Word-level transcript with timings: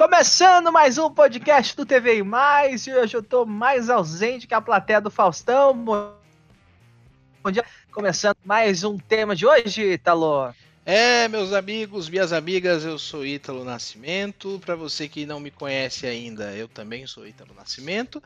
Começando 0.00 0.72
mais 0.72 0.96
um 0.96 1.10
podcast 1.10 1.76
do 1.76 1.84
TV 1.84 2.16
e 2.16 2.22
Mais, 2.22 2.86
e 2.86 2.94
hoje 2.94 3.14
eu 3.14 3.22
tô 3.22 3.44
mais 3.44 3.90
ausente 3.90 4.46
que 4.46 4.54
a 4.54 4.60
plateia 4.62 4.98
do 4.98 5.10
Faustão. 5.10 5.74
Bom 5.74 7.50
dia. 7.52 7.62
Começando 7.92 8.38
mais 8.42 8.82
um 8.82 8.96
tema 8.96 9.36
de 9.36 9.46
hoje, 9.46 9.82
Italo. 9.82 10.54
É, 10.86 11.28
meus 11.28 11.52
amigos, 11.52 12.08
minhas 12.08 12.32
amigas, 12.32 12.82
eu 12.82 12.98
sou 12.98 13.26
Ítalo 13.26 13.62
Nascimento. 13.62 14.58
Para 14.64 14.74
você 14.74 15.06
que 15.06 15.26
não 15.26 15.38
me 15.38 15.50
conhece 15.50 16.06
ainda, 16.06 16.56
eu 16.56 16.66
também 16.66 17.06
sou 17.06 17.26
Ítalo 17.26 17.52
Nascimento. 17.54 18.22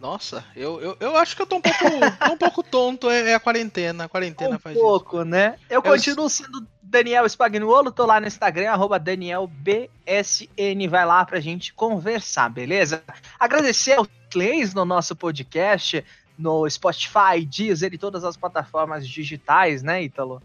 Nossa, 0.00 0.44
eu, 0.54 0.80
eu, 0.80 0.96
eu 1.00 1.16
acho 1.16 1.34
que 1.34 1.42
eu 1.42 1.46
tô 1.46 1.56
um 1.56 1.60
pouco, 1.60 1.78
tô 2.26 2.32
um 2.32 2.36
pouco 2.36 2.62
tonto, 2.62 3.10
é, 3.10 3.30
é, 3.30 3.34
a 3.34 3.40
quarentena. 3.40 4.04
A 4.04 4.08
quarentena 4.08 4.56
um 4.56 4.58
faz 4.58 4.76
pouco, 4.76 5.16
isso. 5.16 5.24
né? 5.24 5.58
Eu, 5.68 5.76
eu 5.76 5.82
continuo 5.82 6.28
sendo 6.28 6.66
Daniel 6.82 7.26
Spagnuolo, 7.26 7.90
tô 7.90 8.06
lá 8.06 8.20
no 8.20 8.26
Instagram, 8.26 8.70
arroba 8.70 8.98
DanielBSN. 8.98 10.88
Vai 10.88 11.04
lá 11.04 11.24
pra 11.24 11.40
gente 11.40 11.72
conversar, 11.74 12.48
beleza? 12.48 13.02
Agradecer 13.38 13.94
aos 13.94 14.08
plays 14.30 14.72
no 14.72 14.84
nosso 14.84 15.16
podcast, 15.16 16.04
no 16.38 16.68
Spotify, 16.70 17.44
Deezer 17.44 17.92
e 17.92 17.98
todas 17.98 18.24
as 18.24 18.36
plataformas 18.36 19.08
digitais, 19.08 19.82
né, 19.82 20.02
Ítalo? 20.02 20.42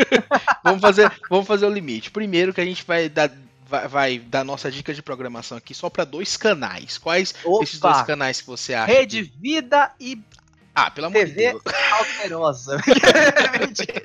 vamos, 0.62 0.80
fazer, 0.80 1.12
vamos 1.30 1.47
fazer 1.47 1.66
o 1.66 1.70
limite. 1.70 2.11
Primeiro 2.11 2.52
que 2.52 2.61
a 2.61 2.64
gente 2.64 2.84
vai 2.84 3.08
dar, 3.08 3.30
vai, 3.66 3.88
vai 3.88 4.19
dar 4.19 4.44
nossa 4.44 4.70
dica 4.70 4.92
de 4.92 5.02
programação 5.02 5.56
aqui 5.56 5.74
só 5.74 5.88
para 5.88 6.05
dois 6.05 6.36
canais. 6.36 6.98
Quais 6.98 7.34
Opa. 7.44 7.64
esses 7.64 7.80
dois 7.80 8.02
canais 8.02 8.41
que 8.41 8.46
você 8.46 8.74
acha? 8.74 8.92
Rede 8.92 9.24
que... 9.24 9.39
Vida 9.39 9.92
e 9.98 10.20
ah, 10.74 10.91
pelo 10.92 11.08
amor 11.08 11.19
TV 11.19 11.30
de 11.30 11.36
Deus. 11.36 11.62
Alterosa. 11.92 12.77
Mentira. 13.58 14.05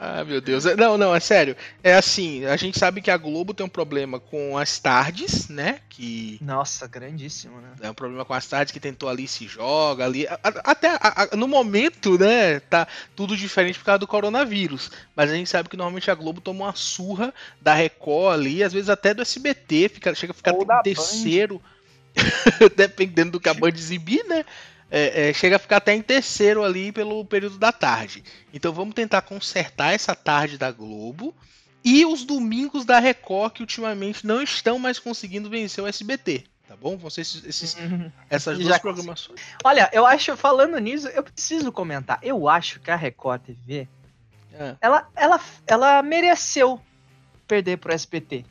Ah, 0.00 0.24
meu 0.24 0.40
Deus. 0.40 0.64
Não, 0.76 0.96
não, 0.96 1.12
é 1.12 1.18
sério. 1.18 1.56
É 1.82 1.94
assim, 1.94 2.44
a 2.44 2.56
gente 2.56 2.78
sabe 2.78 3.02
que 3.02 3.10
a 3.10 3.16
Globo 3.16 3.52
tem 3.52 3.66
um 3.66 3.68
problema 3.68 4.20
com 4.20 4.56
as 4.56 4.78
tardes, 4.78 5.48
né? 5.48 5.80
Que. 5.88 6.38
Nossa, 6.40 6.86
grandíssimo, 6.86 7.60
né? 7.60 7.70
É 7.80 7.90
um 7.90 7.94
problema 7.94 8.24
com 8.24 8.32
as 8.32 8.46
tardes 8.46 8.72
que 8.72 8.78
tentou 8.78 9.08
ali 9.08 9.26
se 9.26 9.48
joga 9.48 10.04
ali. 10.04 10.26
Até 10.42 10.90
a, 10.90 11.28
a, 11.32 11.36
no 11.36 11.48
momento, 11.48 12.16
né? 12.16 12.60
Tá 12.60 12.86
tudo 13.16 13.36
diferente 13.36 13.78
por 13.78 13.86
causa 13.86 13.98
do 13.98 14.06
coronavírus. 14.06 14.90
Mas 15.16 15.30
a 15.30 15.34
gente 15.34 15.50
sabe 15.50 15.68
que 15.68 15.76
normalmente 15.76 16.10
a 16.10 16.14
Globo 16.14 16.40
toma 16.40 16.66
uma 16.66 16.74
surra 16.74 17.34
da 17.60 17.74
Record 17.74 18.34
ali, 18.34 18.62
às 18.62 18.72
vezes 18.72 18.88
até 18.88 19.12
do 19.12 19.22
SBT, 19.22 19.88
fica, 19.88 20.14
chega 20.14 20.30
a 20.30 20.34
ficar 20.34 20.54
terceiro. 20.82 21.60
dependendo 22.76 23.32
do 23.32 23.40
que 23.40 23.48
a 23.48 23.54
Band 23.54 23.68
exibir, 23.70 24.24
né? 24.24 24.44
É, 24.90 25.28
é, 25.28 25.32
chega 25.32 25.56
a 25.56 25.58
ficar 25.58 25.78
até 25.78 25.94
em 25.94 26.02
terceiro 26.02 26.64
ali 26.64 26.92
pelo 26.92 27.24
período 27.24 27.58
da 27.58 27.72
tarde. 27.72 28.22
Então 28.52 28.72
vamos 28.72 28.94
tentar 28.94 29.22
consertar 29.22 29.94
essa 29.94 30.14
tarde 30.14 30.56
da 30.56 30.70
Globo 30.70 31.34
e 31.84 32.04
os 32.04 32.24
domingos 32.24 32.84
da 32.84 32.98
Record 32.98 33.54
que 33.54 33.62
ultimamente 33.62 34.26
não 34.26 34.42
estão 34.42 34.78
mais 34.78 34.98
conseguindo 34.98 35.50
vencer 35.50 35.82
o 35.82 35.86
SBT. 35.86 36.44
Tá 36.66 36.76
bom? 36.76 36.98
Vão 36.98 37.08
ser 37.08 37.22
esses, 37.22 37.44
esses 37.44 37.74
uhum. 37.76 38.12
essas 38.28 38.58
duas 38.58 38.68
Já 38.68 38.78
programações. 38.78 39.40
Olha, 39.64 39.88
eu 39.90 40.04
acho, 40.04 40.36
falando 40.36 40.78
nisso, 40.78 41.08
eu 41.08 41.22
preciso 41.22 41.72
comentar. 41.72 42.18
Eu 42.22 42.46
acho 42.46 42.78
que 42.80 42.90
a 42.90 42.96
Record 42.96 43.40
TV 43.42 43.88
é. 44.52 44.76
ela, 44.80 45.08
ela, 45.16 45.40
ela 45.66 46.02
mereceu 46.02 46.80
perder 47.46 47.78
pro 47.78 47.92
SBT. 47.92 48.44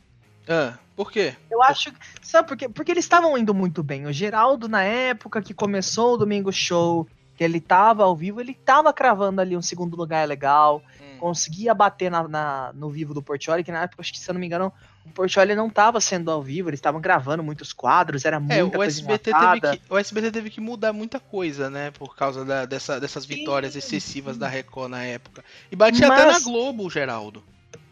Ah, 0.48 0.78
por 0.96 1.12
quê? 1.12 1.34
Eu 1.50 1.62
acho. 1.62 1.92
Sabe 2.22 2.48
por 2.48 2.56
quê? 2.56 2.68
Porque 2.68 2.90
eles 2.90 3.04
estavam 3.04 3.36
indo 3.36 3.54
muito 3.54 3.82
bem. 3.82 4.06
O 4.06 4.12
Geraldo, 4.12 4.68
na 4.68 4.82
época 4.82 5.42
que 5.42 5.54
começou 5.54 6.14
o 6.14 6.16
Domingo 6.16 6.52
Show, 6.52 7.06
que 7.36 7.44
ele 7.44 7.60
tava 7.60 8.02
ao 8.02 8.16
vivo, 8.16 8.40
ele 8.40 8.52
tava 8.52 8.92
cravando 8.92 9.40
ali 9.40 9.56
um 9.56 9.62
segundo 9.62 9.96
lugar 9.96 10.26
legal. 10.26 10.82
Hum. 11.00 11.18
Conseguia 11.18 11.72
bater 11.72 12.10
na, 12.10 12.26
na, 12.26 12.72
no 12.74 12.90
vivo 12.90 13.14
do 13.14 13.22
Portioli, 13.22 13.62
que 13.62 13.70
na 13.70 13.82
época, 13.82 14.02
acho 14.02 14.12
que 14.12 14.18
se 14.18 14.28
eu 14.28 14.32
não 14.32 14.40
me 14.40 14.46
engano, 14.46 14.72
o 15.06 15.10
Portioli 15.10 15.54
não 15.54 15.70
tava 15.70 16.00
sendo 16.00 16.30
ao 16.30 16.42
vivo, 16.42 16.68
eles 16.68 16.78
estavam 16.78 17.00
gravando 17.00 17.42
muitos 17.44 17.72
quadros, 17.72 18.24
era 18.24 18.40
muita 18.40 18.54
é, 18.54 18.64
o 18.64 18.70
coisa 18.70 19.00
SBT 19.00 19.32
teve 19.32 19.78
que, 19.78 19.82
O 19.92 19.96
SBT 19.96 20.30
teve 20.32 20.50
que 20.50 20.60
mudar 20.60 20.92
muita 20.92 21.20
coisa, 21.20 21.70
né? 21.70 21.92
Por 21.92 22.16
causa 22.16 22.44
da, 22.44 22.64
dessa, 22.66 22.98
dessas 22.98 23.24
vitórias 23.24 23.74
sim, 23.74 23.78
excessivas 23.78 24.34
sim. 24.34 24.40
da 24.40 24.48
Record 24.48 24.90
na 24.90 25.04
época. 25.04 25.44
E 25.70 25.76
batia 25.76 26.08
Mas... 26.08 26.20
até 26.20 26.32
na 26.32 26.40
Globo, 26.40 26.86
o 26.86 26.90
Geraldo. 26.90 27.44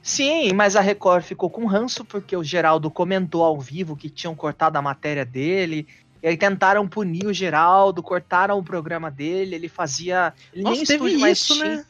Sim, 0.06 0.52
mas 0.52 0.76
a 0.76 0.80
Record 0.80 1.24
ficou 1.24 1.50
com 1.50 1.66
ranço 1.66 2.04
porque 2.04 2.36
o 2.36 2.44
Geraldo 2.44 2.88
comentou 2.88 3.42
ao 3.42 3.60
vivo 3.60 3.96
que 3.96 4.08
tinham 4.08 4.36
cortado 4.36 4.78
a 4.78 4.82
matéria 4.82 5.24
dele. 5.24 5.84
E 6.22 6.28
aí 6.28 6.36
tentaram 6.36 6.86
punir 6.86 7.26
o 7.26 7.32
Geraldo, 7.32 8.04
cortaram 8.04 8.56
o 8.56 8.62
programa 8.62 9.10
dele, 9.10 9.56
ele 9.56 9.68
fazia. 9.68 10.32
Ele 10.52 10.62
Nossa, 10.62 10.76
nem 10.76 10.86
teve 10.86 11.18
mais 11.18 11.40
isso, 11.40 11.54
tinha. 11.54 11.78
né? 11.78 11.86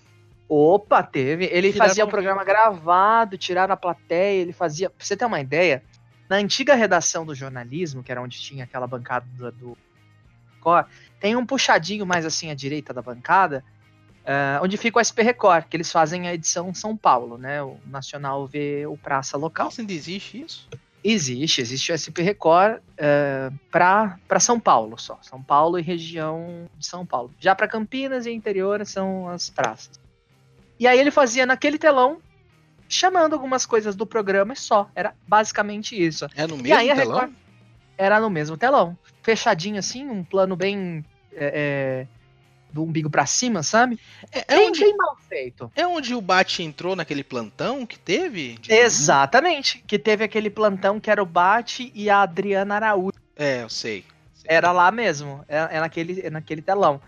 Opa, 0.49 1.03
teve. 1.03 1.45
Ele 1.53 1.71
tiraram... 1.71 1.89
fazia 1.91 2.05
o 2.07 2.09
programa 2.09 2.43
gravado, 2.43 3.37
tiraram 3.37 3.75
a 3.75 3.77
plateia, 3.77 4.41
ele 4.41 4.53
fazia. 4.55 4.89
Pra 4.89 5.05
você 5.05 5.15
ter 5.15 5.27
uma 5.27 5.41
ideia, 5.41 5.83
na 6.27 6.37
antiga 6.37 6.75
redação 6.75 7.27
do 7.27 7.35
jornalismo, 7.35 8.03
que 8.03 8.11
era 8.11 8.23
onde 8.23 8.41
tinha 8.41 8.65
aquela 8.65 8.87
bancada 8.87 9.27
do, 9.37 9.53
do 9.53 9.79
tem 11.21 11.37
um 11.37 11.47
puxadinho 11.47 12.05
mais 12.05 12.27
assim 12.27 12.51
à 12.51 12.55
direita 12.55 12.93
da 12.93 13.01
bancada, 13.01 13.63
Uh, 14.27 14.59
onde 14.61 14.77
fica 14.77 14.99
o 14.99 15.05
SP 15.05 15.23
Record, 15.23 15.67
que 15.67 15.77
eles 15.77 15.93
fazem 15.93 16.27
a 16.27 16.35
edição 16.35 16.75
São 16.75 16.97
Paulo, 16.97 17.39
né? 17.39 17.63
O 17.63 17.79
Nacional 17.87 18.45
vê 18.45 18.85
o 18.85 18.97
Praça 18.97 19.37
Local. 19.37 19.67
Nossa, 19.67 19.81
ainda 19.81 19.93
existe 19.93 20.43
isso? 20.43 20.69
Existe, 21.05 21.61
existe 21.61 21.93
o 21.93 21.95
SP 21.95 22.19
Record 22.23 22.79
uh, 22.81 23.57
para 23.71 24.41
São 24.41 24.59
Paulo 24.59 24.99
só. 24.99 25.17
São 25.23 25.41
Paulo 25.41 25.79
e 25.79 25.83
região 25.83 26.69
de 26.77 26.85
São 26.85 27.07
Paulo. 27.07 27.33
Já 27.39 27.55
para 27.55 27.69
Campinas 27.69 28.27
e 28.27 28.33
interior 28.33 28.85
são 28.85 29.29
as 29.29 29.49
praças. 29.49 30.01
E 30.81 30.89
aí 30.89 30.99
ele 30.99 31.13
fazia 31.13 31.47
naquele 31.47 31.79
telão, 31.79 32.19
chamando 32.89 33.35
algumas 33.35 33.65
coisas 33.65 33.95
do 33.95 34.05
programa 34.05 34.55
e 34.55 34.57
só. 34.57 34.91
Era 34.97 35.15
basicamente 35.29 35.95
isso. 35.95 36.27
É 36.35 36.49
no 36.49 36.57
mesmo 36.57 36.97
telão? 36.97 37.21
Record, 37.21 37.33
era 37.97 38.19
no 38.19 38.29
mesmo 38.29 38.57
telão. 38.57 38.99
Fechadinho 39.23 39.79
assim, 39.79 40.05
um 40.09 40.25
plano 40.25 40.57
bem. 40.57 41.05
É, 41.33 42.09
do 42.77 42.85
umbigo 42.85 43.11
para 43.11 43.27
cima, 43.27 43.63
sabe? 43.63 43.99
É, 44.31 44.45
é 44.47 44.57
bem, 44.57 44.69
onde, 44.69 44.81
bem 44.81 44.97
mal 44.97 45.17
feito. 45.29 45.73
É 45.75 45.87
onde 45.87 46.15
o 46.15 46.21
Bat 46.21 46.63
entrou 46.63 46.95
naquele 46.95 47.25
plantão 47.25 47.85
que 47.85 47.99
teve? 47.99 48.59
Exatamente. 48.69 49.83
Que 49.87 49.99
teve 49.99 50.23
aquele 50.23 50.51
plantão 50.51 51.01
que 51.01 51.11
era 51.11 51.23
o 51.23 51.27
Bat 51.27 51.91
e 51.95 52.09
a 52.09 52.23
Adriana 52.23 52.77
Araújo. 52.77 53.19
É, 53.35 53.63
eu 53.63 53.69
sei. 53.69 54.05
sei. 54.35 54.47
Era 54.49 54.71
lá 54.73 54.93
mesmo. 54.93 55.45
É, 55.49 55.77
é, 55.77 55.81
naquele, 55.81 56.21
é 56.21 56.31
naquele 56.31 56.63
telão. 56.63 57.01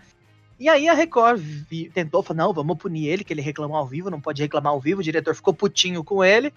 E 0.59 0.67
aí 0.67 0.89
a 0.89 0.93
Record 0.93 1.39
vi, 1.39 1.89
tentou, 1.89 2.21
falou, 2.21 2.47
não, 2.47 2.53
vamos 2.53 2.77
punir 2.77 3.07
ele, 3.07 3.23
que 3.23 3.31
ele 3.31 3.41
reclamou 3.41 3.77
ao 3.77 3.87
vivo, 3.87 4.09
não 4.09 4.19
pode 4.19 4.41
reclamar 4.41 4.73
ao 4.73 4.81
vivo. 4.81 4.99
O 4.99 5.03
diretor 5.03 5.33
ficou 5.33 5.53
putinho 5.53 6.03
com 6.03 6.23
ele 6.23 6.53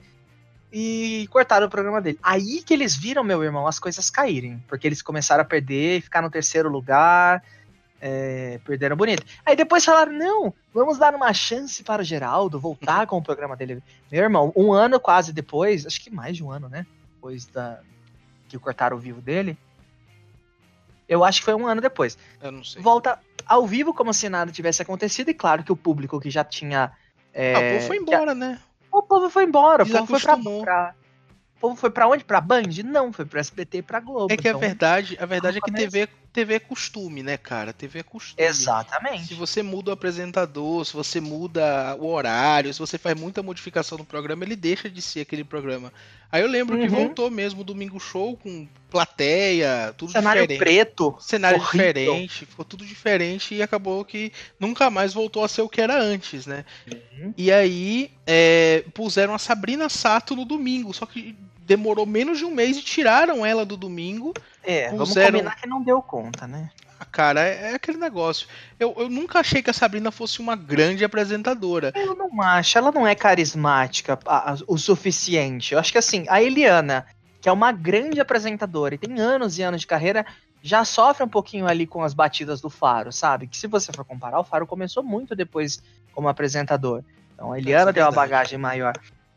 e 0.73 1.29
cortaram 1.31 1.67
o 1.67 1.71
programa 1.71 2.01
dele. 2.01 2.19
Aí 2.23 2.63
que 2.63 2.73
eles 2.73 2.97
viram, 2.97 3.23
meu 3.23 3.45
irmão, 3.45 3.67
as 3.67 3.79
coisas 3.79 4.09
caírem. 4.09 4.63
Porque 4.67 4.89
eles 4.89 5.03
começaram 5.03 5.43
a 5.43 5.45
perder, 5.45 6.01
ficar 6.01 6.23
no 6.23 6.31
terceiro 6.31 6.69
lugar 6.69 7.45
é, 8.05 8.59
perderam 8.65 8.97
bonito. 8.97 9.25
Aí 9.47 9.55
depois 9.55 9.85
falaram: 9.85 10.13
não, 10.13 10.53
vamos 10.75 10.99
dar 10.99 11.15
uma 11.15 11.33
chance 11.33 11.85
para 11.85 12.03
o 12.03 12.05
Geraldo 12.05 12.59
voltar 12.59 13.07
com 13.07 13.17
o 13.17 13.23
programa 13.23 13.57
dele. 13.57 13.81
Meu 14.11 14.25
irmão, 14.25 14.53
um 14.57 14.73
ano 14.73 14.99
quase 14.99 15.33
depois, 15.33 15.87
acho 15.87 16.03
que 16.03 16.11
mais 16.11 16.37
de 16.37 16.43
um 16.43 16.51
ano, 16.51 16.69
né? 16.69 16.85
Depois 17.15 17.47
da 17.47 17.81
que 18.49 18.59
cortaram 18.59 18.97
o 18.97 19.01
vivo 19.01 19.21
dele. 19.23 19.57
Eu 21.09 21.25
acho 21.25 21.39
que 21.39 21.45
foi 21.45 21.55
um 21.55 21.67
ano 21.67 21.81
depois. 21.81 22.19
Eu 22.43 22.51
não 22.51 22.65
sei. 22.65 22.83
Volta 22.83 23.19
ao 23.47 23.67
vivo 23.67 23.95
como 23.95 24.13
se 24.13 24.29
nada 24.29 24.51
tivesse 24.51 24.83
acontecido, 24.83 25.31
e 25.31 25.35
claro 25.35 25.63
que 25.63 25.73
o 25.73 25.77
público 25.77 26.21
que 26.21 26.31
já 26.31 26.43
tinha. 26.43 26.91
É, 27.33 27.55
ah, 27.55 27.59
o 27.59 27.75
povo 27.75 27.87
foi 27.87 27.97
embora, 27.97 28.35
né? 28.35 28.61
O 28.91 29.03
povo 29.03 29.31
foi 29.31 29.45
embora, 29.45 29.85
o 29.85 29.87
povo 29.89 30.07
foi 30.07 30.21
pra, 30.21 30.37
pra, 30.37 30.95
povo 31.61 31.77
foi 31.77 31.91
pra 31.91 32.09
onde? 32.09 32.25
Pra 32.25 32.41
Band? 32.41 32.83
Não, 32.85 33.13
foi 33.13 33.25
pro 33.25 33.39
SBT 33.39 33.79
e 33.79 33.83
pra 33.83 34.01
Globo. 34.01 34.33
É 34.33 34.37
que 34.37 34.49
a 34.49 34.51
então- 34.51 34.61
verdade, 34.61 35.17
a 35.21 35.25
verdade 35.25 35.59
é 35.59 35.61
que 35.61 35.71
começo. 35.71 35.91
TV, 35.91 36.09
TV 36.33 36.55
é 36.55 36.59
costume, 36.59 37.23
né, 37.23 37.37
cara? 37.37 37.73
TV 37.73 37.99
é 37.99 38.03
costume. 38.03 38.43
Se 38.43 38.61
Exatamente. 38.63 39.35
você 39.35 39.63
muda 39.63 39.91
o 39.91 39.93
apresentador, 39.93 40.85
se 40.85 40.95
você 40.95 41.21
muda 41.21 41.95
o 42.01 42.07
horário, 42.11 42.73
se 42.73 42.81
você 42.81 42.97
faz 42.97 43.19
muita 43.21 43.43
modificação 43.43 43.99
no 43.99 44.05
programa, 44.05 44.43
ele 44.45 44.57
deixa 44.57 44.89
de 44.89 45.03
ser 45.03 45.21
aquele 45.21 45.45
programa. 45.45 45.93
Aí 46.31 46.41
eu 46.41 46.49
lembro 46.49 46.79
que 46.79 46.85
Uhum. 46.85 46.89
voltou 47.05 47.31
mesmo 47.31 47.61
o 47.61 47.65
Domingo 47.65 48.01
Show 48.01 48.39
com 48.39 48.67
plateia, 48.89 49.95
tudo 49.99 50.13
Cenário 50.13 50.43
diferente. 50.47 50.59
preto. 50.59 51.17
Cenário 51.21 51.61
horrível. 51.61 51.93
diferente, 51.93 52.47
ficou 52.47 52.65
tudo 52.65 52.87
diferente 52.87 53.55
e 53.55 53.63
acabou 53.63 54.03
que 54.05 54.33
nunca 54.59 54.89
mais 54.91 55.13
voltou 55.13 55.45
a 55.45 55.49
ser 55.49 55.61
o 55.63 55.69
que 55.69 55.81
era 55.81 56.01
antes, 56.01 56.47
né? 56.47 56.65
Uhum. 56.91 57.35
E 57.37 57.53
aí 57.53 58.11
é, 58.27 58.85
puseram 58.95 59.35
a 59.35 59.39
Sabrina 59.39 59.89
Sato 59.91 60.35
no 60.35 60.45
domingo, 60.47 60.95
só 60.95 61.05
que 61.05 61.37
demorou 61.67 62.05
menos 62.07 62.39
de 62.39 62.45
um 62.45 62.51
mês 62.55 62.77
e 62.77 62.83
tiraram 62.83 63.45
ela 63.45 63.65
do 63.65 63.77
domingo. 63.77 64.33
É, 64.63 64.91
vamos 64.91 65.09
Puseram- 65.11 65.33
combinar 65.39 65.57
que 65.57 65.67
não 65.67 65.83
deu 65.83 66.01
conta, 66.03 66.47
né? 66.47 66.71
Ah, 67.01 67.05
Cara, 67.05 67.41
é, 67.47 67.73
é 67.73 67.75
aquele 67.75 67.99
negócio. 67.99 68.47
Eu, 68.79 68.95
eu 68.97 69.09
nunca 69.09 69.41
achei 69.41 69.61
que 69.63 69.71
a 69.71 69.73
Sabrina 69.73 70.11
fosse 70.11 70.41
uma 70.41 70.55
grande 70.55 71.05
apresentadora. 71.05 71.93
Eu 71.97 72.15
não 72.15 72.41
acho, 72.41 72.79
ela 72.79 72.93
não 72.93 73.07
é 73.07 73.15
carismática 73.15 74.19
a- 74.27 74.53
a- 74.53 74.57
o 74.67 74.79
suficiente. 74.79 75.75
Eu 75.75 75.81
acho 75.81 75.91
que 75.93 75.99
assim, 75.99 76.25
a 76.29 76.41
Eliana, 76.43 77.07
que 77.41 77.49
é 77.49 77.53
uma 77.53 77.73
grande 77.73 78.21
apresentadora 78.21 78.95
e 78.95 78.99
tem 78.99 79.19
anos 79.21 79.59
e 79.59 79.63
anos 79.63 79.81
de 79.81 79.87
carreira, 79.87 80.25
já 80.63 80.85
sofre 80.85 81.25
um 81.25 81.29
pouquinho 81.29 81.67
ali 81.67 81.89
com 81.89 82.05
as 82.05 82.15
batidas 82.15 82.61
do 82.61 82.71
Faro, 82.71 83.11
sabe? 83.13 83.49
Que 83.49 83.57
se 83.57 83.67
você 83.67 83.93
for 83.93 84.05
comparar, 84.05 84.39
o 84.39 84.45
Faro 84.45 84.65
começou 84.65 85.03
muito 85.03 85.35
depois 85.35 85.83
como 86.13 86.29
apresentador. 86.29 87.03
Então 87.35 87.51
a 87.53 87.59
Eliana 87.59 87.91
é 87.91 87.93
tem 87.93 88.03
uma 88.03 88.13
bagagem 88.13 88.59
maior. 88.59 88.93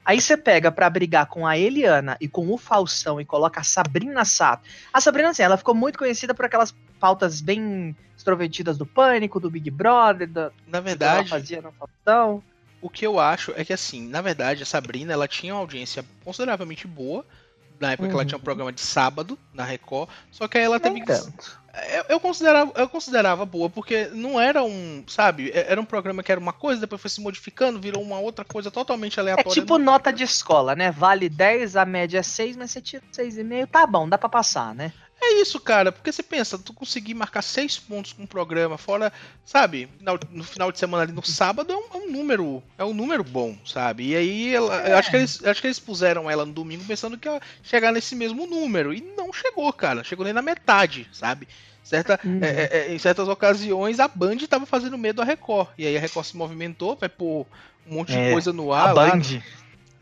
Aí 0.05 0.21
você 0.21 0.37
pega 0.37 0.71
pra 0.71 0.89
brigar 0.89 1.25
com 1.25 1.47
a 1.47 1.57
Eliana 1.57 2.15
e 2.21 2.27
com 2.27 2.47
o 2.53 2.57
Faustão 2.57 3.19
e 3.19 3.25
coloca 3.25 3.59
a 3.59 3.63
Sabrina 3.63 4.23
Sato. 4.23 4.67
A 4.93 5.01
Sabrina, 5.01 5.29
assim, 5.29 5.41
ela 5.43 5.57
ficou 5.57 5.73
muito 5.73 5.97
conhecida 5.97 6.33
por 6.33 6.45
aquelas 6.45 6.73
pautas 6.99 7.41
bem 7.41 7.95
extrovertidas 8.15 8.77
do 8.77 8.85
Pânico, 8.85 9.39
do 9.39 9.49
Big 9.49 9.69
Brother, 9.71 10.27
da, 10.29 10.43
Na 10.43 10.49
que 10.49 10.65
ela 10.67 10.81
verdade, 10.81 11.29
fazia 11.29 11.61
no 11.61 11.71
Faustão. 11.71 12.43
o 12.81 12.89
que 12.89 13.05
eu 13.05 13.19
acho 13.19 13.51
é 13.57 13.65
que 13.65 13.73
assim, 13.73 14.07
na 14.07 14.21
verdade, 14.21 14.61
a 14.63 14.65
Sabrina 14.65 15.11
ela 15.11 15.27
tinha 15.27 15.53
uma 15.55 15.59
audiência 15.61 16.05
consideravelmente 16.23 16.87
boa. 16.87 17.25
Na 17.77 17.91
época 17.91 18.07
que 18.07 18.13
ela 18.13 18.21
Uhum. 18.21 18.27
tinha 18.27 18.37
um 18.37 18.41
programa 18.41 18.71
de 18.71 18.79
sábado 18.79 19.37
na 19.53 19.65
Record, 19.65 20.09
só 20.31 20.47
que 20.47 20.57
aí 20.57 20.63
ela 20.63 20.79
teve 20.79 20.95
Nem 20.95 21.03
que 21.03 21.11
tanto. 21.11 21.59
Eu, 21.93 22.05
eu 22.09 22.19
considerava, 22.19 22.71
eu 22.75 22.87
considerava 22.89 23.45
boa, 23.45 23.69
porque 23.69 24.07
não 24.13 24.39
era 24.39 24.63
um, 24.63 25.03
sabe, 25.07 25.51
é- 25.51 25.71
era 25.71 25.79
um 25.81 25.85
programa 25.85 26.23
que 26.23 26.31
era 26.31 26.39
uma 26.39 26.53
coisa, 26.53 26.81
depois 26.81 27.01
foi 27.01 27.09
se 27.09 27.21
modificando, 27.21 27.79
virou 27.81 28.01
uma 28.01 28.19
outra 28.19 28.45
coisa 28.45 28.71
totalmente 28.71 29.19
É 29.19 29.21
aleatória. 29.21 29.51
tipo 29.51 29.77
nota 29.77 30.11
de 30.11 30.23
escola, 30.23 30.75
né? 30.75 30.91
Vale 30.91 31.27
10, 31.29 31.75
a 31.75 31.85
média 31.85 32.19
é 32.19 32.23
6, 32.23 32.55
mas 32.55 32.71
você 32.71 32.81
tira 32.81 33.03
6,5, 33.11 33.67
tá 33.67 33.85
bom, 33.85 34.07
dá 34.07 34.17
pra 34.17 34.29
passar, 34.29 34.73
né? 34.73 34.93
É 35.27 35.41
isso, 35.41 35.59
cara, 35.59 35.91
porque 35.91 36.11
você 36.11 36.21
pensa, 36.21 36.57
tu 36.57 36.71
conseguir 36.71 37.15
marcar 37.15 37.41
seis 37.41 37.79
pontos 37.79 38.13
com 38.13 38.23
um 38.23 38.27
programa, 38.27 38.77
fora, 38.77 39.11
sabe, 39.43 39.89
no, 39.99 40.19
no 40.29 40.43
final 40.43 40.71
de 40.71 40.77
semana 40.77 41.03
ali 41.03 41.11
no 41.11 41.25
sábado 41.25 41.73
é 41.73 41.75
um, 41.75 41.83
é 41.93 41.97
um 42.07 42.11
número, 42.11 42.61
é 42.77 42.83
um 42.83 42.93
número 42.93 43.23
bom, 43.23 43.57
sabe? 43.65 44.09
E 44.09 44.15
aí 44.15 44.53
ela, 44.55 44.87
eu 44.87 44.97
acho 44.97 45.09
que 45.09 45.17
eles, 45.17 45.41
eu 45.41 45.49
acho 45.49 45.61
que 45.61 45.67
eles 45.67 45.79
puseram 45.79 46.29
ela 46.29 46.45
no 46.45 46.53
domingo 46.53 46.83
pensando 46.85 47.17
que 47.17 47.27
ia 47.27 47.41
chegar 47.63 47.91
nesse 47.91 48.15
mesmo 48.15 48.45
número 48.45 48.93
e 48.93 49.01
não 49.01 49.33
chegou, 49.33 49.71
cara, 49.73 50.03
chegou 50.03 50.23
nem 50.23 50.33
na 50.33 50.41
metade, 50.43 51.07
sabe? 51.11 51.47
Certa, 51.83 52.19
Uhum. 52.23 52.39
é, 52.41 52.47
é, 52.47 52.77
é, 52.77 52.93
em 52.93 52.99
certas 52.99 53.27
ocasiões 53.27 53.99
a 53.99 54.07
Band 54.07 54.37
tava 54.49 54.65
fazendo 54.65 54.97
medo 54.97 55.21
à 55.21 55.25
Record. 55.25 55.69
E 55.77 55.85
aí 55.85 55.97
a 55.97 55.99
Record 55.99 56.25
se 56.25 56.37
movimentou, 56.37 56.95
vai 56.95 57.09
pôr 57.09 57.45
um 57.87 57.95
monte 57.95 58.11
de 58.11 58.17
É, 58.17 58.31
coisa 58.31 58.51
no 58.51 58.73
a 58.73 58.81
ar. 58.85 58.93
lá. 58.95 59.11
Band. 59.11 59.21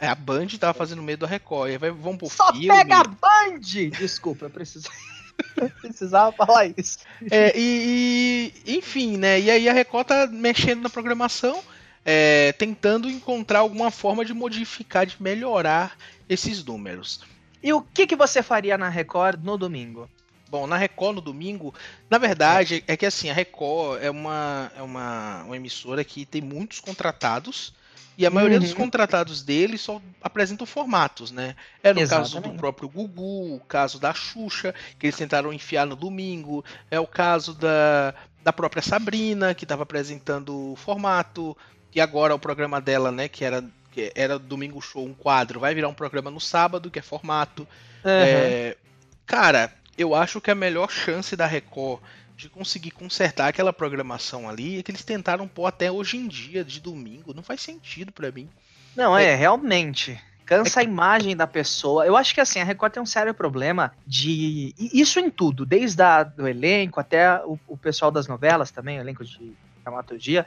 É, 0.03 0.07
a 0.07 0.15
Band 0.15 0.47
tava 0.59 0.73
fazendo 0.73 1.01
medo 1.01 1.23
à 1.23 1.27
Record. 1.29 1.71
Aí 1.71 1.77
vai, 1.77 1.89
vão 1.89 2.17
pôr 2.17 2.29
Só 2.29 2.51
filme. 2.51 2.67
pega 2.67 2.97
a 2.97 3.03
Band! 3.05 3.59
Desculpa, 3.97 4.47
eu 4.47 4.49
preciso. 4.49 4.89
eu 5.55 5.69
precisava 5.69 6.29
falar 6.33 6.73
isso. 6.77 6.97
É, 7.31 7.57
e, 7.57 8.51
e- 8.65 8.77
enfim, 8.77 9.15
né? 9.15 9.39
E 9.39 9.49
aí 9.49 9.69
a 9.69 9.71
Record 9.71 10.07
tá 10.07 10.27
mexendo 10.27 10.81
na 10.81 10.89
programação, 10.89 11.63
é, 12.03 12.51
tentando 12.51 13.09
encontrar 13.09 13.59
alguma 13.59 13.89
forma 13.89 14.25
de 14.25 14.33
modificar, 14.33 15.05
de 15.05 15.15
melhorar 15.23 15.95
esses 16.27 16.61
números. 16.65 17.21
E 17.63 17.71
o 17.71 17.81
que, 17.81 18.05
que 18.05 18.17
você 18.17 18.43
faria 18.43 18.77
na 18.77 18.89
Record 18.89 19.41
no 19.41 19.57
domingo? 19.57 20.09
Bom, 20.49 20.67
na 20.67 20.75
Record 20.75 21.15
no 21.15 21.21
domingo, 21.21 21.73
na 22.09 22.17
verdade 22.17 22.83
é 22.87 22.97
que 22.97 23.05
assim, 23.05 23.29
a 23.29 23.33
Record 23.33 24.03
é 24.03 24.11
uma, 24.11 24.69
é 24.75 24.81
uma, 24.81 25.43
uma 25.45 25.55
emissora 25.55 26.03
que 26.03 26.25
tem 26.25 26.41
muitos 26.41 26.81
contratados. 26.81 27.73
E 28.17 28.25
a 28.25 28.29
maioria 28.29 28.59
dos 28.59 28.71
Uhum. 28.71 28.77
contratados 28.77 29.41
deles 29.41 29.81
só 29.81 30.01
apresentam 30.21 30.67
formatos, 30.67 31.31
né? 31.31 31.55
É 31.81 31.91
no 31.93 32.07
caso 32.07 32.39
do 32.39 32.51
próprio 32.51 32.87
Gugu, 32.87 33.55
o 33.55 33.59
caso 33.61 33.99
da 33.99 34.13
Xuxa, 34.13 34.73
que 34.99 35.07
eles 35.07 35.17
tentaram 35.17 35.51
enfiar 35.51 35.85
no 35.85 35.95
domingo, 35.95 36.63
é 36.91 36.99
o 36.99 37.07
caso 37.07 37.53
da, 37.53 38.13
da 38.43 38.53
própria 38.53 38.83
Sabrina, 38.83 39.53
que 39.55 39.65
estava 39.65 39.83
apresentando 39.83 40.73
o 40.73 40.75
formato, 40.75 41.57
e 41.93 41.99
agora 41.99 42.35
o 42.35 42.39
programa 42.39 42.79
dela, 42.79 43.11
né, 43.11 43.27
que 43.27 43.43
era, 43.43 43.63
que 43.91 44.11
era 44.15 44.37
Domingo 44.37 44.81
Show, 44.81 45.05
um 45.05 45.13
quadro, 45.13 45.59
vai 45.59 45.73
virar 45.73 45.87
um 45.87 45.93
programa 45.93 46.29
no 46.29 46.39
sábado, 46.39 46.91
que 46.91 46.99
é 46.99 47.03
formato. 47.03 47.67
É, 48.03 48.77
cara, 49.25 49.73
eu 49.97 50.13
acho 50.13 50.41
que 50.41 50.51
a 50.51 50.55
melhor 50.55 50.89
chance 50.91 51.35
da 51.35 51.45
Record 51.45 52.01
de 52.35 52.49
conseguir 52.49 52.91
consertar 52.91 53.47
aquela 53.47 53.71
programação 53.71 54.49
ali 54.49 54.79
é 54.79 54.83
que 54.83 54.91
eles 54.91 55.03
tentaram 55.03 55.47
pôr 55.47 55.65
até 55.65 55.91
hoje 55.91 56.17
em 56.17 56.27
dia, 56.27 56.63
de 56.63 56.79
domingo. 56.79 57.33
Não 57.33 57.43
faz 57.43 57.61
sentido 57.61 58.11
pra 58.11 58.31
mim. 58.31 58.49
Não, 58.95 59.17
é, 59.17 59.35
realmente. 59.35 60.19
Cansa 60.45 60.81
a 60.81 60.83
imagem 60.83 61.35
da 61.35 61.47
pessoa. 61.47 62.05
Eu 62.05 62.17
acho 62.17 62.33
que 62.33 62.41
assim, 62.41 62.59
a 62.59 62.63
Record 62.63 62.93
tem 62.93 63.01
um 63.01 63.05
sério 63.05 63.33
problema 63.33 63.93
de. 64.05 64.75
Isso 64.77 65.19
em 65.19 65.29
tudo, 65.29 65.65
desde 65.65 66.01
a, 66.01 66.23
do 66.23 66.47
elenco 66.47 66.99
até 66.99 67.43
o, 67.45 67.57
o 67.67 67.77
pessoal 67.77 68.11
das 68.11 68.27
novelas 68.27 68.69
também, 68.69 68.97
o 68.97 69.01
elenco 69.01 69.23
de 69.23 69.53
dramaturgia. 69.83 70.45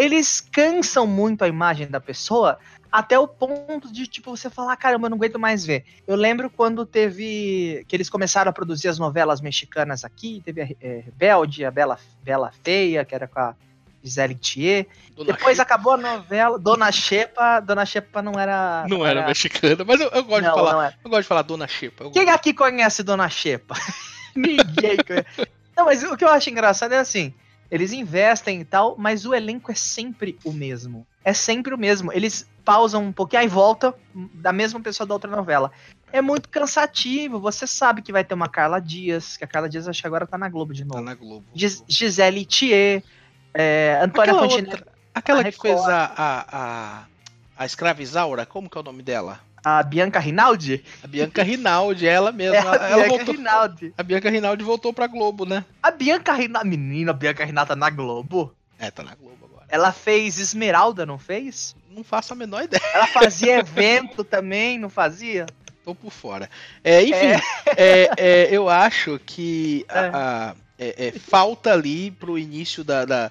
Eles 0.00 0.40
cansam 0.40 1.06
muito 1.06 1.44
a 1.44 1.48
imagem 1.48 1.86
da 1.86 2.00
pessoa 2.00 2.58
até 2.90 3.18
o 3.18 3.28
ponto 3.28 3.92
de, 3.92 4.06
tipo, 4.06 4.34
você 4.34 4.48
falar, 4.48 4.74
caramba, 4.76 5.06
eu 5.06 5.10
não 5.10 5.16
aguento 5.18 5.38
mais 5.38 5.64
ver. 5.64 5.84
Eu 6.06 6.16
lembro 6.16 6.48
quando 6.48 6.86
teve. 6.86 7.84
que 7.86 7.94
eles 7.94 8.08
começaram 8.08 8.48
a 8.48 8.52
produzir 8.52 8.88
as 8.88 8.98
novelas 8.98 9.42
mexicanas 9.42 10.02
aqui, 10.02 10.40
teve 10.42 10.62
a 10.62 10.68
é, 10.80 11.04
Rebelde, 11.04 11.66
a 11.66 11.70
Bela, 11.70 11.98
Bela 12.22 12.50
Feia, 12.64 13.04
que 13.04 13.14
era 13.14 13.28
com 13.28 13.38
a 13.38 13.54
Gisele 14.02 14.34
Thier. 14.34 14.86
Dona 15.14 15.32
Depois 15.34 15.58
Xepa 15.58 15.62
acabou 15.62 15.92
a 15.92 15.96
novela. 15.98 16.58
Dona 16.58 16.90
Xepa. 16.90 17.60
Dona 17.60 17.84
Xepa 17.84 18.22
não 18.22 18.40
era. 18.40 18.86
não 18.88 19.06
era 19.06 19.26
mexicana, 19.26 19.84
mas 19.86 20.00
eu, 20.00 20.08
eu 20.08 20.24
gosto 20.24 20.44
Não, 20.44 20.54
de 20.54 20.56
falar. 20.56 20.86
era. 20.86 20.94
Eu 21.04 21.10
gosto 21.10 21.22
de 21.22 21.28
falar 21.28 21.42
Dona 21.42 21.68
Xepa. 21.68 22.10
Quem 22.10 22.30
aqui 22.30 22.54
conhece 22.54 23.02
Dona 23.02 23.28
Xepa? 23.28 23.74
Ninguém 24.34 24.96
conhece. 25.06 25.46
Não, 25.76 25.84
mas 25.84 26.02
o 26.02 26.16
que 26.16 26.24
eu 26.24 26.28
acho 26.28 26.48
engraçado 26.48 26.92
é 26.92 26.98
assim: 26.98 27.34
eles 27.70 27.92
investem 27.92 28.60
e 28.60 28.64
tal, 28.64 28.96
mas 28.98 29.24
o 29.26 29.34
elenco 29.34 29.70
é 29.70 29.74
sempre 29.74 30.38
o 30.44 30.52
mesmo. 30.52 31.06
É 31.24 31.32
sempre 31.32 31.74
o 31.74 31.78
mesmo. 31.78 32.12
Eles 32.12 32.48
pausam 32.64 33.04
um 33.04 33.12
pouquinho, 33.12 33.42
aí 33.42 33.48
volta 33.48 33.94
da 34.34 34.52
mesma 34.52 34.80
pessoa 34.80 35.06
da 35.06 35.14
outra 35.14 35.30
novela. 35.30 35.70
É 36.12 36.20
muito 36.20 36.48
cansativo. 36.48 37.38
Você 37.38 37.66
sabe 37.66 38.02
que 38.02 38.10
vai 38.12 38.24
ter 38.24 38.34
uma 38.34 38.48
Carla 38.48 38.80
Dias, 38.80 39.36
que 39.36 39.44
a 39.44 39.46
Carla 39.46 39.68
Dias 39.68 39.86
acho 39.86 40.00
que 40.00 40.06
agora 40.06 40.26
tá 40.26 40.36
na 40.38 40.48
Globo 40.48 40.72
de 40.74 40.82
Tá 40.84 40.94
novo. 40.94 41.00
na 41.04 41.14
Globo. 41.14 41.44
Gis- 41.54 41.84
Gisele 41.86 42.44
Thier, 42.44 43.02
é, 43.54 44.00
Antônia 44.02 44.32
Aquela 44.32 44.48
Fontenelle, 44.48 44.70
outra, 44.72 44.86
aquela 45.14 45.44
que 45.44 45.52
fez 45.52 45.80
a, 45.80 46.04
a, 46.16 46.46
a, 46.52 47.04
a 47.58 47.66
escravizaura, 47.66 48.44
como 48.46 48.68
que 48.68 48.76
é 48.76 48.80
o 48.80 48.84
nome 48.84 49.02
dela? 49.02 49.40
A 49.64 49.82
Bianca 49.82 50.18
Rinaldi. 50.18 50.82
A 51.02 51.06
Bianca 51.06 51.42
Rinaldi, 51.42 52.06
ela 52.06 52.32
mesma. 52.32 52.56
É 52.56 52.60
a 52.60 52.88
ela 52.88 52.96
Bianca 52.96 53.08
voltou, 53.08 53.34
Rinaldi. 53.34 53.94
a 53.96 54.02
Bianca 54.02 54.30
Rinaldi 54.30 54.64
voltou 54.64 54.92
pra 54.92 55.06
Globo, 55.06 55.44
né? 55.44 55.64
A 55.82 55.90
Bianca 55.90 56.32
Rinaldi. 56.32 56.68
Menina, 56.68 57.10
a 57.10 57.14
Bianca 57.14 57.44
Rinaldi 57.44 57.68
tá 57.68 57.76
na 57.76 57.90
Globo. 57.90 58.54
É, 58.78 58.90
tá 58.90 59.02
na 59.02 59.14
Globo 59.14 59.44
agora. 59.44 59.66
Ela 59.68 59.92
fez 59.92 60.38
Esmeralda, 60.38 61.04
não 61.04 61.18
fez? 61.18 61.76
Não 61.90 62.02
faço 62.04 62.32
a 62.32 62.36
menor 62.36 62.62
ideia, 62.64 62.80
Ela 62.94 63.06
fazia 63.08 63.58
evento 63.60 64.22
também, 64.24 64.78
não 64.78 64.88
fazia? 64.88 65.46
tô 65.84 65.94
por 65.94 66.10
fora. 66.12 66.48
É, 66.84 67.02
enfim, 67.02 67.42
é, 67.76 68.10
é, 68.16 68.48
eu 68.50 68.68
acho 68.68 69.18
que 69.24 69.84
a- 69.88 69.98
É. 69.98 70.08
a- 70.14 70.54
é, 70.78 71.06
é, 71.08 71.12
falta 71.12 71.72
ali 71.72 72.10
pro 72.10 72.38
início 72.38 72.84
da, 72.84 73.04
da- 73.04 73.30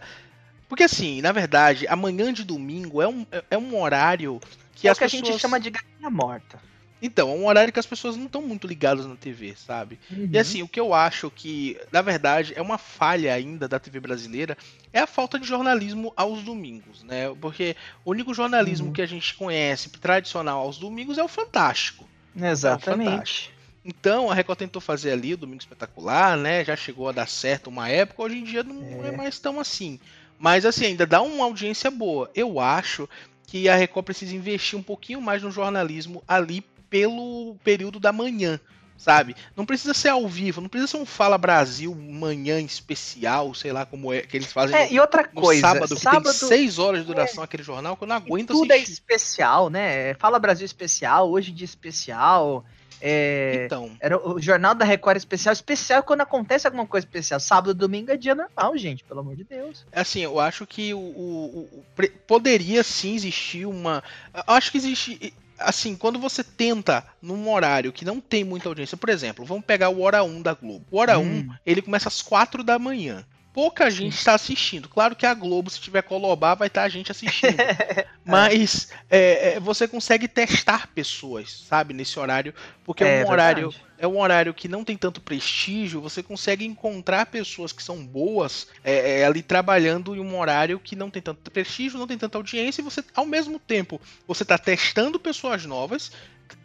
Porque 0.67 0.83
assim, 0.83 1.21
na 1.21 1.31
verdade, 1.31 1.87
amanhã 1.87 2.33
de 2.33 2.43
domingo 2.43 3.01
é 3.01 3.07
um, 3.07 3.25
é- 3.31 3.43
é 3.51 3.57
um 3.57 3.79
horário 3.79 4.39
que 4.81 4.87
é 4.87 4.91
o 4.91 4.93
as 4.93 4.97
que 4.97 5.03
a 5.03 5.07
pessoas. 5.09 5.27
gente 5.27 5.39
chama 5.41 5.59
de 5.59 5.69
galinha 5.69 6.09
morta. 6.09 6.59
Então, 7.01 7.29
é 7.29 7.33
um 7.33 7.45
horário 7.47 7.71
que 7.71 7.79
as 7.79 7.85
pessoas 7.85 8.17
não 8.17 8.25
estão 8.25 8.41
muito 8.41 8.67
ligadas 8.67 9.05
na 9.05 9.15
TV, 9.15 9.55
sabe? 9.55 9.97
Uhum. 10.11 10.29
E 10.33 10.37
assim, 10.37 10.61
o 10.61 10.67
que 10.67 10.77
eu 10.77 10.93
acho 10.93 11.31
que, 11.31 11.79
na 11.93 12.01
verdade, 12.01 12.51
é 12.57 12.61
uma 12.61 12.77
falha 12.77 13.33
ainda 13.33 13.69
da 13.69 13.79
TV 13.79 14.01
brasileira 14.01 14.57
é 14.91 14.99
a 14.99 15.07
falta 15.07 15.39
de 15.39 15.47
jornalismo 15.47 16.11
aos 16.17 16.43
domingos, 16.43 17.01
né? 17.03 17.33
Porque 17.39 17.73
o 18.03 18.11
único 18.11 18.33
jornalismo 18.33 18.87
Uhum. 18.87 18.93
que 18.93 19.01
a 19.01 19.05
gente 19.05 19.33
conhece 19.35 19.89
tradicional 19.91 20.59
aos 20.59 20.77
domingos 20.77 21.17
é 21.17 21.23
o 21.23 21.29
Fantástico. 21.29 22.05
Exatamente. 22.35 23.51
Então, 23.85 24.29
a 24.29 24.33
Record 24.33 24.59
tentou 24.59 24.81
fazer 24.81 25.11
ali 25.11 25.33
o 25.33 25.37
Domingo 25.37 25.61
Espetacular, 25.61 26.35
né? 26.37 26.65
Já 26.65 26.75
chegou 26.75 27.07
a 27.07 27.13
dar 27.13 27.27
certo 27.29 27.67
uma 27.67 27.87
época, 27.89 28.23
hoje 28.23 28.37
em 28.37 28.43
dia 28.43 28.61
não 28.61 28.83
é, 29.05 29.07
É. 29.07 29.11
mais 29.11 29.39
tão 29.39 29.57
assim. 29.59 29.99
Mas 30.37 30.65
assim, 30.65 30.85
ainda 30.85 31.05
dá 31.05 31.21
uma 31.21 31.43
audiência 31.45 31.89
boa. 31.89 32.29
Eu 32.35 32.59
acho 32.59 33.09
que 33.49 33.67
a 33.67 33.75
Record 33.75 34.05
precisa 34.05 34.35
investir 34.35 34.77
um 34.77 34.83
pouquinho 34.83 35.19
mais 35.19 35.41
no 35.41 35.49
jornalismo 35.49 36.23
ali 36.27 36.61
pelo 36.87 37.55
período 37.63 37.99
da 37.99 38.13
manhã 38.13 38.59
sabe? 38.95 39.33
Não 39.55 39.65
precisa 39.65 39.93
ser 39.93 40.09
ao 40.09 40.27
vivo, 40.27 40.59
não 40.59 40.67
precisa 40.67 40.91
ser 40.91 40.97
um 40.97 41.05
Fala 41.05 41.37
Brasil 41.37 41.95
manhã 41.95 42.59
especial, 42.59 43.55
sei 43.55 43.71
lá 43.71 43.85
como 43.85 44.13
é 44.13 44.21
que 44.21 44.35
eles 44.35 44.51
fazem. 44.51 44.75
É, 44.75 44.91
e 44.91 44.99
outra 44.99 45.23
coisa, 45.23 45.61
sábado, 45.61 45.95
que 45.95 46.01
sábado, 46.01 46.23
tem 46.25 46.33
seis 46.33 46.77
horas 46.77 46.99
de 46.99 47.07
duração 47.07 47.41
é, 47.41 47.45
aquele 47.45 47.63
jornal 47.63 47.95
que 47.95 48.03
eu 48.03 48.07
não 48.09 48.17
aguento 48.17 48.49
tudo 48.49 48.73
é 48.73 48.75
assistir. 48.75 48.95
Tudo 48.95 49.11
é 49.11 49.15
especial, 49.15 49.69
né? 49.69 50.13
Fala 50.15 50.37
Brasil 50.37 50.65
especial, 50.65 51.31
hoje 51.31 51.49
de 51.49 51.63
especial. 51.63 52.65
É, 53.01 53.63
então. 53.65 53.91
Era 53.99 54.17
o 54.17 54.41
Jornal 54.41 54.75
da 54.75 54.85
Record 54.85 55.17
especial. 55.17 55.53
Especial 55.53 56.03
quando 56.03 56.21
acontece 56.21 56.67
alguma 56.67 56.85
coisa 56.85 57.05
especial. 57.05 57.39
Sábado 57.39 57.73
domingo 57.73 58.11
é 58.11 58.17
dia 58.17 58.35
normal, 58.35 58.77
gente, 58.77 59.03
pelo 59.03 59.21
amor 59.21 59.35
de 59.35 59.43
Deus. 59.43 59.85
É 59.91 60.01
assim, 60.01 60.21
eu 60.21 60.39
acho 60.39 60.65
que 60.65 60.93
o, 60.93 60.99
o, 60.99 61.83
o 61.97 62.09
poderia 62.27 62.83
sim 62.83 63.15
existir 63.15 63.65
uma. 63.65 64.03
Eu 64.33 64.53
acho 64.53 64.71
que 64.71 64.77
existe 64.77 65.33
assim, 65.59 65.95
quando 65.95 66.17
você 66.17 66.43
tenta 66.43 67.05
num 67.21 67.51
horário 67.51 67.91
que 67.91 68.05
não 68.05 68.19
tem 68.19 68.43
muita 68.43 68.69
audiência, 68.69 68.95
por 68.95 69.09
exemplo, 69.09 69.45
vamos 69.45 69.65
pegar 69.65 69.89
o 69.89 70.01
Hora 70.01 70.23
1 70.23 70.41
da 70.41 70.53
Globo. 70.53 70.85
O 70.89 70.97
Hora 70.97 71.19
hum. 71.19 71.49
1, 71.49 71.55
ele 71.65 71.81
começa 71.81 72.07
às 72.07 72.21
4 72.21 72.63
da 72.63 72.79
manhã. 72.79 73.25
Pouca 73.53 73.89
gente 73.89 74.15
está 74.15 74.33
assistindo. 74.33 74.87
Claro 74.87 75.15
que 75.15 75.25
a 75.25 75.33
Globo, 75.33 75.69
se 75.69 75.79
tiver 75.79 76.03
Colobar, 76.03 76.55
vai 76.55 76.67
estar 76.67 76.81
tá 76.81 76.85
a 76.85 76.89
gente 76.89 77.11
assistindo. 77.11 77.57
Mas 78.23 78.89
é, 79.09 79.53
é, 79.55 79.59
você 79.59 79.87
consegue 79.87 80.27
testar 80.27 80.87
pessoas, 80.93 81.65
sabe, 81.67 81.93
nesse 81.93 82.19
horário, 82.19 82.53
porque 82.85 83.03
é, 83.03 83.21
é 83.21 83.25
um 83.25 83.29
horário 83.29 83.73
é 83.99 84.07
um 84.07 84.17
horário 84.17 84.53
que 84.53 84.69
não 84.69 84.83
tem 84.83 84.95
tanto 84.95 85.19
prestígio, 85.19 85.99
você 85.99 86.23
consegue 86.23 86.65
encontrar 86.65 87.25
pessoas 87.25 87.73
que 87.73 87.83
são 87.83 88.05
boas 88.05 88.67
é, 88.81 89.19
é, 89.19 89.25
ali 89.25 89.43
trabalhando 89.43 90.15
em 90.15 90.21
um 90.21 90.39
horário 90.39 90.79
que 90.79 90.95
não 90.95 91.09
tem 91.09 91.21
tanto 91.21 91.51
prestígio, 91.51 91.99
não 91.99 92.07
tem 92.07 92.17
tanta 92.17 92.37
audiência, 92.37 92.81
e 92.81 92.83
você, 92.83 93.03
ao 93.13 93.25
mesmo 93.25 93.59
tempo, 93.59 93.99
você 94.25 94.43
está 94.43 94.57
testando 94.57 95.19
pessoas 95.19 95.65
novas, 95.65 96.13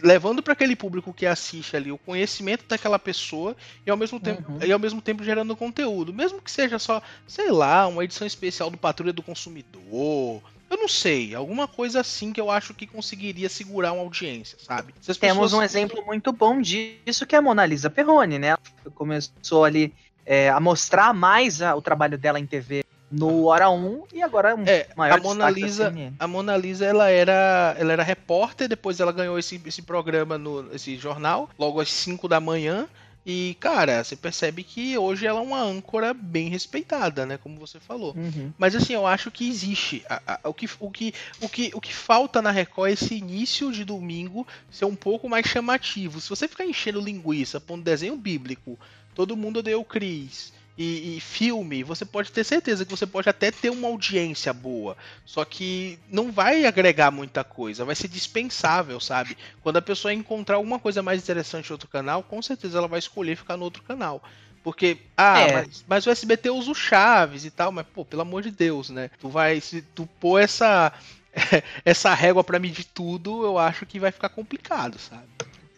levando 0.02 0.42
para 0.42 0.52
aquele 0.52 0.76
público 0.76 1.12
que 1.12 1.26
assiste 1.26 1.76
ali 1.76 1.90
o 1.90 1.98
conhecimento 1.98 2.64
daquela 2.66 2.98
pessoa 2.98 3.56
e 3.86 3.90
ao 3.90 3.96
mesmo 3.96 4.18
tempo 4.20 4.50
uhum. 4.50 4.58
e 4.62 4.72
ao 4.72 4.78
mesmo 4.78 5.00
tempo 5.00 5.24
gerando 5.24 5.56
conteúdo, 5.56 6.12
mesmo 6.12 6.40
que 6.40 6.50
seja 6.50 6.78
só, 6.78 7.02
sei 7.26 7.50
lá, 7.50 7.86
uma 7.86 8.04
edição 8.04 8.26
especial 8.26 8.70
do 8.70 8.78
Patrulha 8.78 9.12
do 9.12 9.22
Consumidor, 9.22 10.42
eu 10.70 10.76
não 10.76 10.88
sei, 10.88 11.34
alguma 11.34 11.68
coisa 11.68 12.00
assim 12.00 12.32
que 12.32 12.40
eu 12.40 12.50
acho 12.50 12.74
que 12.74 12.86
conseguiria 12.86 13.48
segurar 13.48 13.92
uma 13.92 14.02
audiência, 14.02 14.58
sabe? 14.60 14.92
Pessoas... 14.94 15.18
Temos 15.18 15.52
um 15.52 15.62
exemplo 15.62 16.04
muito 16.04 16.32
bom 16.32 16.60
disso 16.60 17.26
que 17.26 17.34
é 17.34 17.38
a 17.38 17.42
Mona 17.42 17.64
Lisa 17.64 17.90
Perrone, 17.90 18.38
né? 18.38 18.48
Ela 18.48 18.58
começou 18.94 19.64
ali 19.64 19.94
é, 20.26 20.48
a 20.48 20.58
mostrar 20.58 21.12
mais 21.12 21.62
a, 21.62 21.74
o 21.76 21.82
trabalho 21.82 22.18
dela 22.18 22.40
em 22.40 22.46
TV 22.46 22.84
no 23.10 23.46
Hora 23.46 23.70
1 23.70 24.04
e 24.12 24.22
agora 24.22 24.50
é 24.50 24.54
um 24.54 24.64
é, 24.66 24.88
maior 24.96 25.18
a 25.18 25.22
Mona 25.22 25.50
Lisa 25.50 25.94
A 26.18 26.26
Mona 26.26 26.56
Lisa 26.56 26.84
ela 26.84 27.10
era, 27.10 27.74
ela 27.78 27.92
era 27.92 28.02
repórter, 28.02 28.68
depois 28.68 28.98
ela 29.00 29.12
ganhou 29.12 29.38
esse, 29.38 29.60
esse 29.64 29.82
programa 29.82 30.36
no 30.36 30.74
esse 30.74 30.96
jornal, 30.96 31.48
logo 31.58 31.80
às 31.80 31.90
5 31.90 32.26
da 32.28 32.40
manhã. 32.40 32.88
E, 33.26 33.56
cara, 33.58 34.04
você 34.04 34.14
percebe 34.14 34.62
que 34.62 34.98
hoje 34.98 35.26
ela 35.26 35.40
é 35.40 35.42
uma 35.42 35.62
âncora 35.62 36.12
bem 36.12 36.50
respeitada, 36.50 37.24
né? 37.24 37.38
Como 37.38 37.58
você 37.58 37.80
falou. 37.80 38.14
Uhum. 38.14 38.52
Mas 38.58 38.76
assim, 38.76 38.92
eu 38.92 39.06
acho 39.06 39.30
que 39.30 39.48
existe. 39.48 40.04
A, 40.10 40.40
a, 40.44 40.48
o, 40.50 40.52
que, 40.52 40.68
o, 40.78 40.90
que, 40.90 41.14
o, 41.40 41.48
que, 41.48 41.70
o 41.72 41.80
que 41.80 41.94
falta 41.94 42.42
na 42.42 42.50
Record 42.50 42.90
é 42.90 42.92
esse 42.92 43.14
início 43.14 43.72
de 43.72 43.82
domingo 43.82 44.46
ser 44.70 44.84
um 44.84 44.94
pouco 44.94 45.26
mais 45.26 45.46
chamativo. 45.46 46.20
Se 46.20 46.28
você 46.28 46.46
ficar 46.46 46.66
enchendo 46.66 47.00
linguiça, 47.00 47.58
pondo 47.58 47.82
desenho 47.82 48.14
bíblico, 48.14 48.78
todo 49.14 49.38
mundo 49.38 49.60
odeia 49.60 49.78
o 49.78 49.84
Cris 49.84 50.52
e, 50.76 51.16
e, 51.16 51.20
filme, 51.20 51.84
você 51.84 52.04
pode 52.04 52.32
ter 52.32 52.42
certeza 52.42 52.84
que 52.84 52.90
você 52.90 53.06
pode 53.06 53.28
até 53.28 53.52
ter 53.52 53.70
uma 53.70 53.86
audiência 53.86 54.52
boa. 54.52 54.96
Só 55.24 55.44
que 55.44 55.98
não 56.10 56.32
vai 56.32 56.64
agregar 56.64 57.12
muita 57.12 57.44
coisa, 57.44 57.84
vai 57.84 57.94
ser 57.94 58.08
dispensável, 58.08 58.98
sabe? 58.98 59.38
Quando 59.62 59.76
a 59.76 59.82
pessoa 59.82 60.12
encontrar 60.12 60.56
alguma 60.56 60.80
coisa 60.80 61.00
mais 61.00 61.22
interessante 61.22 61.68
em 61.68 61.72
outro 61.72 61.88
canal, 61.88 62.24
com 62.24 62.42
certeza 62.42 62.78
ela 62.78 62.88
vai 62.88 62.98
escolher 62.98 63.36
ficar 63.36 63.56
no 63.56 63.64
outro 63.64 63.84
canal. 63.84 64.20
Porque, 64.64 64.98
ah, 65.16 65.40
é. 65.40 65.52
mas, 65.52 65.84
mas, 65.86 66.06
o 66.06 66.10
SBT 66.10 66.50
usa 66.50 66.70
o 66.70 66.74
Chaves 66.74 67.44
e 67.44 67.50
tal, 67.50 67.70
mas, 67.70 67.86
pô, 67.94 68.04
pelo 68.04 68.22
amor 68.22 68.42
de 68.42 68.50
Deus, 68.50 68.90
né? 68.90 69.10
Tu 69.20 69.28
vai, 69.28 69.60
se 69.60 69.82
tu 69.82 70.08
pôr 70.18 70.40
essa, 70.40 70.92
essa 71.84 72.12
régua 72.14 72.42
para 72.42 72.58
medir 72.58 72.84
tudo, 72.84 73.44
eu 73.44 73.58
acho 73.58 73.86
que 73.86 74.00
vai 74.00 74.10
ficar 74.10 74.30
complicado, 74.30 74.98
sabe? 74.98 75.22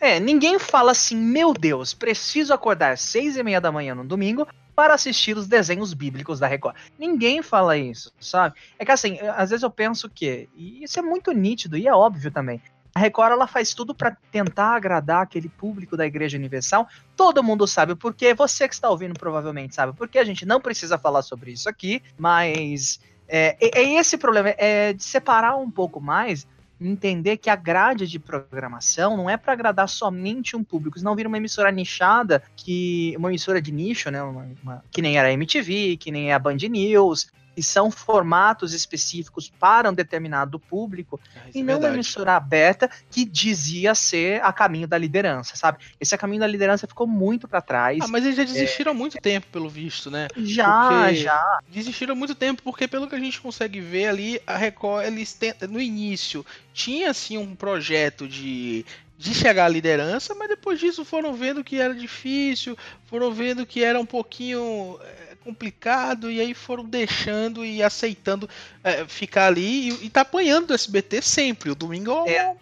É, 0.00 0.21
ninguém 0.21 0.59
fala 0.59 0.93
assim, 0.93 1.17
meu 1.17 1.53
Deus, 1.53 1.93
preciso 1.93 2.55
acordar 2.55 2.97
seis 2.97 3.37
e 3.37 3.43
meia 3.43 3.61
da 3.61 3.73
manhã 3.73 3.95
no 3.95 4.05
domingo 4.05 4.47
para 4.76 4.92
assistir 4.92 5.37
os 5.37 5.49
desenhos 5.49 5.95
bíblicos 5.95 6.38
da 6.38 6.47
Record. 6.47 6.76
Ninguém 6.99 7.42
fala 7.42 7.78
isso, 7.78 8.12
sabe? 8.21 8.54
É 8.78 8.85
que 8.85 8.92
assim, 8.92 9.18
às 9.35 9.49
vezes 9.49 9.62
eu 9.62 9.71
penso 9.71 10.11
que, 10.11 10.50
e 10.54 10.85
isso 10.85 10.99
é 10.99 11.02
muito 11.02 11.33
nítido 11.33 11.78
e 11.78 11.88
é 11.88 11.95
óbvio 11.95 12.30
também. 12.30 12.61
A 12.95 12.99
Record 12.99 13.33
ela 13.33 13.47
faz 13.47 13.73
tudo 13.73 13.95
para 13.95 14.16
tentar 14.30 14.76
agradar 14.76 15.23
aquele 15.23 15.49
público 15.49 15.97
da 15.97 16.06
Igreja 16.06 16.37
Universal. 16.37 16.87
Todo 17.16 17.42
mundo 17.42 17.66
sabe 17.66 17.92
o 17.92 17.97
porquê, 17.97 18.35
você 18.35 18.68
que 18.68 18.75
está 18.75 18.90
ouvindo 18.90 19.18
provavelmente 19.18 19.75
sabe 19.75 19.95
porque 19.97 20.18
a 20.18 20.25
gente 20.25 20.45
não 20.45 20.61
precisa 20.61 20.99
falar 20.99 21.23
sobre 21.23 21.52
isso 21.52 21.68
aqui, 21.68 22.02
mas 22.18 23.00
é, 23.26 23.56
é, 23.61 23.80
é 23.80 23.95
esse 23.95 24.18
problema, 24.18 24.50
é 24.50 24.92
de 24.92 25.02
separar 25.02 25.56
um 25.56 25.71
pouco 25.71 26.00
mais 26.00 26.47
entender 26.80 27.37
que 27.37 27.49
a 27.49 27.56
grade 27.56 28.06
de 28.06 28.18
programação 28.18 29.16
não 29.16 29.30
é 29.30 29.37
para 29.37 29.52
agradar 29.52 29.88
somente 29.88 30.56
um 30.56 30.62
público, 30.62 30.99
senão 30.99 31.16
vira 31.16 31.28
uma 31.28 31.38
emissora 31.38 31.71
nichada, 31.71 32.42
que 32.56 33.14
uma 33.18 33.28
emissora 33.28 33.61
de 33.61 33.73
nicho, 33.73 34.11
né, 34.11 34.23
uma, 34.23 34.47
uma, 34.62 34.85
que 34.90 35.00
nem 35.00 35.16
era 35.16 35.28
a 35.28 35.33
MTV, 35.33 35.97
que 35.97 36.11
nem 36.11 36.30
é 36.30 36.35
a 36.35 36.38
Band 36.38 36.56
News, 36.56 37.28
e 37.56 37.62
são 37.62 37.90
formatos 37.90 38.72
específicos 38.72 39.48
para 39.48 39.90
um 39.90 39.94
determinado 39.94 40.58
público 40.58 41.18
ah, 41.34 41.40
e 41.54 41.60
é 41.60 41.62
não 41.62 41.78
uma 41.78 41.88
emissora 41.88 42.36
aberta 42.36 42.90
que 43.10 43.25
dizia 43.25 43.94
ser 43.94 44.42
a 44.44 44.52
caminho 44.52 44.86
da 44.86 44.98
liderança, 44.98 45.56
sabe? 45.56 45.78
Esse 46.00 46.14
a 46.14 46.18
caminho 46.18 46.40
da 46.40 46.46
liderança 46.46 46.86
ficou 46.86 47.06
muito 47.06 47.48
para 47.48 47.60
trás. 47.60 47.98
Ah, 48.02 48.08
mas 48.08 48.25
eles 48.25 48.36
já 48.36 48.44
desistiram 48.44 48.92
há 48.92 48.94
é... 48.94 48.98
muito 48.98 49.18
tempo, 49.18 49.46
pelo 49.50 49.68
visto, 49.68 50.10
né? 50.10 50.28
Já, 50.36 50.88
porque 50.88 51.14
já. 51.16 51.58
Desistiram 51.68 52.12
há 52.12 52.16
muito 52.16 52.34
tempo 52.34 52.62
porque 52.62 52.86
pelo 52.86 53.08
que 53.08 53.14
a 53.14 53.20
gente 53.20 53.40
consegue 53.40 53.80
ver 53.80 54.08
ali, 54.08 54.40
a 54.46 54.56
Record 54.56 55.06
eles 55.06 55.32
tentam, 55.32 55.68
no 55.68 55.80
início 55.80 56.44
tinha 56.72 57.10
assim 57.10 57.38
um 57.38 57.54
projeto 57.54 58.28
de 58.28 58.84
de 59.18 59.32
chegar 59.32 59.64
à 59.64 59.68
liderança, 59.68 60.34
mas 60.34 60.48
depois 60.48 60.78
disso 60.78 61.04
foram 61.04 61.32
vendo 61.32 61.64
que 61.64 61.80
era 61.80 61.94
difícil, 61.94 62.76
foram 63.06 63.32
vendo 63.32 63.64
que 63.64 63.82
era 63.82 63.98
um 63.98 64.04
pouquinho 64.04 64.98
complicado 65.47 66.29
e 66.29 66.41
aí 66.41 66.53
foram 66.55 66.85
deixando 66.85 67.65
e 67.65 67.81
aceitando 67.83 68.49
é, 68.83 69.07
ficar 69.07 69.47
ali 69.47 69.91
e, 69.91 70.07
e 70.07 70.11
tá 70.11 70.23
apanhando 70.23 70.67
do 70.67 70.75
SBT 70.75 71.23
sempre. 71.23 71.71
O 71.71 71.75
domingo 71.75 72.25
é, 72.26 72.37
é 72.37 72.57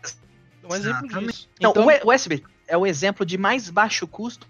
um 0.62 0.74
exemplo 0.74 1.08
disso. 1.08 1.48
Então, 1.56 1.70
então, 1.70 1.86
o, 1.86 2.08
o 2.08 2.12
SBT 2.12 2.44
é 2.68 2.76
o 2.76 2.86
exemplo 2.86 3.24
de 3.24 3.38
mais 3.38 3.70
baixo 3.70 4.06
custo 4.06 4.46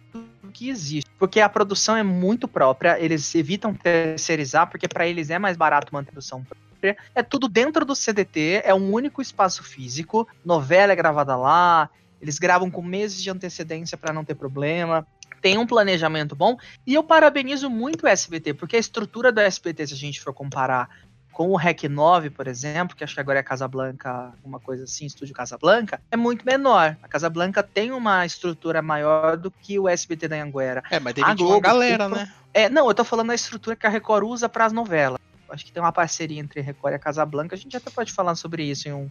que 0.53 0.69
existe, 0.69 1.11
porque 1.19 1.41
a 1.41 1.49
produção 1.49 1.97
é 1.97 2.03
muito 2.03 2.47
própria, 2.47 2.99
eles 3.00 3.35
evitam 3.35 3.75
terceirizar 3.75 4.71
porque 4.71 4.87
para 4.87 5.07
eles 5.07 5.29
é 5.29 5.38
mais 5.38 5.57
barato 5.57 5.93
manter 5.93 6.11
a 6.11 6.12
produção 6.12 6.45
própria. 6.45 6.97
É 7.14 7.23
tudo 7.23 7.49
dentro 7.49 7.85
do 7.85 7.95
CDT, 7.95 8.62
é 8.64 8.75
um 8.75 8.93
único 8.93 9.23
espaço 9.23 9.64
físico, 9.64 10.29
novela 10.45 10.93
é 10.93 10.97
gravada 10.97 11.35
lá, 11.35 11.88
eles 12.25 12.38
gravam 12.38 12.71
com 12.71 12.81
meses 12.81 13.23
de 13.23 13.28
antecedência 13.31 13.99
para 13.99 14.12
não 14.12 14.25
ter 14.25 14.35
problema 14.35 15.07
tem 15.43 15.59
um 15.59 15.66
planejamento 15.66 16.35
bom. 16.35 16.57
E 16.87 16.95
eu 16.95 17.02
parabenizo 17.02 17.69
muito 17.69 18.04
o 18.04 18.09
SBT, 18.09 18.54
porque 18.54 18.76
a 18.76 18.78
estrutura 18.78 19.31
do 19.31 19.40
SBT, 19.40 19.88
se 19.88 19.93
a 19.93 19.97
gente 19.97 20.19
for 20.19 20.33
comparar 20.33 20.88
com 21.35 21.50
o 21.50 21.57
REC 21.57 21.87
9, 21.87 22.31
por 22.31 22.47
exemplo, 22.47 22.97
que 22.97 23.04
acho 23.04 23.12
que 23.12 23.21
agora 23.21 23.40
é 23.40 23.43
Casablanca, 23.43 24.33
uma 24.43 24.59
coisa 24.59 24.85
assim, 24.85 25.04
Estúdio 25.04 25.35
Casablanca, 25.35 26.00
é 26.11 26.16
muito 26.16 26.47
menor. 26.47 26.97
A 27.02 27.09
Casablanca 27.09 27.62
tem 27.62 27.93
uma 27.93 28.25
estrutura 28.25 28.81
maior 28.81 29.37
do 29.37 29.50
que 29.50 29.78
o 29.78 29.87
SBT 29.87 30.28
da 30.28 30.43
Anguera. 30.43 30.83
É, 30.90 30.99
mas 30.99 31.12
teve 31.12 31.43
uma 31.43 31.61
galera, 31.61 32.09
né? 32.09 32.33
É, 32.54 32.71
não, 32.71 32.88
eu 32.88 32.95
tô 32.95 33.04
falando 33.04 33.28
da 33.28 33.35
estrutura 33.35 33.76
que 33.76 33.87
a 33.87 33.90
Record 33.90 34.25
usa 34.25 34.49
para 34.49 34.64
as 34.64 34.73
novelas. 34.73 35.19
Acho 35.50 35.66
que 35.66 35.73
tem 35.73 35.83
uma 35.83 35.93
parceria 35.93 36.40
entre 36.40 36.61
a 36.61 36.62
Record 36.62 36.93
e 36.93 36.97
a 36.97 36.99
Casablanca, 36.99 37.54
a 37.54 37.59
gente 37.59 37.76
até 37.76 37.90
pode 37.90 38.12
falar 38.12 38.35
sobre 38.35 38.64
isso 38.64 38.88
em 38.88 38.93
um, 38.95 39.11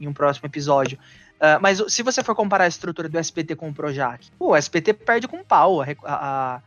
em 0.00 0.08
um 0.08 0.12
próximo 0.12 0.46
episódio. 0.46 0.98
Uh, 1.34 1.60
mas 1.60 1.82
se 1.88 2.02
você 2.02 2.22
for 2.22 2.34
comparar 2.34 2.64
a 2.64 2.68
estrutura 2.68 3.08
do 3.08 3.18
SBT 3.18 3.56
com 3.56 3.68
o 3.68 3.74
Projac, 3.74 4.28
o 4.38 4.54
SBT 4.54 4.94
perde 4.94 5.28
com 5.28 5.44
pau. 5.44 5.82
A, 5.82 5.86
a, 6.04 6.62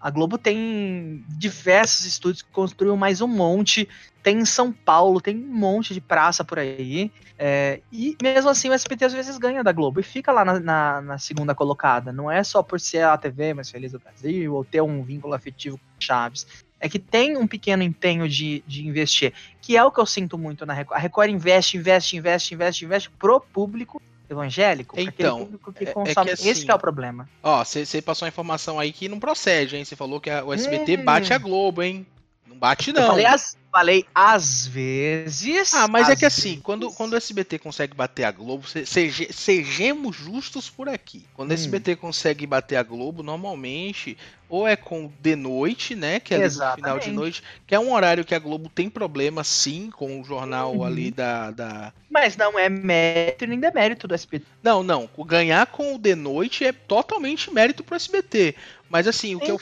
a, 0.00 0.10
Globo 0.10 0.38
tem 0.38 1.24
diversos 1.28 2.06
estúdios 2.06 2.42
que 2.42 2.50
construiu 2.50 2.96
mais 2.96 3.20
um 3.20 3.28
monte. 3.28 3.88
Tem 4.26 4.38
em 4.38 4.44
São 4.44 4.72
Paulo, 4.72 5.20
tem 5.20 5.36
um 5.36 5.54
monte 5.54 5.94
de 5.94 6.00
praça 6.00 6.42
por 6.42 6.58
aí. 6.58 7.12
É, 7.38 7.80
e 7.92 8.16
mesmo 8.20 8.50
assim 8.50 8.68
o 8.68 8.72
SBT 8.72 9.04
às 9.04 9.12
vezes 9.12 9.38
ganha 9.38 9.62
da 9.62 9.70
Globo 9.70 10.00
e 10.00 10.02
fica 10.02 10.32
lá 10.32 10.44
na, 10.44 10.58
na, 10.58 11.00
na, 11.00 11.16
segunda 11.16 11.54
colocada. 11.54 12.12
Não 12.12 12.28
é 12.28 12.42
só 12.42 12.60
por 12.60 12.80
ser 12.80 13.04
a 13.04 13.16
TV 13.16 13.54
mais 13.54 13.70
feliz 13.70 13.92
do 13.92 14.00
Brasil 14.00 14.52
ou 14.52 14.64
ter 14.64 14.80
um 14.80 15.04
vínculo 15.04 15.32
afetivo 15.32 15.78
com 15.78 15.84
Chaves 16.00 16.44
é 16.80 16.88
que 16.88 16.98
tem 16.98 17.36
um 17.36 17.46
pequeno 17.46 17.84
empenho 17.84 18.28
de, 18.28 18.64
de 18.66 18.84
investir, 18.84 19.32
que 19.62 19.76
é 19.76 19.84
o 19.84 19.92
que 19.92 20.00
eu 20.00 20.04
sinto 20.04 20.36
muito 20.36 20.66
na 20.66 20.74
Record. 20.74 20.98
A 20.98 21.00
Record 21.00 21.30
investe, 21.30 21.76
investe, 21.76 22.16
investe, 22.16 22.52
investe, 22.52 22.84
investe 22.84 23.10
pro 23.10 23.40
público 23.40 24.02
evangélico, 24.28 24.98
então, 24.98 25.38
público 25.38 25.72
que 25.72 25.86
consome. 25.86 26.08
É, 26.08 26.10
é 26.10 26.24
que 26.24 26.30
assim, 26.32 26.48
Esse 26.48 26.64
que 26.64 26.70
é 26.72 26.74
o 26.74 26.78
problema. 26.80 27.28
Ó, 27.44 27.64
você 27.64 28.02
passou 28.02 28.26
a 28.26 28.28
informação 28.28 28.80
aí 28.80 28.92
que 28.92 29.08
não 29.08 29.20
procede, 29.20 29.76
hein? 29.76 29.84
Você 29.84 29.94
falou 29.94 30.20
que 30.20 30.28
a, 30.28 30.44
o 30.44 30.52
SBT 30.52 30.96
hum. 30.96 31.04
bate 31.04 31.32
a 31.32 31.38
Globo, 31.38 31.80
hein? 31.80 32.04
Não 32.46 32.56
bate, 32.56 32.92
não. 32.92 33.02
Eu 33.02 33.08
falei, 33.08 33.26
as, 33.26 33.56
falei 33.70 34.06
às 34.14 34.66
vezes. 34.66 35.74
Ah, 35.74 35.86
mas 35.86 36.08
é 36.08 36.14
que 36.14 36.22
vezes. 36.22 36.38
assim, 36.38 36.60
quando, 36.60 36.90
quando 36.92 37.12
o 37.12 37.16
SBT 37.16 37.58
consegue 37.58 37.94
bater 37.94 38.24
a 38.24 38.30
Globo, 38.30 38.66
se, 38.66 38.86
seja, 38.86 39.26
sejamos 39.30 40.16
justos 40.16 40.70
por 40.70 40.88
aqui. 40.88 41.26
Quando 41.34 41.50
o 41.50 41.52
hum. 41.52 41.56
SBT 41.56 41.96
consegue 41.96 42.46
bater 42.46 42.76
a 42.76 42.82
Globo, 42.82 43.22
normalmente, 43.22 44.16
ou 44.48 44.66
é 44.66 44.76
com 44.76 45.12
de 45.20 45.36
noite, 45.36 45.94
né? 45.94 46.20
Que 46.20 46.34
é 46.34 46.38
no 46.38 46.74
final 46.74 46.98
de 46.98 47.10
noite, 47.10 47.42
que 47.66 47.74
é 47.74 47.78
um 47.78 47.92
horário 47.92 48.24
que 48.24 48.34
a 48.34 48.38
Globo 48.38 48.70
tem 48.70 48.88
problema, 48.88 49.44
sim, 49.44 49.90
com 49.90 50.20
o 50.20 50.24
jornal 50.24 50.76
uhum. 50.76 50.84
ali 50.84 51.10
da, 51.10 51.50
da. 51.50 51.92
Mas 52.08 52.36
não 52.36 52.58
é 52.58 52.68
mérito 52.68 53.46
nem 53.46 53.60
demérito 53.60 54.08
do 54.08 54.14
SBT. 54.14 54.46
Não, 54.62 54.82
não. 54.82 55.08
Ganhar 55.26 55.66
com 55.66 55.94
o 55.94 55.98
de 55.98 56.14
noite 56.14 56.64
é 56.64 56.72
totalmente 56.72 57.52
mérito 57.52 57.84
pro 57.84 57.96
SBT. 57.96 58.54
Mas 58.88 59.06
assim, 59.06 59.34
o 59.34 59.40
que 59.40 59.50
eu 59.50 59.60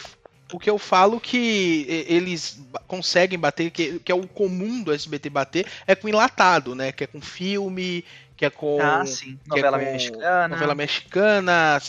o 0.55 0.59
que 0.59 0.71
eu 0.71 0.79
falo 0.79 1.19
que 1.19 1.85
eles 2.07 2.61
conseguem 2.87 3.37
bater, 3.37 3.73
que, 3.73 3.99
que 3.99 4.13
é 4.13 4.15
o 4.15 4.25
comum 4.25 4.85
do 4.85 4.93
SBT 4.93 5.29
bater, 5.29 5.67
é 5.85 5.97
com 5.97 6.09
enlatado, 6.09 6.77
né? 6.77 6.93
Que 6.93 7.03
é 7.03 7.07
com 7.09 7.21
filme, 7.21 8.05
que 8.37 8.45
é 8.45 8.51
com. 8.51 8.81
Ah, 8.81 9.05
sim. 9.05 9.37
Novela 9.49 9.83
é 9.83 9.85
com 9.85 9.93
mexicana. 9.93 10.49
Novela 10.49 10.75
mexicana, 10.77 11.83